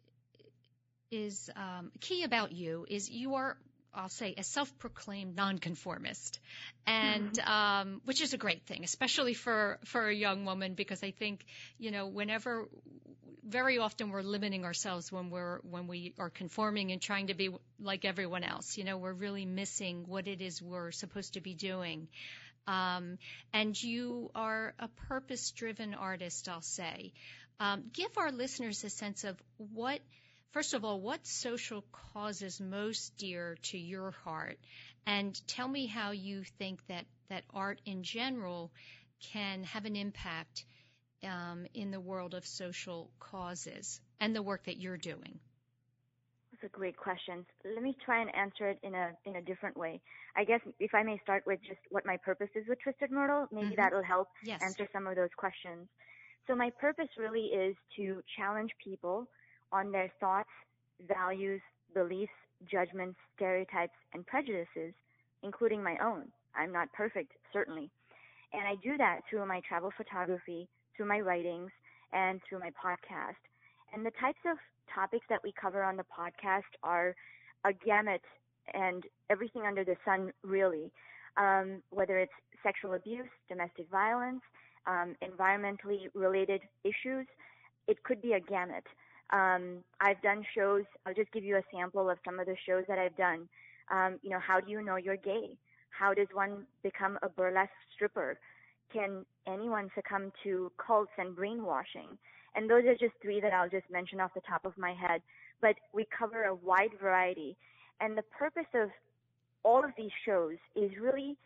is 1.10 1.50
um, 1.56 1.92
key 2.00 2.24
about 2.24 2.52
you 2.52 2.86
is 2.88 3.10
you 3.10 3.34
are 3.34 3.56
I'll 3.94 4.08
say 4.08 4.34
a 4.38 4.42
self-proclaimed 4.42 5.36
nonconformist, 5.36 6.40
and 6.86 7.32
mm-hmm. 7.32 7.52
um, 7.52 8.00
which 8.06 8.22
is 8.22 8.32
a 8.32 8.38
great 8.38 8.62
thing, 8.66 8.84
especially 8.84 9.34
for 9.34 9.78
for 9.84 10.08
a 10.08 10.14
young 10.14 10.44
woman, 10.44 10.74
because 10.74 11.02
I 11.02 11.10
think 11.10 11.44
you 11.78 11.90
know 11.90 12.06
whenever 12.06 12.68
very 13.44 13.78
often 13.78 14.10
we're 14.10 14.22
limiting 14.22 14.64
ourselves 14.64 15.10
when 15.10 15.28
we're 15.28 15.58
when 15.68 15.88
we 15.88 16.14
are 16.18 16.30
conforming 16.30 16.92
and 16.92 17.02
trying 17.02 17.26
to 17.26 17.34
be 17.34 17.50
like 17.80 18.04
everyone 18.04 18.44
else. 18.44 18.78
You 18.78 18.84
know, 18.84 18.96
we're 18.96 19.12
really 19.12 19.44
missing 19.44 20.04
what 20.06 20.26
it 20.26 20.40
is 20.40 20.62
we're 20.62 20.92
supposed 20.92 21.34
to 21.34 21.40
be 21.40 21.54
doing. 21.54 22.08
Um, 22.66 23.18
and 23.52 23.80
you 23.80 24.30
are 24.34 24.74
a 24.78 24.88
purpose-driven 25.08 25.94
artist, 25.94 26.48
I'll 26.48 26.60
say. 26.60 27.12
Um, 27.58 27.84
give 27.92 28.16
our 28.16 28.32
listeners 28.32 28.84
a 28.84 28.90
sense 28.90 29.24
of 29.24 29.36
what, 29.56 30.00
first 30.52 30.74
of 30.74 30.84
all, 30.84 31.00
what 31.00 31.26
social 31.26 31.84
cause 32.12 32.42
is 32.42 32.60
most 32.60 33.16
dear 33.16 33.56
to 33.70 33.78
your 33.78 34.12
heart, 34.24 34.58
and 35.06 35.40
tell 35.48 35.68
me 35.68 35.86
how 35.86 36.12
you 36.12 36.44
think 36.58 36.84
that 36.86 37.04
that 37.28 37.44
art 37.52 37.80
in 37.84 38.02
general 38.02 38.70
can 39.32 39.64
have 39.64 39.84
an 39.84 39.96
impact 39.96 40.64
um, 41.24 41.66
in 41.74 41.90
the 41.90 42.00
world 42.00 42.34
of 42.34 42.44
social 42.46 43.10
causes 43.18 44.00
and 44.20 44.34
the 44.34 44.42
work 44.42 44.64
that 44.64 44.76
you're 44.76 44.96
doing? 44.96 45.38
A 46.64 46.68
great 46.68 46.96
question. 46.96 47.44
Let 47.64 47.82
me 47.82 47.96
try 48.04 48.20
and 48.20 48.32
answer 48.36 48.68
it 48.68 48.78
in 48.84 48.94
a 48.94 49.10
in 49.24 49.36
a 49.36 49.42
different 49.42 49.76
way. 49.76 50.00
I 50.36 50.44
guess 50.44 50.60
if 50.78 50.94
I 50.94 51.02
may 51.02 51.18
start 51.20 51.42
with 51.44 51.58
just 51.60 51.80
what 51.90 52.06
my 52.06 52.16
purpose 52.16 52.50
is 52.54 52.64
with 52.68 52.78
Twizted 52.86 53.10
Myrtle, 53.10 53.48
maybe 53.50 53.66
mm-hmm. 53.66 53.74
that'll 53.76 54.02
help 54.02 54.28
yes. 54.44 54.62
answer 54.62 54.86
some 54.92 55.08
of 55.08 55.16
those 55.16 55.30
questions. 55.36 55.88
So 56.46 56.54
my 56.54 56.70
purpose 56.80 57.08
really 57.18 57.46
is 57.46 57.74
to 57.96 58.22
challenge 58.36 58.70
people 58.82 59.26
on 59.72 59.90
their 59.90 60.12
thoughts, 60.20 60.50
values, 61.08 61.60
beliefs, 61.94 62.32
judgments, 62.70 63.18
stereotypes, 63.34 63.96
and 64.14 64.24
prejudices, 64.24 64.94
including 65.42 65.82
my 65.82 65.96
own. 65.98 66.28
I'm 66.54 66.72
not 66.72 66.92
perfect, 66.92 67.32
certainly. 67.52 67.90
And 68.52 68.62
I 68.68 68.76
do 68.84 68.96
that 68.98 69.22
through 69.28 69.46
my 69.46 69.60
travel 69.66 69.90
photography, 69.96 70.68
through 70.96 71.06
my 71.06 71.18
writings 71.18 71.70
and 72.12 72.40
through 72.48 72.60
my 72.60 72.70
podcast. 72.70 73.40
And 73.92 74.06
the 74.06 74.12
types 74.20 74.40
of 74.46 74.58
topics 74.92 75.26
that 75.28 75.40
we 75.42 75.52
cover 75.60 75.82
on 75.82 75.96
the 75.96 76.04
podcast 76.04 76.70
are 76.82 77.14
a 77.64 77.72
gamut 77.72 78.22
and 78.74 79.04
everything 79.30 79.62
under 79.62 79.84
the 79.84 79.96
sun, 80.04 80.32
really. 80.42 80.90
Um, 81.36 81.82
whether 81.90 82.18
it's 82.18 82.32
sexual 82.62 82.94
abuse, 82.94 83.28
domestic 83.48 83.88
violence, 83.90 84.42
um, 84.86 85.14
environmentally 85.22 86.08
related 86.14 86.60
issues, 86.84 87.26
it 87.88 88.02
could 88.04 88.20
be 88.20 88.32
a 88.34 88.40
gamut. 88.40 88.84
Um, 89.32 89.78
I've 90.00 90.20
done 90.22 90.44
shows. 90.54 90.84
I'll 91.06 91.14
just 91.14 91.32
give 91.32 91.42
you 91.42 91.56
a 91.56 91.62
sample 91.72 92.10
of 92.10 92.18
some 92.24 92.38
of 92.38 92.46
the 92.46 92.56
shows 92.66 92.84
that 92.88 92.98
I've 92.98 93.16
done. 93.16 93.48
Um, 93.90 94.18
you 94.22 94.30
know, 94.30 94.40
how 94.40 94.60
do 94.60 94.70
you 94.70 94.82
know 94.82 94.96
you're 94.96 95.16
gay? 95.16 95.56
How 95.90 96.12
does 96.14 96.28
one 96.32 96.66
become 96.82 97.18
a 97.22 97.28
burlesque 97.28 97.70
stripper? 97.94 98.38
can 98.92 99.24
anyone 99.46 99.90
succumb 99.94 100.32
to 100.44 100.70
cults 100.84 101.10
and 101.18 101.34
brainwashing? 101.34 102.18
And 102.54 102.68
those 102.68 102.84
are 102.84 102.94
just 102.94 103.14
three 103.22 103.40
that 103.40 103.52
I'll 103.52 103.68
just 103.68 103.90
mention 103.90 104.20
off 104.20 104.34
the 104.34 104.40
top 104.40 104.64
of 104.64 104.76
my 104.76 104.92
head. 104.92 105.22
But 105.60 105.76
we 105.92 106.06
cover 106.16 106.44
a 106.44 106.54
wide 106.54 106.90
variety. 107.00 107.56
And 108.00 108.16
the 108.16 108.22
purpose 108.22 108.66
of 108.74 108.90
all 109.62 109.84
of 109.84 109.90
these 109.96 110.10
shows 110.24 110.56
is 110.74 110.90
really 111.00 111.36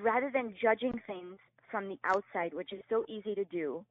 rather 0.00 0.30
than 0.32 0.54
judging 0.60 1.00
things 1.06 1.38
from 1.70 1.88
the 1.88 1.98
outside, 2.04 2.54
which 2.54 2.72
is 2.72 2.80
so 2.88 3.04
easy 3.08 3.34
to 3.34 3.44
do, 3.44 3.84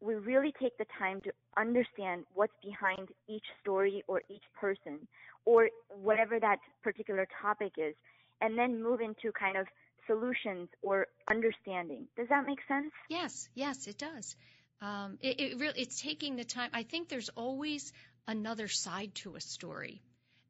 we 0.00 0.14
really 0.14 0.52
take 0.60 0.76
the 0.78 0.86
time 0.98 1.20
to 1.22 1.30
understand 1.56 2.24
what's 2.34 2.52
behind 2.62 3.08
each 3.28 3.44
story 3.60 4.02
or 4.08 4.20
each 4.28 4.42
person 4.60 5.06
or 5.44 5.68
whatever 5.88 6.40
that 6.40 6.58
particular 6.82 7.26
topic 7.40 7.72
is, 7.76 7.94
and 8.40 8.58
then 8.58 8.82
move 8.82 9.00
into 9.00 9.32
kind 9.32 9.56
of 9.56 9.66
solutions 10.06 10.68
or 10.82 11.06
understanding. 11.30 12.06
Does 12.16 12.28
that 12.28 12.46
make 12.46 12.60
sense? 12.68 12.92
Yes, 13.08 13.48
yes, 13.54 13.86
it 13.86 13.98
does. 13.98 14.36
Um, 14.80 15.18
it, 15.20 15.40
it 15.40 15.58
really, 15.60 15.80
it's 15.80 16.00
taking 16.00 16.36
the 16.36 16.44
time. 16.44 16.70
I 16.72 16.82
think 16.82 17.08
there's 17.08 17.28
always 17.30 17.92
another 18.26 18.68
side 18.68 19.14
to 19.16 19.36
a 19.36 19.40
story, 19.40 20.02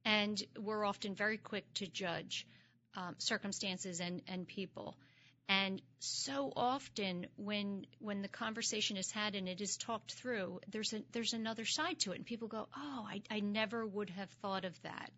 and 0.04 0.42
we're 0.58 0.84
often 0.84 1.14
very 1.14 1.36
quick 1.38 1.64
to 1.74 1.86
judge 1.86 2.46
um, 2.96 3.14
circumstances 3.18 4.00
and, 4.00 4.22
and 4.28 4.46
people. 4.46 4.96
And 5.48 5.82
so 5.98 6.52
often, 6.56 7.26
when 7.36 7.86
when 7.98 8.22
the 8.22 8.28
conversation 8.28 8.96
is 8.96 9.10
had 9.10 9.34
and 9.34 9.48
it 9.48 9.60
is 9.60 9.76
talked 9.76 10.14
through, 10.14 10.60
there's 10.70 10.92
a 10.92 11.02
there's 11.12 11.34
another 11.34 11.64
side 11.66 11.98
to 12.00 12.12
it, 12.12 12.16
and 12.16 12.24
people 12.24 12.48
go, 12.48 12.68
"Oh, 12.74 13.06
I, 13.06 13.22
I 13.30 13.40
never 13.40 13.86
would 13.86 14.10
have 14.10 14.30
thought 14.40 14.64
of 14.64 14.80
that." 14.82 15.10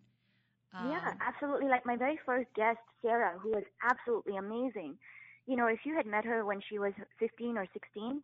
Um, 0.75 0.91
yeah, 0.91 1.13
absolutely. 1.27 1.69
Like 1.69 1.87
my 1.87 1.97
very 1.97 2.19
first 2.27 2.49
guest, 2.55 2.79
Sarah, 3.03 3.39
who 3.39 3.51
was 3.51 3.65
absolutely 3.83 4.37
amazing. 4.37 4.99
You 5.47 5.57
know, 5.57 5.67
if 5.67 5.81
you 5.85 5.95
had 5.95 6.07
met 6.07 6.25
her 6.25 6.45
when 6.45 6.61
she 6.69 6.79
was 6.79 6.93
15 7.19 7.57
or 7.59 7.67
16, 7.73 8.23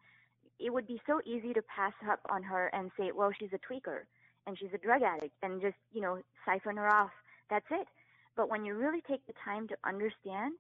it 0.59 0.73
would 0.73 0.87
be 0.87 1.01
so 1.07 1.21
easy 1.25 1.53
to 1.55 1.63
pass 1.63 1.93
up 2.11 2.21
on 2.31 2.43
her 2.43 2.69
and 2.75 2.91
say, 2.99 3.13
well, 3.13 3.31
she's 3.39 3.53
a 3.53 3.59
tweaker. 3.59 4.01
and 4.47 4.59
she's 4.59 4.71
a 4.75 4.79
drug 4.79 5.03
addict 5.03 5.35
and 5.43 5.61
just, 5.61 5.77
you 5.93 6.01
know, 6.01 6.19
siphon 6.45 6.77
her 6.77 6.89
off. 6.89 7.11
That's 7.51 7.67
it. 7.71 7.87
But 8.37 8.49
when 8.51 8.65
you 8.65 8.75
really 8.75 9.03
take 9.03 9.27
the 9.27 9.35
time 9.45 9.69
to 9.69 9.77
understand, 9.85 10.55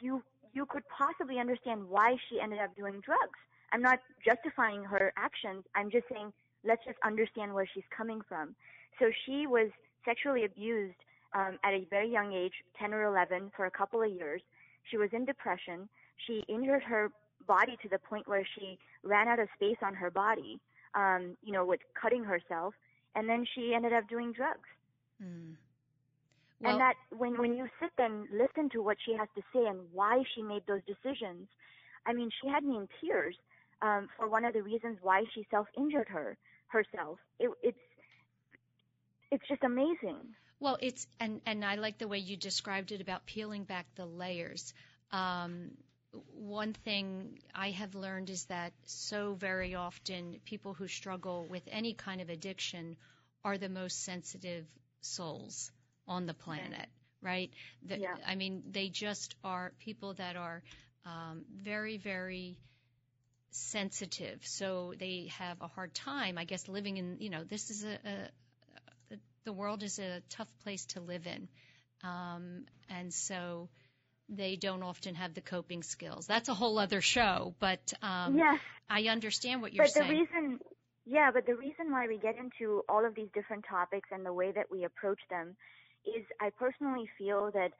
you 0.00 0.22
you 0.54 0.66
could 0.66 0.82
possibly 0.88 1.38
understand 1.38 1.88
why 1.88 2.16
she 2.28 2.40
ended 2.40 2.58
up 2.58 2.76
doing 2.76 3.00
drugs. 3.00 3.38
I'm 3.72 3.80
not 3.80 4.00
justifying 4.24 4.84
her 4.84 5.12
actions. 5.16 5.64
I'm 5.74 5.90
just 5.90 6.06
saying 6.12 6.32
let's 6.64 6.84
just 6.84 6.98
understand 7.04 7.54
where 7.54 7.66
she's 7.72 7.84
coming 7.96 8.20
from. 8.28 8.54
So 8.98 9.10
she 9.24 9.46
was 9.46 9.70
sexually 10.04 10.44
abused 10.44 10.96
um, 11.34 11.58
at 11.64 11.72
a 11.72 11.86
very 11.90 12.10
young 12.10 12.32
age, 12.32 12.52
10 12.78 12.92
or 12.92 13.04
11, 13.04 13.52
for 13.56 13.66
a 13.66 13.70
couple 13.70 14.02
of 14.02 14.10
years. 14.10 14.42
She 14.90 14.96
was 14.96 15.10
in 15.12 15.24
depression. 15.24 15.88
She 16.26 16.44
injured 16.48 16.82
her 16.82 17.10
body 17.46 17.76
to 17.82 17.88
the 17.88 17.98
point 17.98 18.28
where 18.28 18.46
she 18.56 18.78
ran 19.02 19.28
out 19.28 19.38
of 19.38 19.48
space 19.56 19.78
on 19.82 19.94
her 19.94 20.10
body, 20.10 20.60
um, 20.94 21.36
you 21.42 21.52
know, 21.52 21.64
with 21.64 21.80
cutting 22.00 22.24
herself, 22.24 22.74
and 23.14 23.28
then 23.28 23.46
she 23.54 23.74
ended 23.74 23.92
up 23.92 24.08
doing 24.08 24.32
drugs. 24.32 24.68
Mm. 25.22 25.54
Well, 26.60 26.72
and 26.72 26.80
that 26.80 26.94
when 27.16 27.38
when 27.38 27.56
you 27.56 27.66
sit 27.80 27.90
and 27.98 28.26
listen 28.32 28.70
to 28.70 28.82
what 28.82 28.96
she 29.04 29.14
has 29.14 29.28
to 29.34 29.42
say 29.52 29.66
and 29.66 29.80
why 29.92 30.22
she 30.34 30.42
made 30.42 30.62
those 30.68 30.82
decisions, 30.86 31.48
I 32.06 32.12
mean, 32.12 32.30
she 32.40 32.48
had 32.48 32.62
me 32.62 32.76
in 32.76 32.88
tears 33.00 33.34
um, 33.82 34.08
for 34.16 34.28
one 34.28 34.44
of 34.44 34.54
the 34.54 34.62
reasons 34.62 34.98
why 35.02 35.24
she 35.34 35.46
self-injured 35.50 36.08
her 36.08 36.36
herself. 36.68 37.18
It, 37.40 37.50
it's 37.62 37.78
it's 39.32 39.48
just 39.48 39.64
amazing. 39.64 40.36
Well, 40.60 40.78
it's 40.80 41.06
and 41.20 41.40
and 41.46 41.64
I 41.64 41.74
like 41.76 41.98
the 41.98 42.08
way 42.08 42.18
you 42.18 42.36
described 42.36 42.92
it 42.92 43.00
about 43.00 43.26
peeling 43.26 43.64
back 43.64 43.86
the 43.96 44.06
layers. 44.06 44.72
Um, 45.10 45.72
one 46.34 46.74
thing 46.74 47.40
I 47.54 47.70
have 47.70 47.94
learned 47.94 48.30
is 48.30 48.44
that 48.46 48.72
so 48.86 49.34
very 49.34 49.74
often 49.74 50.40
people 50.44 50.74
who 50.74 50.88
struggle 50.88 51.46
with 51.48 51.62
any 51.70 51.94
kind 51.94 52.20
of 52.20 52.30
addiction 52.30 52.96
are 53.44 53.58
the 53.58 53.68
most 53.68 54.04
sensitive 54.04 54.66
souls 55.00 55.72
on 56.06 56.26
the 56.26 56.34
planet, 56.34 56.88
right? 57.22 57.50
The, 57.82 57.98
yeah. 57.98 58.16
I 58.26 58.34
mean, 58.36 58.62
they 58.70 58.88
just 58.88 59.34
are 59.44 59.72
people 59.80 60.14
that 60.14 60.36
are 60.36 60.62
um, 61.06 61.44
very, 61.62 61.96
very 61.96 62.58
sensitive. 63.50 64.46
So 64.46 64.94
they 64.98 65.30
have 65.38 65.60
a 65.60 65.68
hard 65.68 65.94
time, 65.94 66.38
I 66.38 66.44
guess, 66.44 66.68
living 66.68 66.96
in, 66.98 67.16
you 67.20 67.30
know, 67.30 67.44
this 67.44 67.70
is 67.70 67.84
a, 67.84 67.98
a, 68.04 68.14
a 68.14 68.51
the 69.44 69.52
world 69.52 69.82
is 69.82 69.98
a 69.98 70.22
tough 70.30 70.48
place 70.62 70.84
to 70.86 71.00
live 71.00 71.26
in. 71.26 71.48
Um, 72.02 72.64
and 72.88 73.12
so 73.12 73.68
they 74.28 74.56
don't 74.56 74.82
often 74.82 75.14
have 75.14 75.34
the 75.34 75.40
coping 75.40 75.82
skills. 75.82 76.26
That's 76.26 76.48
a 76.48 76.54
whole 76.54 76.78
other 76.78 77.00
show, 77.00 77.54
but 77.60 77.92
um, 78.02 78.36
yes. 78.36 78.60
I 78.88 79.04
understand 79.04 79.62
what 79.62 79.72
you're 79.72 79.84
but 79.84 79.92
saying. 79.92 80.08
the 80.08 80.14
reason, 80.14 80.60
yeah, 81.04 81.30
but 81.32 81.46
the 81.46 81.54
reason 81.54 81.90
why 81.90 82.08
we 82.08 82.18
get 82.18 82.36
into 82.36 82.82
all 82.88 83.04
of 83.04 83.14
these 83.14 83.28
different 83.34 83.64
topics 83.68 84.08
and 84.12 84.24
the 84.24 84.32
way 84.32 84.52
that 84.52 84.66
we 84.70 84.84
approach 84.84 85.20
them 85.30 85.56
is 86.04 86.24
I 86.40 86.50
personally 86.50 87.08
feel 87.18 87.50
that 87.54 87.72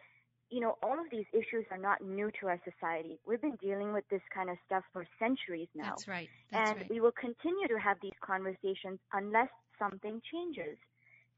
you 0.53 0.61
know, 0.61 0.77
all 0.83 1.01
of 1.01 1.07
these 1.11 1.25
issues 1.33 1.65
are 1.71 1.79
not 1.79 2.05
new 2.05 2.31
to 2.39 2.47
our 2.47 2.61
society. 2.63 3.19
We've 3.27 3.41
been 3.41 3.57
dealing 3.57 3.95
with 3.95 4.05
this 4.11 4.21
kind 4.35 4.51
of 4.51 4.59
stuff 4.67 4.85
for 4.93 5.07
centuries 5.19 5.69
now. 5.75 5.85
That's 5.85 6.07
right. 6.07 6.29
That's 6.51 6.71
and 6.71 6.81
right. 6.81 6.91
we 6.91 7.01
will 7.01 7.13
continue 7.19 7.69
to 7.69 7.79
have 7.83 7.97
these 8.03 8.13
conversations 8.21 9.01
unless 9.15 9.49
something 9.79 10.21
changes. 10.31 10.77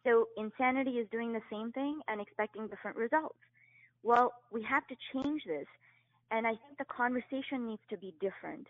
So 0.04 0.28
insanity 0.36 0.92
is 0.92 1.08
doing 1.10 1.32
the 1.32 1.40
same 1.50 1.72
thing 1.72 2.00
and 2.08 2.20
expecting 2.20 2.68
different 2.68 2.96
results. 2.96 3.38
Well, 4.02 4.32
we 4.52 4.62
have 4.62 4.86
to 4.88 4.96
change 5.12 5.42
this. 5.46 5.66
And 6.30 6.46
I 6.46 6.50
think 6.50 6.78
the 6.78 6.84
conversation 6.84 7.66
needs 7.66 7.82
to 7.90 7.96
be 7.96 8.14
different. 8.20 8.66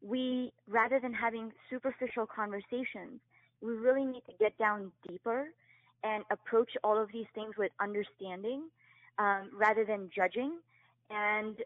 We, 0.00 0.52
rather 0.68 1.00
than 1.00 1.12
having 1.12 1.52
superficial 1.70 2.26
conversations, 2.26 3.20
we 3.60 3.72
really 3.72 4.04
need 4.04 4.22
to 4.26 4.32
get 4.38 4.56
down 4.58 4.92
deeper 5.08 5.46
and 6.04 6.24
approach 6.30 6.70
all 6.84 7.00
of 7.00 7.10
these 7.12 7.26
things 7.34 7.54
with 7.58 7.72
understanding 7.80 8.64
um, 9.18 9.50
rather 9.56 9.84
than 9.84 10.10
judging 10.14 10.58
and 11.10 11.56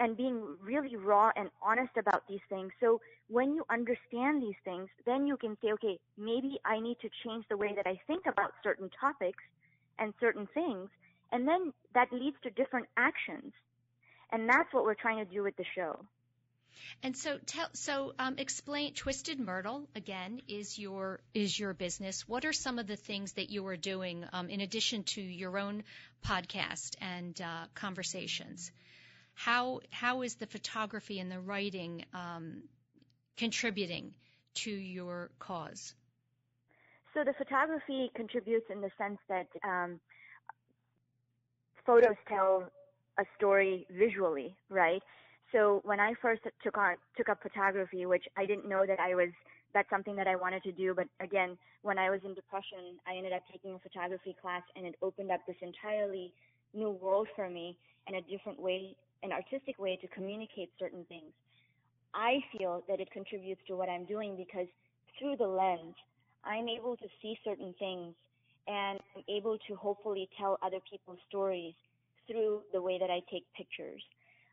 and 0.00 0.16
being 0.16 0.42
really 0.62 0.96
raw 0.96 1.30
and 1.36 1.50
honest 1.62 1.96
about 1.98 2.26
these 2.26 2.40
things. 2.48 2.72
So 2.80 3.00
when 3.28 3.54
you 3.54 3.64
understand 3.70 4.42
these 4.42 4.56
things, 4.64 4.88
then 5.04 5.26
you 5.26 5.36
can 5.36 5.56
say, 5.62 5.72
okay, 5.74 6.00
maybe 6.16 6.58
I 6.64 6.80
need 6.80 6.96
to 7.02 7.10
change 7.22 7.44
the 7.50 7.56
way 7.58 7.74
that 7.76 7.86
I 7.86 8.00
think 8.06 8.24
about 8.26 8.52
certain 8.64 8.90
topics 8.98 9.44
and 9.98 10.14
certain 10.18 10.48
things. 10.54 10.88
And 11.30 11.46
then 11.46 11.72
that 11.94 12.08
leads 12.12 12.36
to 12.42 12.50
different 12.50 12.86
actions. 12.96 13.52
And 14.32 14.48
that's 14.48 14.72
what 14.72 14.84
we're 14.84 14.94
trying 14.94 15.24
to 15.24 15.30
do 15.30 15.42
with 15.42 15.56
the 15.56 15.66
show. 15.74 16.00
And 17.02 17.14
so, 17.14 17.38
tell, 17.44 17.68
so 17.74 18.14
um, 18.18 18.36
explain. 18.38 18.94
Twizted 18.94 19.38
Myrtle 19.38 19.86
again 19.94 20.40
is 20.48 20.78
your 20.78 21.20
is 21.34 21.58
your 21.58 21.74
business. 21.74 22.26
What 22.26 22.44
are 22.44 22.52
some 22.52 22.78
of 22.78 22.86
the 22.86 22.96
things 22.96 23.32
that 23.32 23.50
you 23.50 23.66
are 23.66 23.76
doing 23.76 24.24
um, 24.32 24.48
in 24.48 24.60
addition 24.60 25.02
to 25.14 25.20
your 25.20 25.58
own 25.58 25.82
podcast 26.24 26.96
and 27.00 27.38
uh, 27.40 27.66
conversations? 27.74 28.70
How 29.44 29.80
how 29.88 30.20
is 30.20 30.34
the 30.34 30.46
photography 30.46 31.18
and 31.18 31.32
the 31.32 31.40
writing 31.40 32.04
um, 32.12 32.64
contributing 33.38 34.12
to 34.56 34.70
your 34.70 35.30
cause? 35.38 35.94
So 37.14 37.24
the 37.24 37.32
photography 37.32 38.10
contributes 38.14 38.66
in 38.70 38.82
the 38.82 38.90
sense 38.98 39.16
that 39.30 39.46
um, 39.64 39.98
photos 41.86 42.16
tell 42.28 42.70
a 43.18 43.24
story 43.38 43.86
visually, 43.90 44.54
right? 44.68 45.02
So 45.52 45.80
when 45.84 46.00
I 46.00 46.12
first 46.20 46.42
took 46.62 46.76
on 46.76 46.96
took 47.16 47.30
up 47.30 47.42
photography, 47.42 48.04
which 48.04 48.24
I 48.36 48.44
didn't 48.44 48.68
know 48.68 48.84
that 48.86 49.00
I 49.00 49.14
was 49.14 49.30
that's 49.72 49.88
something 49.88 50.16
that 50.16 50.26
I 50.26 50.36
wanted 50.36 50.64
to 50.64 50.72
do, 50.72 50.92
but 50.94 51.06
again, 51.18 51.56
when 51.80 51.98
I 51.98 52.10
was 52.10 52.20
in 52.26 52.34
depression, 52.34 53.00
I 53.06 53.16
ended 53.16 53.32
up 53.32 53.44
taking 53.50 53.74
a 53.74 53.78
photography 53.78 54.36
class 54.42 54.62
and 54.76 54.84
it 54.84 54.96
opened 55.00 55.30
up 55.30 55.40
this 55.46 55.56
entirely 55.62 56.34
new 56.74 56.90
world 56.90 57.28
for 57.34 57.48
me 57.48 57.76
and 58.06 58.16
a 58.16 58.22
different 58.22 58.60
way, 58.60 58.96
an 59.22 59.32
artistic 59.32 59.78
way 59.78 59.96
to 60.00 60.08
communicate 60.08 60.70
certain 60.78 61.04
things. 61.08 61.32
I 62.14 62.38
feel 62.56 62.82
that 62.88 63.00
it 63.00 63.10
contributes 63.10 63.60
to 63.68 63.76
what 63.76 63.88
I'm 63.88 64.04
doing 64.04 64.36
because 64.36 64.66
through 65.18 65.36
the 65.36 65.46
lens, 65.46 65.94
I'm 66.44 66.68
able 66.68 66.96
to 66.96 67.06
see 67.22 67.38
certain 67.44 67.74
things 67.78 68.14
and 68.66 68.98
I'm 69.16 69.24
able 69.28 69.58
to 69.68 69.74
hopefully 69.76 70.28
tell 70.38 70.58
other 70.62 70.78
people's 70.90 71.18
stories 71.28 71.74
through 72.26 72.62
the 72.72 72.80
way 72.80 72.98
that 72.98 73.10
I 73.10 73.20
take 73.30 73.44
pictures 73.56 74.02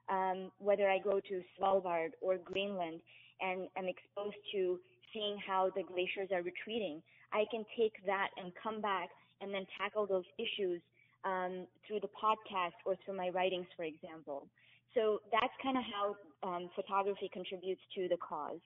um, 0.09 0.51
whether 0.59 0.89
I 0.89 0.99
go 0.99 1.20
to 1.20 1.41
Svalbard 1.59 2.11
or 2.22 2.38
Greenland 2.38 2.99
and 3.41 3.68
am 3.78 3.86
exposed 3.88 4.38
to 4.53 4.80
seeing 5.13 5.38
how 5.45 5.72
the 5.76 5.84
glaciers 5.84 6.30
are 6.32 6.41
retreating, 6.41 7.01
I 7.34 7.45
can 7.51 7.65
take 7.78 7.93
that 8.05 8.30
and 8.38 8.51
come 8.61 8.82
back 8.82 9.09
and 9.41 9.53
then 9.53 9.65
tackle 9.78 10.05
those 10.07 10.26
issues 10.38 10.82
um, 11.24 11.68
through 11.86 11.99
the 12.01 12.11
podcast 12.13 12.78
or 12.86 12.95
through 13.03 13.18
my 13.18 13.30
writings, 13.30 13.68
for 13.76 13.84
example. 13.84 14.47
So 14.93 15.20
that's 15.32 15.53
kind 15.61 15.78
of 15.78 15.84
how 15.84 16.15
um, 16.47 16.70
photography 16.76 17.30
contributes 17.32 17.82
to 17.95 18.07
the 18.07 18.18
cause. 18.18 18.59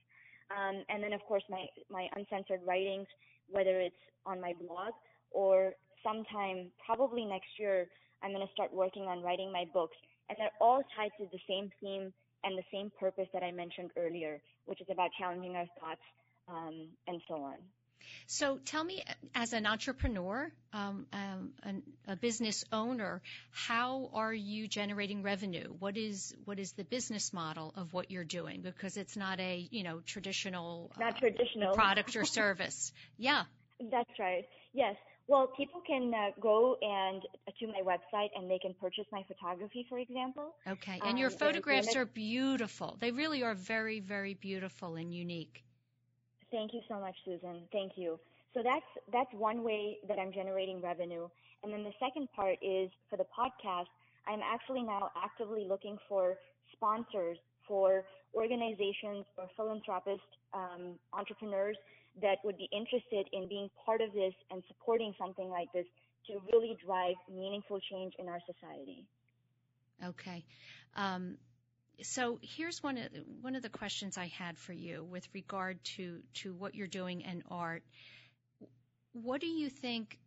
Um, 0.52 0.84
and 0.90 1.04
then, 1.04 1.14
of 1.14 1.22
course, 1.22 1.44
my, 1.50 1.66
my 1.90 2.08
uncensored 2.16 2.62
writings, 2.66 3.08
whether 3.50 3.80
it's 3.80 3.96
on 4.26 4.40
my 4.42 4.54
blog 4.60 4.94
or 5.32 5.74
sometime, 6.04 6.72
probably 6.86 7.26
next 7.26 7.48
year, 7.58 7.88
I'm 8.24 8.32
going 8.32 8.46
to 8.46 8.54
start 8.54 8.74
working 8.74 9.04
on 9.04 9.22
writing 9.22 9.52
my 9.52 9.66
books 9.74 9.96
and 10.30 10.38
they're 10.38 10.56
all 10.62 10.84
tied 10.96 11.12
to 11.20 11.28
the 11.32 11.40
same 11.48 11.70
theme 11.82 12.14
and 12.44 12.58
the 12.58 12.64
same 12.72 12.92
purpose 13.00 13.28
that 13.34 13.44
I 13.44 13.52
mentioned 13.52 13.92
earlier, 13.98 14.42
which 14.66 14.82
is 14.82 14.88
about 14.90 15.10
challenging 15.20 15.56
our 15.56 15.68
thoughts 15.80 16.02
um, 16.48 16.88
and 17.08 17.22
so 17.28 17.36
on. 17.36 17.56
So 18.28 18.58
tell 18.66 18.84
me, 18.84 19.04
as 19.36 19.54
an 19.54 19.66
entrepreneur, 19.66 20.52
um, 20.74 21.06
um, 21.12 21.52
an, 21.64 21.84
a 22.08 22.16
business 22.16 22.64
owner, 22.72 23.22
how 23.52 24.10
are 24.14 24.34
you 24.34 24.68
generating 24.68 25.24
revenue? 25.24 25.68
What 25.80 25.98
is 25.98 26.34
what 26.46 26.60
is 26.60 26.74
the 26.74 26.84
business 26.84 27.34
model 27.34 27.74
of 27.76 27.94
what 27.94 28.12
you're 28.12 28.24
doing? 28.24 28.62
Because 28.62 28.98
it's 28.98 29.18
not 29.18 29.40
a 29.40 29.68
you 29.72 29.84
know 29.84 30.02
traditional 30.06 30.92
not 31.00 31.16
uh, 31.16 31.20
traditional 31.20 31.74
product 31.74 32.16
or 32.16 32.26
service. 32.26 32.92
Yeah, 33.18 33.44
that's 33.92 34.20
right. 34.20 34.46
Yes. 34.74 34.96
Well, 35.28 35.48
people 35.56 35.82
can 35.86 36.12
uh, 36.14 36.32
go 36.42 36.76
and 36.82 37.22
uh, 37.48 37.52
to 37.60 37.68
my 37.68 37.82
website 37.86 38.30
and 38.36 38.50
they 38.50 38.60
can 38.60 38.74
purchase 38.74 39.06
my 39.12 39.24
photography, 39.28 39.86
for 39.88 40.00
example. 40.00 40.56
Okay, 40.68 41.00
and 41.04 41.18
your 41.18 41.30
um, 41.30 41.38
photographs 41.38 41.96
are 41.96 42.06
beautiful. 42.06 42.98
They 43.00 43.12
really 43.12 43.44
are 43.44 43.54
very, 43.54 44.00
very 44.00 44.34
beautiful 44.34 44.96
and 44.96 45.14
unique. 45.14 45.64
Thank 46.52 46.74
you 46.74 46.82
so 46.88 47.00
much, 47.00 47.16
Susan. 47.26 47.64
Thank 47.72 47.94
you. 47.96 48.20
So 48.54 48.62
that's 48.64 48.86
that's 49.12 49.32
one 49.34 49.64
way 49.64 49.98
that 50.08 50.20
I'm 50.20 50.34
generating 50.34 50.82
revenue. 50.82 51.28
And 51.64 51.72
then 51.72 51.84
the 51.84 51.94
second 52.00 52.28
part 52.36 52.58
is 52.62 52.90
for 53.10 53.18
the 53.18 53.26
podcast. 53.38 53.88
I'm 54.28 54.42
actually 54.44 54.84
now 54.84 55.10
actively 55.16 55.66
looking 55.68 55.98
for 56.08 56.36
sponsors 56.74 57.38
for 57.68 58.04
organizations 58.36 59.26
or 59.38 59.48
philanthropist 59.56 60.28
um, 60.54 61.00
entrepreneurs 61.14 61.78
that 62.22 62.38
would 62.44 62.58
be 62.58 62.68
interested 62.72 63.28
in 63.32 63.48
being 63.48 63.70
part 63.86 64.02
of 64.02 64.12
this 64.14 64.34
and 64.52 64.62
supporting 64.68 65.14
something 65.18 65.50
like 65.50 65.72
this 65.74 65.86
to 66.28 66.34
really 66.52 66.78
drive 66.86 67.16
meaningful 67.34 67.80
change 67.90 68.14
in 68.20 68.28
our 68.28 68.40
society. 68.46 69.06
Okay. 70.06 70.44
Um, 70.96 71.38
so 72.04 72.40
here's 72.42 72.82
one 72.82 72.98
of 72.98 73.10
one 73.42 73.56
of 73.56 73.62
the 73.62 73.70
questions 73.70 74.18
I 74.18 74.28
had 74.28 74.58
for 74.58 74.74
you 74.74 75.04
with 75.04 75.28
regard 75.34 75.84
to 75.96 76.20
to 76.36 76.54
what 76.54 76.76
you're 76.76 76.88
doing 76.88 77.22
in 77.22 77.44
art. 77.50 77.84
what 79.14 79.42
do 79.42 79.48
you 79.48 79.70
think? 79.70 80.18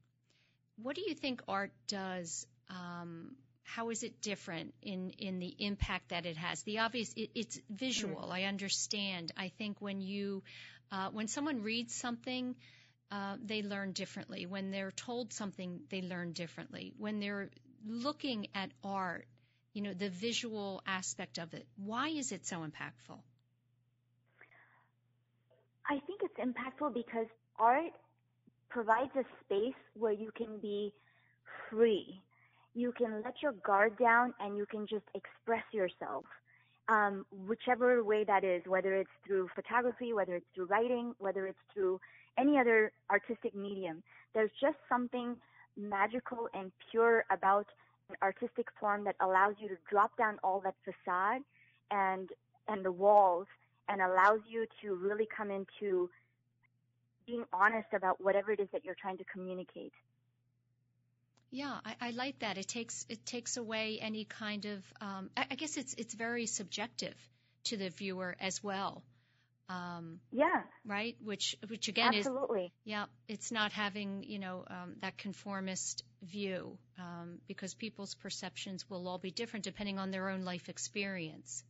What 0.83 0.97
do 0.97 1.03
you 1.03 1.15
think 1.15 1.43
art 1.49 1.73
does? 1.89 2.47
Um, 2.69 3.37
how 3.63 3.91
is 3.91 4.03
it 4.03 4.21
different 4.21 4.75
in 4.83 5.11
in 5.19 5.39
the 5.39 5.55
impact 5.59 6.11
that 6.11 6.27
it 6.27 6.37
has? 6.37 6.63
The 6.63 6.81
obvious, 6.81 7.13
it, 7.17 7.31
it's 7.35 7.59
visual. 7.71 8.23
Mm-hmm. 8.23 8.33
I 8.33 8.45
understand. 8.45 9.33
I 9.37 9.49
think 9.49 9.81
when 9.81 10.01
you 10.01 10.43
uh, 10.93 11.09
when 11.11 11.29
someone 11.29 11.63
reads 11.63 11.95
something. 11.95 12.57
Uh, 13.11 13.37
they 13.45 13.63
learn 13.63 13.93
differently. 13.93 14.45
When 14.47 14.73
they're 14.73 14.91
told 14.91 15.33
something, 15.33 15.83
they 15.89 16.03
learn 16.03 16.33
differently. 16.33 16.95
When 16.99 17.21
they're 17.21 17.51
looking 17.87 18.49
at 18.55 18.71
art, 18.83 19.27
you 19.75 19.83
know, 19.83 19.93
the 19.93 20.09
visual 20.09 20.83
aspect 20.87 21.39
of 21.39 21.53
it, 21.53 21.67
why 21.77 22.09
is 22.09 22.33
it 22.33 22.47
so 22.47 22.59
impactful? 22.59 23.19
I 25.91 25.99
think 26.07 26.21
it's 26.23 26.39
impactful 26.39 26.95
because 26.95 27.27
art 27.59 27.93
provides 28.71 29.11
a 29.17 29.25
space 29.45 29.75
where 29.95 30.13
you 30.13 30.31
can 30.37 30.59
be 30.63 30.93
free. 31.69 32.23
You 32.75 32.93
can 32.93 33.23
let 33.25 33.35
your 33.43 33.53
guard 33.53 33.99
down 33.99 34.33
and 34.41 34.57
you 34.57 34.65
can 34.67 34.87
just 34.87 35.05
express 35.15 35.65
yourself. 35.73 36.25
Um, 36.89 37.25
whichever 37.47 38.03
way 38.05 38.25
that 38.25 38.45
is, 38.45 38.63
whether 38.67 38.95
it's 38.95 39.11
through 39.27 39.49
photography, 39.55 40.13
whether 40.13 40.35
it's 40.37 40.47
through 40.55 40.67
writing, 40.67 41.15
whether 41.19 41.47
it's 41.47 41.59
through 41.73 42.01
any 42.39 42.59
other 42.59 42.93
artistic 43.11 43.55
medium. 43.55 44.03
There's 44.35 44.51
just 44.61 44.77
something 44.89 45.37
magical 45.77 46.49
and 46.53 46.71
pure 46.91 47.25
about 47.31 47.67
an 48.11 48.17
artistic 48.23 48.69
form 48.79 49.05
that 49.05 49.17
allows 49.21 49.55
you 49.59 49.69
to 49.69 49.77
drop 49.91 50.17
down 50.17 50.39
all 50.43 50.61
that 50.61 50.75
facade 50.85 51.43
and 51.91 52.31
and 52.69 52.85
the 52.85 52.93
walls 52.93 53.47
and 53.89 54.01
allows 54.01 54.41
you 54.49 54.67
to 54.83 54.95
really 54.95 55.27
come 55.37 55.51
into 55.51 56.09
being 57.27 57.45
honest 57.53 57.89
about 57.93 58.23
whatever 58.23 58.53
it 58.53 58.61
is 58.61 58.69
that 58.73 58.85
you're 58.85 58.97
trying 59.01 59.19
to 59.19 59.25
communicate. 59.25 59.93
Yeah, 61.51 61.79
I, 61.85 62.09
I 62.09 62.11
like 62.11 62.41
that. 62.41 62.59
It 62.59 62.69
takes 62.69 63.07
it 63.09 63.25
takes 63.25 63.57
away 63.57 63.99
any 64.01 64.25
kind 64.25 64.65
of. 64.65 64.83
Um, 65.01 65.31
I, 65.37 65.47
I 65.53 65.55
guess 65.55 65.77
it's 65.77 65.95
it's 65.95 66.15
very 66.15 66.47
subjective 66.47 67.15
to 67.65 67.77
the 67.77 67.91
viewer 67.91 68.37
as 68.41 68.63
well. 68.63 69.03
Um, 69.69 70.21
yeah. 70.31 70.63
Right. 70.87 71.17
Which 71.23 71.57
which 71.69 71.89
again 71.89 72.15
Absolutely. 72.15 72.65
is 72.65 72.71
yeah. 72.85 73.07
It's 73.29 73.51
not 73.51 73.73
having 73.73 74.25
you 74.25 74.39
know 74.39 74.65
um, 74.69 74.97
that 75.01 75.17
conformist 75.17 76.05
view 76.23 76.77
um, 76.99 77.39
because 77.49 77.75
people's 77.75 78.15
perceptions 78.15 78.89
will 78.91 79.09
all 79.09 79.19
be 79.19 79.31
different 79.31 79.65
depending 79.65 79.99
on 79.99 80.11
their 80.11 80.29
own 80.29 80.45
life 80.45 80.69
experience. 80.69 81.65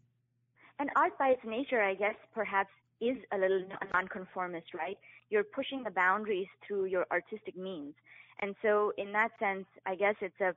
And 0.78 0.90
art 0.96 1.16
by 1.18 1.28
its 1.28 1.44
nature, 1.44 1.80
I 1.80 1.94
guess, 1.94 2.16
perhaps 2.34 2.70
is 3.00 3.16
a 3.32 3.38
little 3.38 3.64
nonconformist, 3.92 4.74
right? 4.74 4.98
You're 5.30 5.44
pushing 5.44 5.82
the 5.84 5.90
boundaries 5.90 6.48
through 6.66 6.86
your 6.86 7.06
artistic 7.12 7.56
means. 7.56 7.94
And 8.40 8.54
so 8.62 8.92
in 8.98 9.12
that 9.12 9.30
sense, 9.38 9.66
I 9.86 9.94
guess 9.94 10.14
it's 10.20 10.40
a, 10.40 10.54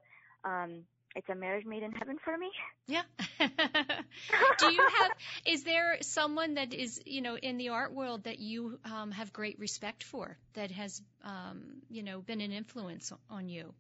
um, 0.48 0.84
it's 1.18 1.28
a 1.30 1.36
marriage 1.36 1.66
made 1.66 1.82
in 1.82 1.92
heaven 1.92 2.18
for 2.24 2.38
me. 2.38 2.52
Yeah. 2.86 3.02
Do 3.40 4.72
you 4.72 4.88
have, 5.00 5.12
is 5.48 5.64
there 5.64 5.98
someone 6.02 6.54
that 6.54 6.76
is, 6.76 7.02
you 7.06 7.22
know, 7.22 7.36
in 7.36 7.58
the 7.58 7.70
art 7.70 7.92
world 7.92 8.26
that 8.26 8.38
you 8.38 8.80
um, 8.86 9.10
have 9.12 9.34
great 9.34 9.58
respect 9.58 10.04
for 10.04 10.38
that 10.54 10.70
has, 10.70 11.02
um, 11.24 11.82
you 11.90 12.04
know, 12.04 12.22
been 12.22 12.40
an 12.40 12.52
influence 12.52 13.12
on 13.32 13.50
you? 13.50 13.74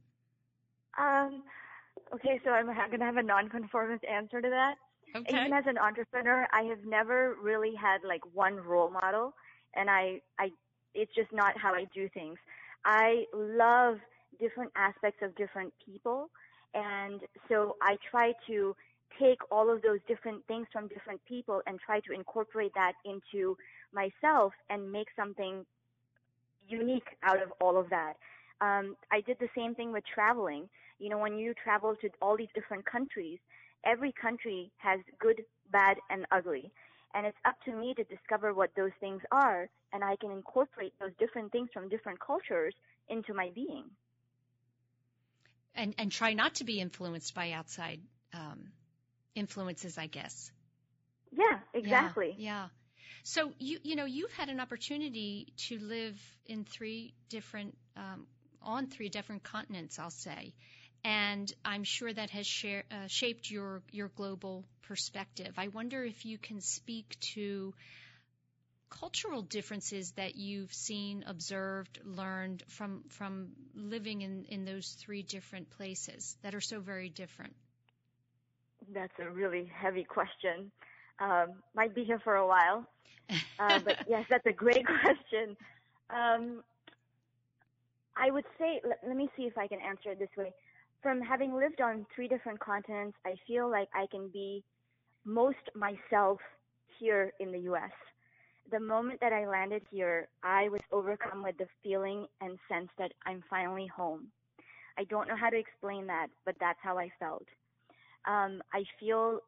Um, 0.97 1.43
okay, 2.15 2.41
so 2.43 2.49
I'm 2.49 2.65
going 2.65 2.99
to 2.99 3.05
have 3.05 3.17
a 3.17 3.23
nonconformist 3.23 4.03
answer 4.03 4.41
to 4.41 4.49
that. 4.49 4.75
Okay. 5.15 5.39
Even 5.39 5.53
as 5.53 5.65
an 5.67 5.77
entrepreneur, 5.77 6.47
I 6.51 6.63
have 6.63 6.83
never 6.85 7.35
really 7.41 7.75
had 7.75 7.99
like 8.05 8.21
one 8.33 8.55
role 8.55 8.89
model, 8.89 9.35
and 9.75 9.91
I, 9.91 10.21
I, 10.39 10.49
it's 10.95 11.13
just 11.13 11.31
not 11.31 11.55
how 11.55 11.73
I 11.73 11.85
do 11.93 12.09
things. 12.09 12.37
I 12.83 13.25
love 13.31 13.97
different 14.39 14.71
aspects 14.75 15.19
of 15.21 15.35
different 15.35 15.71
people, 15.85 16.29
and 16.73 17.21
so 17.49 17.75
I 17.81 17.97
try 18.09 18.33
to 18.47 18.75
take 19.19 19.39
all 19.51 19.69
of 19.69 19.81
those 19.81 19.99
different 20.07 20.45
things 20.47 20.67
from 20.71 20.87
different 20.87 21.21
people 21.25 21.61
and 21.65 21.79
try 21.79 21.99
to 22.01 22.13
incorporate 22.13 22.73
that 22.75 22.93
into 23.05 23.57
myself 23.93 24.53
and 24.69 24.91
make 24.91 25.07
something 25.15 25.65
unique 26.67 27.07
out 27.23 27.41
of 27.41 27.51
all 27.61 27.77
of 27.77 27.89
that. 27.89 28.13
Um, 28.61 28.95
I 29.11 29.21
did 29.21 29.37
the 29.39 29.49
same 29.55 29.75
thing 29.75 29.91
with 29.91 30.03
traveling. 30.13 30.69
You 30.99 31.09
know, 31.09 31.17
when 31.17 31.37
you 31.37 31.53
travel 31.53 31.95
to 32.01 32.09
all 32.21 32.37
these 32.37 32.49
different 32.53 32.85
countries, 32.85 33.39
every 33.85 34.11
country 34.11 34.71
has 34.77 34.99
good, 35.19 35.43
bad, 35.71 35.97
and 36.09 36.25
ugly. 36.31 36.71
And 37.13 37.25
it's 37.25 37.37
up 37.45 37.55
to 37.65 37.71
me 37.71 37.93
to 37.95 38.03
discover 38.03 38.53
what 38.53 38.71
those 38.75 38.91
things 38.99 39.21
are, 39.31 39.69
and 39.93 40.03
I 40.03 40.15
can 40.17 40.31
incorporate 40.31 40.93
those 40.99 41.11
different 41.19 41.51
things 41.51 41.69
from 41.73 41.89
different 41.89 42.19
cultures 42.19 42.73
into 43.09 43.33
my 43.33 43.49
being. 43.55 43.85
And 45.77 45.95
and 45.97 46.11
try 46.11 46.33
not 46.33 46.55
to 46.55 46.65
be 46.65 46.81
influenced 46.81 47.33
by 47.35 47.51
outside 47.51 48.01
um, 48.33 48.71
influences, 49.35 49.97
I 49.97 50.07
guess. 50.07 50.51
Yeah, 51.31 51.59
exactly. 51.73 52.35
Yeah, 52.37 52.63
yeah. 52.63 52.67
So 53.23 53.53
you 53.59 53.79
you 53.83 53.95
know 53.95 54.05
you've 54.05 54.33
had 54.33 54.49
an 54.49 54.59
opportunity 54.59 55.53
to 55.67 55.79
live 55.79 56.19
in 56.45 56.65
three 56.65 57.13
different 57.29 57.77
um, 57.95 58.27
on 58.61 58.87
three 58.87 59.09
different 59.09 59.43
continents, 59.43 59.99
I'll 59.99 60.09
say, 60.09 60.53
and 61.03 61.51
I'm 61.63 61.83
sure 61.83 62.11
that 62.11 62.31
has 62.31 62.45
share, 62.47 62.83
uh, 62.91 63.07
shaped 63.07 63.49
your 63.49 63.81
your 63.91 64.09
global 64.09 64.65
perspective. 64.83 65.53
I 65.57 65.67
wonder 65.69 66.03
if 66.03 66.25
you 66.25 66.37
can 66.37 66.61
speak 66.61 67.17
to 67.35 67.73
cultural 68.89 69.41
differences 69.41 70.11
that 70.13 70.35
you've 70.35 70.73
seen, 70.73 71.23
observed, 71.27 71.99
learned 72.03 72.63
from 72.67 73.03
from 73.09 73.49
living 73.75 74.21
in 74.21 74.45
in 74.49 74.65
those 74.65 74.89
three 74.99 75.23
different 75.23 75.69
places 75.71 76.37
that 76.41 76.55
are 76.55 76.61
so 76.61 76.79
very 76.79 77.09
different. 77.09 77.53
That's 78.93 79.13
a 79.19 79.29
really 79.29 79.71
heavy 79.73 80.03
question. 80.03 80.71
Um, 81.19 81.63
might 81.75 81.95
be 81.95 82.03
here 82.03 82.19
for 82.19 82.35
a 82.35 82.47
while, 82.47 82.85
uh, 83.59 83.79
but 83.79 84.05
yes, 84.07 84.25
that's 84.29 84.45
a 84.45 84.53
great 84.53 84.85
question. 85.01 85.57
Um, 86.09 86.63
I 88.15 88.31
would 88.31 88.45
say, 88.57 88.81
let, 88.87 88.99
let 89.05 89.15
me 89.15 89.29
see 89.35 89.43
if 89.43 89.57
I 89.57 89.67
can 89.67 89.79
answer 89.81 90.11
it 90.11 90.19
this 90.19 90.29
way 90.37 90.53
from 91.01 91.21
having 91.21 91.53
lived 91.53 91.81
on 91.81 92.05
three 92.13 92.27
different 92.27 92.59
continents, 92.59 93.17
I 93.25 93.35
feel 93.47 93.69
like 93.69 93.87
I 93.93 94.07
can 94.09 94.29
be 94.29 94.63
most 95.25 95.57
myself 95.75 96.39
here 96.99 97.31
in 97.39 97.51
the 97.51 97.59
US. 97.71 97.91
The 98.69 98.79
moment 98.79 99.19
that 99.21 99.33
I 99.33 99.47
landed 99.47 99.83
here, 99.89 100.27
I 100.43 100.69
was 100.69 100.81
overcome 100.91 101.43
with 101.43 101.57
the 101.57 101.67
feeling 101.83 102.27
and 102.41 102.57
sense 102.69 102.89
that 102.97 103.13
I'm 103.25 103.43
finally 103.49 103.87
home. 103.87 104.27
I 104.97 105.05
don't 105.05 105.27
know 105.27 105.37
how 105.37 105.49
to 105.49 105.57
explain 105.57 106.07
that, 106.07 106.27
but 106.45 106.55
that's 106.59 106.79
how 106.81 106.97
I 106.97 107.09
felt. 107.19 107.45
Um, 108.25 108.61
I 108.73 108.83
feel 108.99 109.39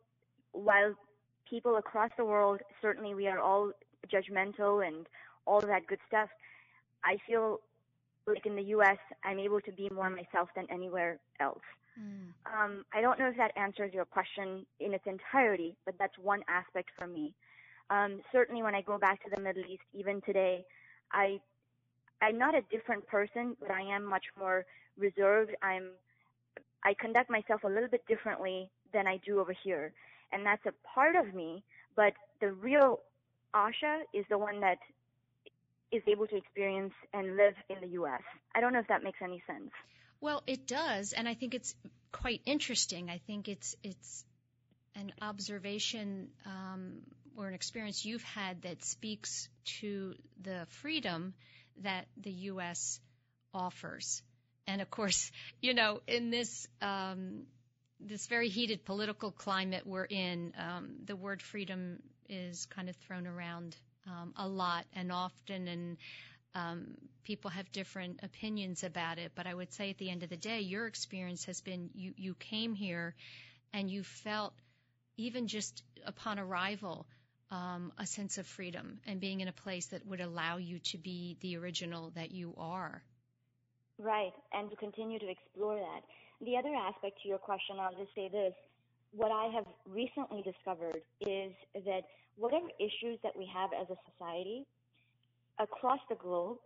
while 0.53 0.93
people 1.49 1.77
across 1.77 2.11
the 2.17 2.25
world, 2.25 2.61
certainly 2.81 3.13
we 3.13 3.27
are 3.27 3.39
all 3.39 3.71
judgmental 4.11 4.87
and 4.87 5.07
all 5.45 5.59
of 5.59 5.67
that 5.67 5.87
good 5.87 5.99
stuff, 6.07 6.29
I 7.03 7.17
feel 7.27 7.59
like 8.27 8.45
in 8.45 8.55
the 8.55 8.63
U.S., 8.63 8.97
I'm 9.23 9.39
able 9.39 9.59
to 9.61 9.71
be 9.71 9.89
more 9.89 10.09
myself 10.09 10.49
than 10.55 10.67
anywhere 10.69 11.19
else. 11.39 11.61
Mm. 11.99 12.33
Um, 12.45 12.85
I 12.93 13.01
don't 13.01 13.19
know 13.19 13.27
if 13.27 13.37
that 13.37 13.51
answers 13.57 13.93
your 13.93 14.05
question 14.05 14.65
in 14.79 14.93
its 14.93 15.05
entirety, 15.05 15.75
but 15.85 15.95
that's 15.97 16.17
one 16.17 16.43
aspect 16.47 16.89
for 16.97 17.07
me. 17.07 17.33
Um, 17.89 18.21
certainly, 18.31 18.61
when 18.61 18.75
I 18.75 18.81
go 18.81 18.97
back 18.97 19.23
to 19.23 19.29
the 19.35 19.41
Middle 19.41 19.63
East, 19.63 19.83
even 19.93 20.21
today, 20.21 20.65
I 21.11 21.39
I'm 22.21 22.37
not 22.37 22.55
a 22.55 22.61
different 22.69 23.07
person, 23.07 23.55
but 23.59 23.71
I 23.71 23.81
am 23.81 24.03
much 24.03 24.25
more 24.37 24.65
reserved. 24.97 25.51
I'm 25.61 25.91
I 26.83 26.93
conduct 26.93 27.29
myself 27.29 27.63
a 27.63 27.67
little 27.67 27.89
bit 27.89 28.05
differently 28.07 28.69
than 28.93 29.07
I 29.07 29.17
do 29.25 29.39
over 29.39 29.53
here, 29.63 29.91
and 30.31 30.45
that's 30.45 30.65
a 30.65 30.73
part 30.93 31.15
of 31.15 31.33
me. 31.33 31.63
But 31.95 32.13
the 32.39 32.51
real 32.51 32.99
Asha 33.53 34.01
is 34.13 34.25
the 34.29 34.37
one 34.37 34.59
that 34.61 34.77
is 35.91 36.03
able 36.07 36.27
to 36.27 36.35
experience 36.35 36.93
and 37.13 37.35
live 37.35 37.55
in 37.69 37.77
the 37.81 37.87
U.S. 37.95 38.21
I 38.53 38.61
don't 38.61 38.73
know 38.73 38.79
if 38.79 38.87
that 38.87 39.03
makes 39.03 39.19
any 39.23 39.41
sense. 39.47 39.71
Well, 40.21 40.43
it 40.45 40.67
does, 40.67 41.13
and 41.13 41.27
I 41.27 41.33
think 41.33 41.55
it's 41.55 41.73
quite 42.11 42.41
interesting. 42.45 43.09
I 43.09 43.19
think 43.25 43.47
it's 43.47 43.75
it's 43.83 44.25
an 44.95 45.13
observation 45.21 46.29
um, 46.45 47.01
or 47.37 47.47
an 47.47 47.53
experience 47.53 48.05
you've 48.05 48.23
had 48.23 48.61
that 48.63 48.83
speaks 48.83 49.49
to 49.79 50.13
the 50.41 50.65
freedom 50.81 51.33
that 51.81 52.07
the 52.17 52.31
U.S. 52.31 52.99
offers. 53.53 54.21
And 54.67 54.81
of 54.81 54.89
course, 54.89 55.31
you 55.61 55.73
know, 55.73 56.01
in 56.07 56.29
this 56.29 56.67
um, 56.81 57.43
this 57.99 58.27
very 58.27 58.47
heated 58.47 58.85
political 58.85 59.31
climate 59.31 59.85
we're 59.85 60.05
in, 60.05 60.53
um, 60.57 60.91
the 61.05 61.15
word 61.15 61.41
freedom 61.41 61.99
is 62.29 62.65
kind 62.67 62.87
of 62.89 62.95
thrown 62.95 63.27
around 63.27 63.75
um, 64.07 64.33
a 64.37 64.47
lot 64.47 64.85
and 64.93 65.11
often, 65.11 65.67
and 65.67 65.97
um, 66.55 66.95
people 67.23 67.51
have 67.51 67.71
different 67.71 68.21
opinions 68.23 68.83
about 68.83 69.17
it. 69.17 69.33
But 69.35 69.47
I 69.47 69.53
would 69.53 69.73
say 69.73 69.89
at 69.89 69.97
the 69.97 70.09
end 70.09 70.23
of 70.23 70.29
the 70.29 70.37
day, 70.37 70.61
your 70.61 70.87
experience 70.87 71.45
has 71.45 71.61
been 71.61 71.89
you, 71.93 72.13
you 72.15 72.35
came 72.35 72.73
here 72.73 73.15
and 73.73 73.89
you 73.89 74.03
felt, 74.03 74.53
even 75.17 75.47
just 75.47 75.83
upon 76.05 76.39
arrival, 76.39 77.05
um, 77.51 77.91
a 77.97 78.05
sense 78.05 78.37
of 78.37 78.45
freedom 78.45 78.99
and 79.07 79.19
being 79.19 79.41
in 79.41 79.47
a 79.47 79.53
place 79.53 79.87
that 79.87 80.05
would 80.05 80.21
allow 80.21 80.57
you 80.57 80.79
to 80.79 80.97
be 80.97 81.37
the 81.41 81.57
original 81.57 82.11
that 82.15 82.31
you 82.31 82.53
are. 82.57 83.01
Right, 83.97 84.33
and 84.53 84.69
to 84.69 84.75
continue 84.75 85.19
to 85.19 85.29
explore 85.29 85.75
that. 85.75 86.01
The 86.45 86.55
other 86.57 86.73
aspect 86.73 87.21
to 87.23 87.27
your 87.27 87.37
question, 87.37 87.77
I'll 87.79 87.95
just 87.95 88.15
say 88.15 88.29
this. 88.31 88.53
What 89.11 89.31
I 89.31 89.51
have 89.53 89.65
recently 89.85 90.43
discovered 90.43 91.01
is 91.21 91.51
that 91.73 92.03
whatever 92.37 92.67
issues 92.79 93.19
that 93.23 93.35
we 93.35 93.49
have 93.53 93.71
as 93.73 93.87
a 93.89 93.97
society, 94.11 94.65
across 95.59 95.99
the 96.09 96.15
globe, 96.15 96.57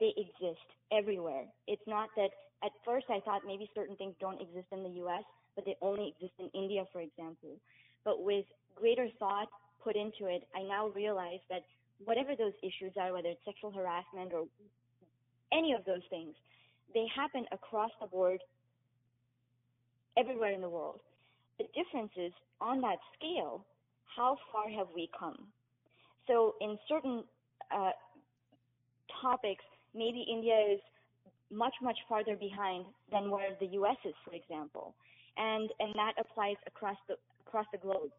they 0.00 0.14
exist 0.16 0.64
everywhere. 0.92 1.44
It's 1.66 1.82
not 1.86 2.08
that 2.16 2.30
at 2.64 2.72
first 2.84 3.06
I 3.10 3.20
thought 3.20 3.42
maybe 3.46 3.68
certain 3.74 3.96
things 3.96 4.14
don't 4.20 4.40
exist 4.40 4.66
in 4.72 4.82
the 4.82 5.04
US, 5.04 5.24
but 5.54 5.64
they 5.64 5.76
only 5.82 6.14
exist 6.14 6.32
in 6.38 6.48
India, 6.58 6.84
for 6.92 7.00
example. 7.00 7.58
But 8.04 8.22
with 8.22 8.46
greater 8.74 9.08
thought 9.18 9.48
put 9.88 9.96
into 9.96 10.26
it, 10.26 10.46
I 10.54 10.62
now 10.62 10.88
realize 10.88 11.40
that 11.48 11.62
whatever 12.04 12.36
those 12.36 12.52
issues 12.62 12.92
are, 13.00 13.14
whether 13.14 13.28
it's 13.28 13.40
sexual 13.46 13.70
harassment 13.70 14.34
or 14.34 14.44
any 15.50 15.72
of 15.72 15.82
those 15.86 16.04
things, 16.10 16.34
they 16.92 17.06
happen 17.16 17.46
across 17.52 17.90
the 18.00 18.06
board 18.06 18.40
everywhere 20.18 20.52
in 20.52 20.60
the 20.60 20.68
world. 20.68 21.00
The 21.58 21.64
difference 21.74 22.12
is 22.16 22.32
on 22.60 22.82
that 22.82 22.98
scale, 23.16 23.64
how 24.14 24.36
far 24.52 24.68
have 24.68 24.88
we 24.94 25.08
come? 25.18 25.38
So 26.26 26.54
in 26.60 26.78
certain 26.86 27.24
uh, 27.74 27.92
topics, 29.22 29.64
maybe 29.94 30.26
India 30.30 30.54
is 30.74 30.80
much, 31.50 31.74
much 31.80 31.96
farther 32.08 32.36
behind 32.36 32.84
than 33.10 33.30
where 33.30 33.56
the 33.58 33.66
U.S. 33.80 33.96
is, 34.04 34.14
for 34.22 34.34
example. 34.34 34.94
And, 35.38 35.70
and 35.80 35.94
that 35.94 36.12
applies 36.20 36.56
across 36.66 36.96
the, 37.08 37.14
across 37.46 37.66
the 37.72 37.78
globe. 37.78 38.10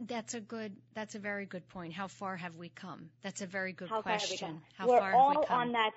That's 0.00 0.34
a 0.34 0.40
good. 0.40 0.76
That's 0.94 1.14
a 1.14 1.18
very 1.18 1.46
good 1.46 1.68
point. 1.68 1.92
How 1.92 2.08
far 2.08 2.36
have 2.36 2.56
we 2.56 2.68
come? 2.70 3.10
That's 3.22 3.42
a 3.42 3.46
very 3.46 3.72
good 3.72 3.88
How 3.88 4.02
question. 4.02 4.62
How 4.76 4.84
How 4.84 4.88
We're 4.88 4.98
far 4.98 5.14
all 5.14 5.28
have 5.30 5.38
we 5.40 5.46
come? 5.46 5.60
on 5.60 5.72
that. 5.72 5.90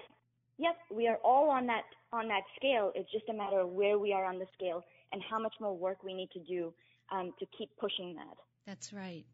Yep, 0.58 0.76
we 0.92 1.08
are 1.08 1.18
all 1.24 1.50
on 1.50 1.68
that 1.68 1.84
on 2.12 2.28
that 2.28 2.44
scale. 2.58 2.92
It's 2.96 3.12
just 3.12 3.30
a 3.30 3.34
matter 3.34 3.60
of 3.62 3.70
where 3.70 3.98
we 3.98 4.12
are 4.14 4.26
on 4.26 4.40
the 4.40 4.48
scale 4.54 4.84
and 5.14 5.22
how 5.30 5.40
much 5.40 5.54
more 5.62 5.76
work 5.76 6.04
we 6.04 6.14
need 6.14 6.32
to 6.32 6.40
do 6.40 6.74
um, 7.12 7.34
to 7.40 7.46
keep 7.58 7.70
pushing 7.80 8.16
that. 8.16 8.38
That's 8.66 8.92
right. 8.92 9.26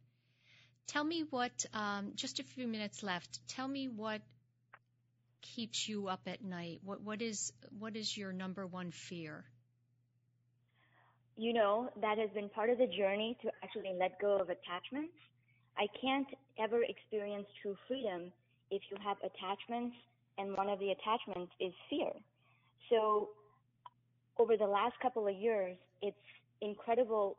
Tell 0.88 1.04
me 1.04 1.24
what. 1.30 1.66
Um, 1.74 2.12
just 2.16 2.40
a 2.40 2.44
few 2.44 2.68
minutes 2.68 3.02
left. 3.02 3.40
Tell 3.48 3.68
me 3.68 3.88
what 3.88 4.22
keeps 5.42 5.88
you 5.88 6.08
up 6.08 6.22
at 6.28 6.44
night. 6.44 6.82
What 6.84 7.02
what 7.02 7.22
is 7.22 7.54
what 7.80 7.96
is 7.96 8.16
your 8.16 8.34
number 8.34 8.68
one 8.68 8.92
fear? 8.92 9.46
You 11.36 11.54
know, 11.54 11.90
that 12.02 12.18
has 12.18 12.30
been 12.32 12.50
part 12.50 12.70
of 12.70 12.78
the 12.78 12.88
journey 12.88 13.38
to 13.42 13.50
actually 13.64 13.94
let 14.00 14.20
go 14.20 14.38
of 14.38 14.50
attachments. 14.50 15.14
I 15.78 15.88
can't 16.00 16.28
ever 16.60 16.84
experience 16.84 17.48
true 17.62 17.76
freedom 17.88 18.32
if 18.70 18.82
you 18.92 18.98
have 19.04 19.18
attachments 19.20 19.96
and 20.38 20.56
one 20.56 20.70
of 20.70 20.80
the 20.80 20.92
attachments 20.92 21.52
is 21.60 21.74
fear. 21.90 22.12
So 22.90 23.30
over 24.38 24.58
the 24.58 24.66
last 24.66 24.94
couple 25.02 25.28
of 25.28 25.36
years, 25.36 25.76
it's 26.02 26.16
incredible 26.62 27.38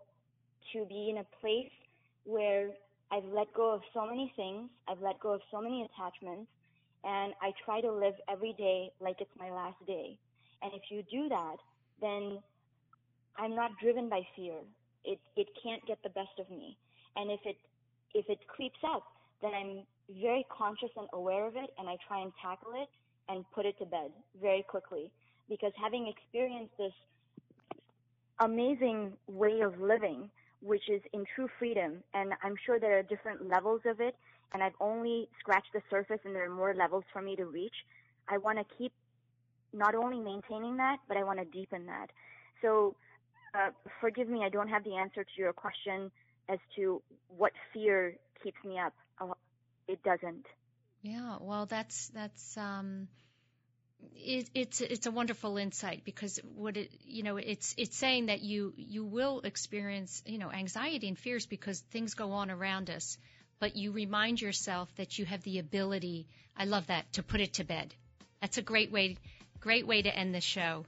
to 0.72 0.84
be 0.86 1.10
in 1.10 1.18
a 1.18 1.26
place 1.40 1.70
where 2.24 2.70
I've 3.12 3.24
let 3.24 3.52
go 3.54 3.72
of 3.72 3.82
so 3.92 4.06
many 4.06 4.32
things. 4.34 4.70
I've 4.88 5.00
let 5.00 5.20
go 5.20 5.32
of 5.32 5.40
so 5.50 5.60
many 5.60 5.86
attachments 5.86 6.50
and 7.04 7.34
I 7.42 7.52
try 7.64 7.80
to 7.80 7.92
live 7.92 8.14
every 8.28 8.54
day 8.54 8.90
like 9.00 9.20
it's 9.20 9.30
my 9.38 9.50
last 9.50 9.76
day. 9.86 10.18
And 10.62 10.72
if 10.74 10.82
you 10.90 11.02
do 11.10 11.28
that, 11.28 11.56
then 12.00 12.38
I'm 13.36 13.54
not 13.54 13.72
driven 13.82 14.08
by 14.08 14.22
fear. 14.36 14.54
It 15.04 15.18
it 15.36 15.48
can't 15.62 15.84
get 15.86 16.02
the 16.02 16.10
best 16.10 16.38
of 16.38 16.48
me. 16.50 16.76
And 17.16 17.30
if 17.30 17.40
it 17.44 17.56
if 18.14 18.28
it 18.28 18.46
creeps 18.46 18.78
up, 18.86 19.04
then 19.42 19.52
I'm 19.54 19.82
very 20.20 20.46
conscious 20.56 20.90
and 20.96 21.08
aware 21.12 21.46
of 21.46 21.56
it 21.56 21.70
and 21.78 21.88
I 21.88 21.96
try 22.06 22.20
and 22.20 22.32
tackle 22.40 22.72
it 22.74 22.88
and 23.28 23.44
put 23.54 23.66
it 23.66 23.78
to 23.78 23.86
bed 23.86 24.10
very 24.40 24.62
quickly. 24.62 25.10
Because 25.48 25.72
having 25.82 26.08
experienced 26.08 26.72
this 26.78 26.92
amazing 28.40 29.12
way 29.26 29.60
of 29.60 29.78
living, 29.80 30.30
which 30.60 30.88
is 30.88 31.02
in 31.12 31.24
true 31.34 31.48
freedom, 31.58 32.02
and 32.14 32.32
I'm 32.42 32.54
sure 32.64 32.80
there 32.80 32.98
are 32.98 33.02
different 33.02 33.48
levels 33.48 33.82
of 33.86 34.00
it, 34.00 34.14
and 34.52 34.62
I've 34.62 34.74
only 34.80 35.28
scratched 35.40 35.72
the 35.74 35.82
surface 35.90 36.20
and 36.24 36.34
there 36.34 36.50
are 36.50 36.54
more 36.54 36.74
levels 36.74 37.04
for 37.12 37.20
me 37.20 37.36
to 37.36 37.44
reach. 37.44 37.74
I 38.28 38.38
want 38.38 38.58
to 38.58 38.64
keep 38.78 38.92
not 39.72 39.94
only 39.94 40.20
maintaining 40.20 40.76
that, 40.76 40.98
but 41.08 41.16
I 41.16 41.24
want 41.24 41.40
to 41.40 41.44
deepen 41.44 41.86
that. 41.86 42.06
So 42.62 42.94
forgive 44.00 44.28
me, 44.28 44.42
I 44.44 44.48
don't 44.48 44.68
have 44.68 44.84
the 44.84 44.96
answer 44.96 45.24
to 45.24 45.30
your 45.36 45.52
question 45.52 46.10
as 46.48 46.58
to 46.76 47.02
what 47.28 47.52
fear 47.72 48.16
keeps 48.42 48.58
me 48.64 48.78
up. 48.78 48.92
Uh, 49.20 49.34
it 49.88 50.02
doesn't. 50.02 50.46
Yeah, 51.02 51.36
well, 51.40 51.66
that's 51.66 52.08
that's 52.08 52.56
um, 52.56 53.08
it, 54.16 54.48
it's 54.54 54.80
it's 54.80 55.06
a 55.06 55.10
wonderful 55.10 55.56
insight 55.56 56.02
because 56.04 56.40
what 56.54 56.76
it 56.76 56.90
you 57.04 57.22
know 57.22 57.36
it's 57.36 57.74
it's 57.76 57.96
saying 57.96 58.26
that 58.26 58.40
you 58.40 58.72
you 58.76 59.04
will 59.04 59.40
experience 59.40 60.22
you 60.26 60.38
know 60.38 60.50
anxiety 60.50 61.08
and 61.08 61.18
fears 61.18 61.46
because 61.46 61.80
things 61.90 62.14
go 62.14 62.32
on 62.32 62.50
around 62.50 62.90
us, 62.90 63.18
but 63.60 63.76
you 63.76 63.92
remind 63.92 64.40
yourself 64.40 64.94
that 64.96 65.18
you 65.18 65.24
have 65.24 65.42
the 65.42 65.58
ability. 65.58 66.26
I 66.56 66.64
love 66.64 66.86
that 66.86 67.12
to 67.14 67.22
put 67.22 67.40
it 67.40 67.54
to 67.54 67.64
bed. 67.64 67.94
That's 68.40 68.58
a 68.58 68.62
great 68.62 68.90
way 68.90 69.16
great 69.60 69.86
way 69.86 70.02
to 70.02 70.14
end 70.14 70.34
the 70.34 70.40
show. 70.40 70.84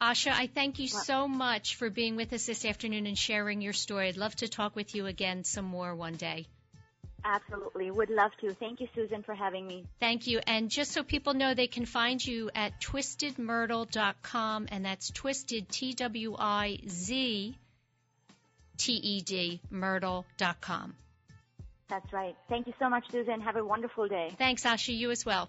Asha, 0.00 0.30
I 0.30 0.46
thank 0.46 0.78
you 0.78 0.86
so 0.86 1.26
much 1.26 1.74
for 1.74 1.90
being 1.90 2.14
with 2.14 2.32
us 2.32 2.46
this 2.46 2.64
afternoon 2.64 3.06
and 3.06 3.18
sharing 3.18 3.60
your 3.60 3.72
story. 3.72 4.08
I'd 4.08 4.16
love 4.16 4.34
to 4.36 4.48
talk 4.48 4.76
with 4.76 4.94
you 4.94 5.06
again 5.06 5.42
some 5.42 5.64
more 5.64 5.94
one 5.94 6.14
day. 6.14 6.46
Absolutely. 7.24 7.90
Would 7.90 8.10
love 8.10 8.30
to. 8.40 8.54
Thank 8.54 8.80
you, 8.80 8.88
Susan, 8.94 9.24
for 9.24 9.34
having 9.34 9.66
me. 9.66 9.84
Thank 9.98 10.28
you. 10.28 10.40
And 10.46 10.70
just 10.70 10.92
so 10.92 11.02
people 11.02 11.34
know, 11.34 11.52
they 11.52 11.66
can 11.66 11.84
find 11.84 12.24
you 12.24 12.48
at 12.54 12.80
twiztedmyrtle.com, 12.80 14.68
and 14.70 14.84
that's 14.84 15.10
twisted, 15.10 15.68
T 15.68 15.94
W 15.94 16.36
I 16.38 16.78
Z 16.88 17.58
T 18.76 18.92
E 18.92 19.20
D, 19.20 19.60
myrtle.com. 19.70 20.94
That's 21.90 22.12
right. 22.12 22.36
Thank 22.48 22.68
you 22.68 22.74
so 22.78 22.88
much, 22.88 23.04
Susan. 23.10 23.40
Have 23.40 23.56
a 23.56 23.64
wonderful 23.64 24.06
day. 24.06 24.32
Thanks, 24.38 24.62
Asha. 24.62 24.96
You 24.96 25.10
as 25.10 25.26
well. 25.26 25.48